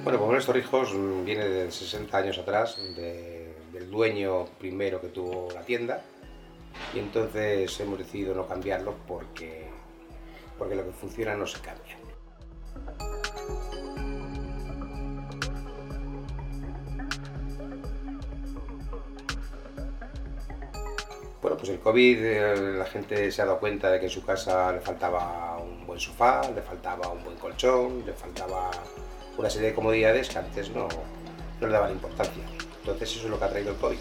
Bueno, 0.02 0.18
pues 0.18 0.20
Muebles 0.20 0.46
Torrijos 0.46 0.92
viene 1.24 1.48
de 1.48 1.70
60 1.70 2.16
años 2.18 2.38
atrás, 2.38 2.76
de- 2.96 3.54
del 3.72 3.90
dueño 3.90 4.44
primero 4.58 5.00
que 5.00 5.08
tuvo 5.08 5.48
la 5.52 5.62
tienda 5.62 6.02
y 6.94 6.98
entonces 6.98 7.78
hemos 7.80 7.98
decidido 7.98 8.34
no 8.34 8.46
cambiarlo 8.46 8.94
porque, 9.08 9.66
porque 10.58 10.74
lo 10.74 10.84
que 10.84 10.92
funciona 10.92 11.34
no 11.36 11.46
se 11.46 11.60
cambia. 11.60 11.96
Bueno, 21.44 21.58
pues 21.58 21.68
el 21.68 21.78
COVID, 21.78 22.24
eh, 22.24 22.56
la 22.78 22.86
gente 22.86 23.30
se 23.30 23.42
ha 23.42 23.44
dado 23.44 23.58
cuenta 23.58 23.90
de 23.90 24.00
que 24.00 24.06
en 24.06 24.10
su 24.10 24.24
casa 24.24 24.72
le 24.72 24.80
faltaba 24.80 25.58
un 25.58 25.86
buen 25.86 26.00
sofá, 26.00 26.40
le 26.50 26.62
faltaba 26.62 27.10
un 27.10 27.22
buen 27.22 27.36
colchón, 27.36 28.02
le 28.06 28.14
faltaba 28.14 28.70
una 29.36 29.50
serie 29.50 29.68
de 29.68 29.74
comodidades 29.74 30.30
que 30.30 30.38
antes 30.38 30.70
no, 30.70 30.88
no 31.60 31.66
le 31.66 31.70
daban 31.70 31.92
importancia. 31.92 32.42
Entonces 32.80 33.16
eso 33.16 33.26
es 33.26 33.30
lo 33.30 33.38
que 33.38 33.44
ha 33.44 33.50
traído 33.50 33.72
el 33.72 33.76
COVID, 33.76 33.98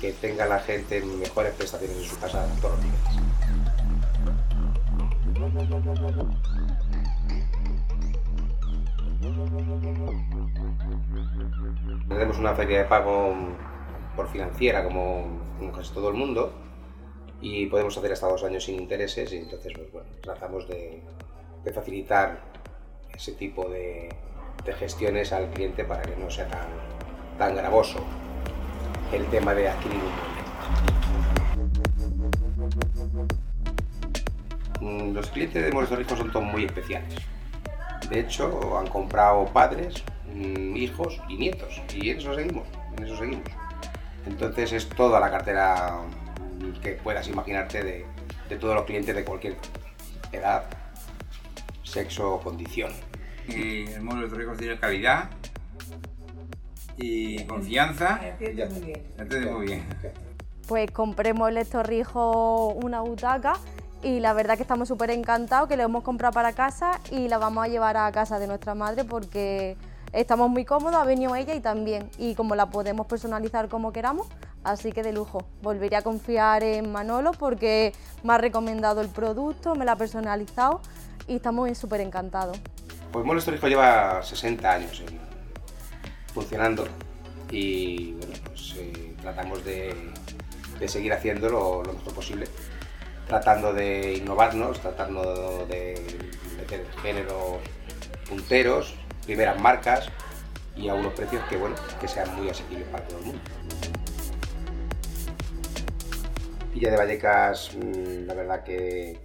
que 0.00 0.12
tenga 0.14 0.46
la 0.46 0.58
gente 0.58 1.00
mejores 1.00 1.54
prestaciones 1.54 1.96
en 1.96 2.02
su 2.02 2.18
casa 2.18 2.44
todos 2.60 2.74
los 2.74 2.84
niveles. 2.84 3.28
Tenemos 12.08 12.38
una 12.38 12.52
feria 12.56 12.78
de 12.78 12.84
pago 12.86 13.32
por 14.18 14.28
financiera 14.28 14.82
como, 14.82 15.70
casi 15.72 15.94
todo 15.94 16.08
el 16.08 16.16
mundo 16.16 16.52
y 17.40 17.66
podemos 17.66 17.96
hacer 17.96 18.10
hasta 18.10 18.26
dos 18.26 18.42
años 18.42 18.64
sin 18.64 18.74
intereses 18.74 19.32
y 19.32 19.36
entonces 19.36 19.72
pues, 19.76 19.92
bueno, 19.92 20.08
tratamos 20.20 20.66
de, 20.66 21.00
facilitar 21.72 22.40
ese 23.14 23.32
tipo 23.34 23.68
de, 23.68 24.12
gestiones 24.76 25.32
al 25.32 25.48
cliente 25.50 25.84
para 25.84 26.02
que 26.02 26.16
no 26.16 26.28
sea 26.28 26.48
tan, 26.48 26.66
tan 27.38 27.54
gravoso 27.54 28.00
el 29.12 29.24
tema 29.26 29.54
de 29.54 29.68
adquirir 29.68 30.00
un. 34.80 35.10
Mm, 35.10 35.14
Los 35.14 35.30
clientes 35.30 35.64
de 35.64 35.70
Muebles 35.72 35.96
Ricos 35.96 36.18
son 36.18 36.32
todos 36.32 36.44
muy 36.44 36.64
especiales. 36.64 37.14
De 38.10 38.20
hecho, 38.20 38.76
han 38.76 38.88
comprado 38.88 39.46
padres, 39.46 40.02
mm, 40.34 40.76
hijos 40.76 41.20
y 41.28 41.36
nietos. 41.36 41.80
Y 41.94 42.10
en 42.10 42.18
eso 42.18 42.34
seguimos, 42.34 42.66
en 42.96 43.04
eso 43.04 43.16
seguimos. 43.16 43.67
Entonces 44.26 44.72
es 44.72 44.88
toda 44.88 45.20
la 45.20 45.30
cartera 45.30 46.00
que 46.82 46.92
puedas 46.92 47.26
imaginarte 47.28 47.82
de, 47.82 48.06
de 48.48 48.56
todos 48.56 48.74
los 48.74 48.84
clientes 48.84 49.14
de 49.14 49.24
cualquier 49.24 49.56
edad, 50.32 50.64
sexo 51.82 52.34
o 52.34 52.40
condición. 52.40 52.92
Y 53.48 53.86
el 53.90 54.02
módulo 54.02 54.24
de 54.24 54.28
Torrijos 54.28 54.58
tiene 54.58 54.78
calidad 54.78 55.30
y 56.96 57.44
confianza. 57.44 58.20
Entiende 58.22 58.66
muy 58.66 58.80
bien. 58.80 59.02
Entiende 59.18 59.50
muy 59.50 59.66
bien. 59.66 59.86
Pues 60.66 60.90
compré 60.90 61.32
Muebles 61.32 61.70
Torrijos 61.70 62.74
una 62.82 63.00
butaca 63.00 63.54
y 64.02 64.20
la 64.20 64.32
verdad 64.32 64.56
que 64.56 64.62
estamos 64.62 64.88
súper 64.88 65.10
encantados, 65.10 65.68
que 65.68 65.76
lo 65.76 65.82
hemos 65.82 66.04
comprado 66.04 66.32
para 66.32 66.52
casa 66.52 67.00
y 67.10 67.28
la 67.28 67.38
vamos 67.38 67.64
a 67.64 67.68
llevar 67.68 67.96
a 67.96 68.12
casa 68.12 68.38
de 68.38 68.46
nuestra 68.46 68.74
madre 68.74 69.04
porque 69.04 69.76
estamos 70.12 70.50
muy 70.50 70.64
cómodos, 70.64 71.00
ha 71.00 71.04
venido 71.04 71.34
ella 71.34 71.54
y 71.54 71.60
también, 71.60 72.10
y 72.18 72.34
como 72.34 72.54
la 72.54 72.70
podemos 72.70 73.06
personalizar 73.06 73.68
como 73.68 73.92
queramos, 73.92 74.26
así 74.64 74.92
que 74.92 75.02
de 75.02 75.12
lujo. 75.12 75.44
Volveré 75.62 75.96
a 75.96 76.02
confiar 76.02 76.62
en 76.62 76.90
Manolo 76.90 77.32
porque 77.32 77.92
me 78.22 78.32
ha 78.32 78.38
recomendado 78.38 79.00
el 79.00 79.08
producto, 79.08 79.74
me 79.74 79.84
lo 79.84 79.92
ha 79.92 79.96
personalizado 79.96 80.80
y 81.26 81.36
estamos 81.36 81.76
súper 81.76 82.00
encantados. 82.00 82.58
Pues 83.12 83.24
Muebles 83.24 83.44
Torrijos 83.44 83.70
lleva 83.70 84.22
60 84.22 84.70
años 84.70 85.02
funcionando 86.34 86.86
y 87.50 88.12
bueno, 88.12 88.34
pues 88.44 88.74
eh, 88.76 89.14
tratamos 89.22 89.64
de, 89.64 89.94
de 90.78 90.88
seguir 90.88 91.12
haciéndolo 91.12 91.82
lo 91.82 91.94
mejor 91.94 92.14
posible, 92.14 92.46
tratando 93.26 93.72
de 93.72 94.14
innovarnos, 94.14 94.78
tratando 94.80 95.66
de 95.66 95.94
meter 96.58 96.86
géneros 97.02 97.58
punteros, 98.28 98.94
primeras 99.28 99.60
marcas 99.60 100.08
y 100.74 100.88
a 100.88 100.94
unos 100.94 101.12
precios 101.12 101.42
que 101.50 101.58
bueno, 101.58 101.76
que 102.00 102.08
sean 102.08 102.34
muy 102.34 102.48
asequibles 102.48 102.88
para 102.88 103.04
todo 103.06 103.18
el 103.18 103.24
mundo. 103.26 103.40
Villa 106.72 106.90
de 106.92 106.96
Vallecas, 106.96 107.72
mm, 107.76 108.26
la 108.26 108.32
verdad 108.32 108.64
que 108.64 109.18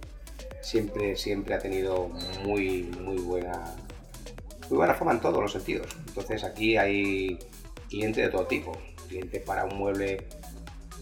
siempre, 0.60 1.16
siempre 1.16 1.54
ha 1.54 1.58
tenido 1.58 2.08
muy, 2.44 2.82
muy 3.00 3.16
buena, 3.16 3.58
muy 4.68 4.76
buena 4.76 4.92
fama 4.92 5.12
en 5.12 5.20
todos 5.20 5.40
los 5.40 5.52
sentidos. 5.52 5.86
Entonces 6.06 6.44
aquí 6.44 6.76
hay 6.76 7.38
clientes 7.88 8.26
de 8.26 8.30
todo 8.30 8.46
tipo, 8.46 8.72
clientes 9.08 9.42
para 9.42 9.64
un 9.64 9.78
mueble 9.78 10.18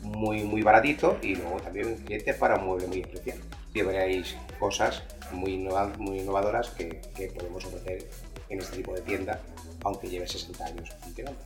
muy, 0.02 0.44
muy 0.44 0.62
baratito 0.62 1.18
y 1.22 1.34
luego 1.34 1.56
también 1.60 1.96
clientes 2.04 2.36
para 2.36 2.54
un 2.54 2.66
mueble 2.66 2.86
muy 2.86 3.00
especial. 3.00 3.38
Y 3.74 3.82
veréis 3.82 4.36
cosas 4.60 5.02
muy, 5.32 5.54
innova- 5.54 5.96
muy 5.98 6.20
innovadoras 6.20 6.68
que 6.70 7.00
podemos 7.36 7.64
ofrecer 7.64 8.06
en 8.52 8.60
este 8.60 8.76
tipo 8.76 8.94
de 8.94 9.00
tienda, 9.00 9.40
aunque 9.84 10.08
lleve 10.08 10.28
60 10.28 10.64
años 10.64 10.90
funcionando. 11.00 11.40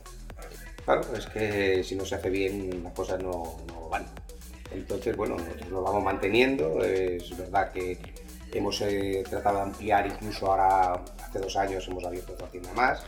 Claro, 0.85 1.01
es 1.15 1.25
que 1.27 1.83
si 1.83 1.95
no 1.95 2.05
se 2.05 2.15
hace 2.15 2.29
bien 2.29 2.83
las 2.83 2.93
cosas 2.93 3.21
no, 3.21 3.57
van. 3.89 4.05
Entonces, 4.71 5.15
bueno, 5.15 5.35
nosotros 5.37 5.69
lo 5.69 5.81
vamos 5.81 6.03
manteniendo. 6.03 6.83
Es 6.83 7.35
verdad 7.37 7.71
que 7.71 7.97
hemos 8.53 8.79
eh, 8.81 9.23
tratado 9.29 9.57
de 9.57 9.63
ampliar, 9.63 10.07
incluso 10.07 10.51
ahora, 10.51 11.03
hace 11.23 11.39
dos 11.39 11.55
años, 11.55 11.87
hemos 11.87 12.03
abierto 12.03 12.33
otra 12.33 12.47
tienda 12.47 12.71
más. 12.73 13.03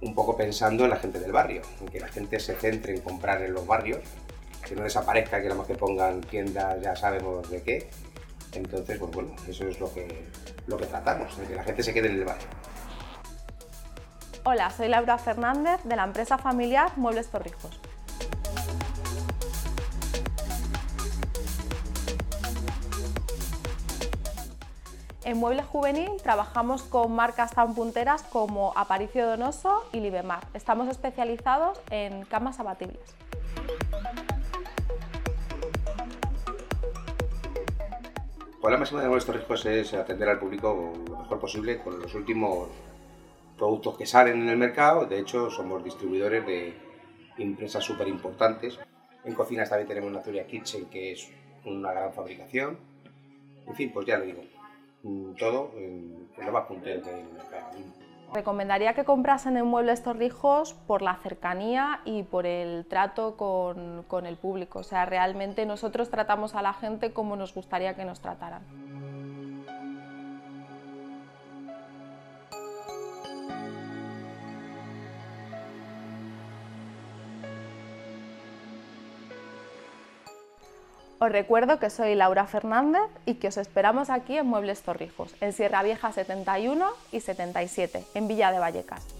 un 0.00 0.14
poco 0.14 0.36
pensando 0.36 0.84
en 0.84 0.90
la 0.90 0.96
gente 0.96 1.18
del 1.18 1.32
barrio, 1.32 1.62
en 1.80 1.88
que 1.88 2.00
la 2.00 2.08
gente 2.08 2.38
se 2.38 2.54
centre 2.54 2.94
en 2.94 3.00
comprar 3.00 3.42
en 3.42 3.54
los 3.54 3.66
barrios, 3.66 4.00
que 4.66 4.74
no 4.74 4.82
desaparezca, 4.82 5.38
que 5.38 5.48
nada 5.48 5.56
más 5.58 5.66
que 5.66 5.74
pongan 5.74 6.20
tiendas 6.20 6.80
ya 6.82 6.94
sabemos 6.94 7.50
de 7.50 7.62
qué. 7.62 7.88
Entonces, 8.52 8.98
pues 8.98 9.10
bueno, 9.10 9.34
eso 9.48 9.66
es 9.68 9.80
lo 9.80 9.92
que, 9.92 10.06
lo 10.66 10.76
que 10.76 10.86
tratamos, 10.86 11.36
de 11.38 11.46
que 11.46 11.54
la 11.54 11.64
gente 11.64 11.82
se 11.82 11.92
quede 11.92 12.08
en 12.08 12.14
el 12.14 12.24
barrio. 12.24 12.46
Hola, 14.48 14.70
soy 14.70 14.86
Laura 14.86 15.18
Fernández 15.18 15.82
de 15.82 15.96
la 15.96 16.04
empresa 16.04 16.38
familiar 16.38 16.92
Muebles 16.94 17.26
Torrijos. 17.26 17.80
En 25.24 25.38
Muebles 25.38 25.66
Juvenil 25.66 26.12
trabajamos 26.22 26.84
con 26.84 27.12
marcas 27.12 27.56
tan 27.56 27.74
punteras 27.74 28.22
como 28.22 28.72
Aparicio 28.76 29.26
Donoso 29.26 29.82
y 29.92 29.98
Libemar. 29.98 30.46
Estamos 30.54 30.86
especializados 30.86 31.80
en 31.90 32.24
camas 32.26 32.60
abatibles. 32.60 33.02
Pues 38.60 38.72
la 38.72 38.78
máxima 38.78 39.02
de 39.02 39.08
nuestros 39.08 39.38
riesgos 39.38 39.66
es 39.66 39.92
atender 39.92 40.28
al 40.28 40.38
público 40.38 40.92
lo 41.08 41.18
mejor 41.18 41.40
posible 41.40 41.82
con 41.82 42.00
los 42.00 42.14
últimos 42.14 42.68
productos 43.56 43.96
que 43.96 44.06
salen 44.06 44.42
en 44.42 44.48
el 44.48 44.56
mercado. 44.56 45.06
De 45.06 45.18
hecho, 45.18 45.50
somos 45.50 45.82
distribuidores 45.82 46.46
de 46.46 46.74
empresas 47.38 47.84
súper 47.84 48.08
importantes. 48.08 48.78
En 49.24 49.34
cocinas 49.34 49.68
también 49.68 49.88
tenemos 49.88 50.12
Naturia 50.12 50.46
Kitchen, 50.46 50.86
que 50.86 51.12
es 51.12 51.30
una 51.64 51.92
gran 51.92 52.12
fabricación. 52.12 52.78
En 53.66 53.74
fin, 53.74 53.90
pues 53.92 54.06
ya 54.06 54.18
le 54.18 54.26
digo, 54.26 54.42
mm, 55.02 55.34
todo 55.34 55.72
en, 55.76 56.28
lo 56.38 56.52
más 56.52 56.66
puntero 56.66 57.02
que 57.02 57.10
hay 57.10 57.20
en 57.20 57.26
el 57.26 57.32
mercado. 57.32 57.66
Recomendaría 58.32 58.94
que 58.94 59.04
comprasen 59.04 59.56
en 59.56 59.66
Muebles 59.66 60.02
Torrijos 60.02 60.74
por 60.74 61.00
la 61.00 61.16
cercanía 61.16 62.00
y 62.04 62.24
por 62.24 62.44
el 62.44 62.84
trato 62.86 63.36
con, 63.36 64.04
con 64.08 64.26
el 64.26 64.36
público. 64.36 64.80
O 64.80 64.82
sea, 64.82 65.06
realmente 65.06 65.64
nosotros 65.64 66.10
tratamos 66.10 66.54
a 66.54 66.62
la 66.62 66.74
gente 66.74 67.12
como 67.12 67.36
nos 67.36 67.54
gustaría 67.54 67.94
que 67.94 68.04
nos 68.04 68.20
trataran. 68.20 68.62
Os 81.18 81.32
recuerdo 81.32 81.78
que 81.78 81.88
soy 81.88 82.14
Laura 82.14 82.46
Fernández 82.46 83.08
y 83.24 83.34
que 83.34 83.48
os 83.48 83.56
esperamos 83.56 84.10
aquí 84.10 84.36
en 84.36 84.46
Muebles 84.46 84.82
Torrijos, 84.82 85.34
en 85.40 85.54
Sierra 85.54 85.82
Vieja 85.82 86.12
71 86.12 86.86
y 87.10 87.20
77, 87.20 88.04
en 88.14 88.28
Villa 88.28 88.52
de 88.52 88.58
Vallecas. 88.58 89.15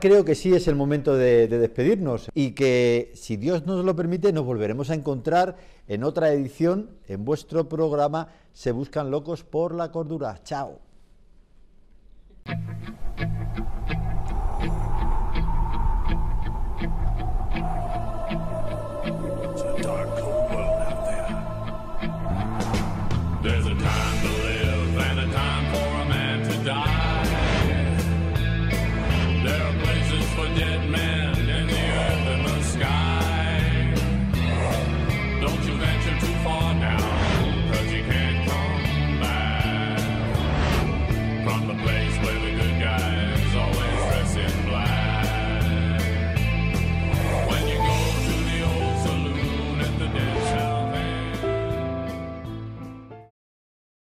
creo 0.00 0.24
que 0.24 0.34
sí 0.34 0.52
es 0.52 0.66
el 0.66 0.74
momento 0.74 1.14
de, 1.14 1.46
despedirnos 1.46 2.28
y 2.34 2.52
que, 2.52 3.12
si 3.14 3.36
Dios 3.36 3.66
nos 3.66 3.84
lo 3.84 3.94
permite, 3.94 4.32
nos 4.32 4.44
volveremos 4.44 4.90
a 4.90 4.94
encontrar 4.94 5.56
en 5.86 6.02
otra 6.04 6.32
edición 6.32 6.90
en 7.06 7.24
vuestro 7.24 7.68
programa 7.68 8.28
Se 8.52 8.72
Buscan 8.72 9.10
Locos 9.10 9.44
por 9.44 9.74
la 9.74 9.92
Cordura. 9.92 10.40
Chao. 10.42 10.80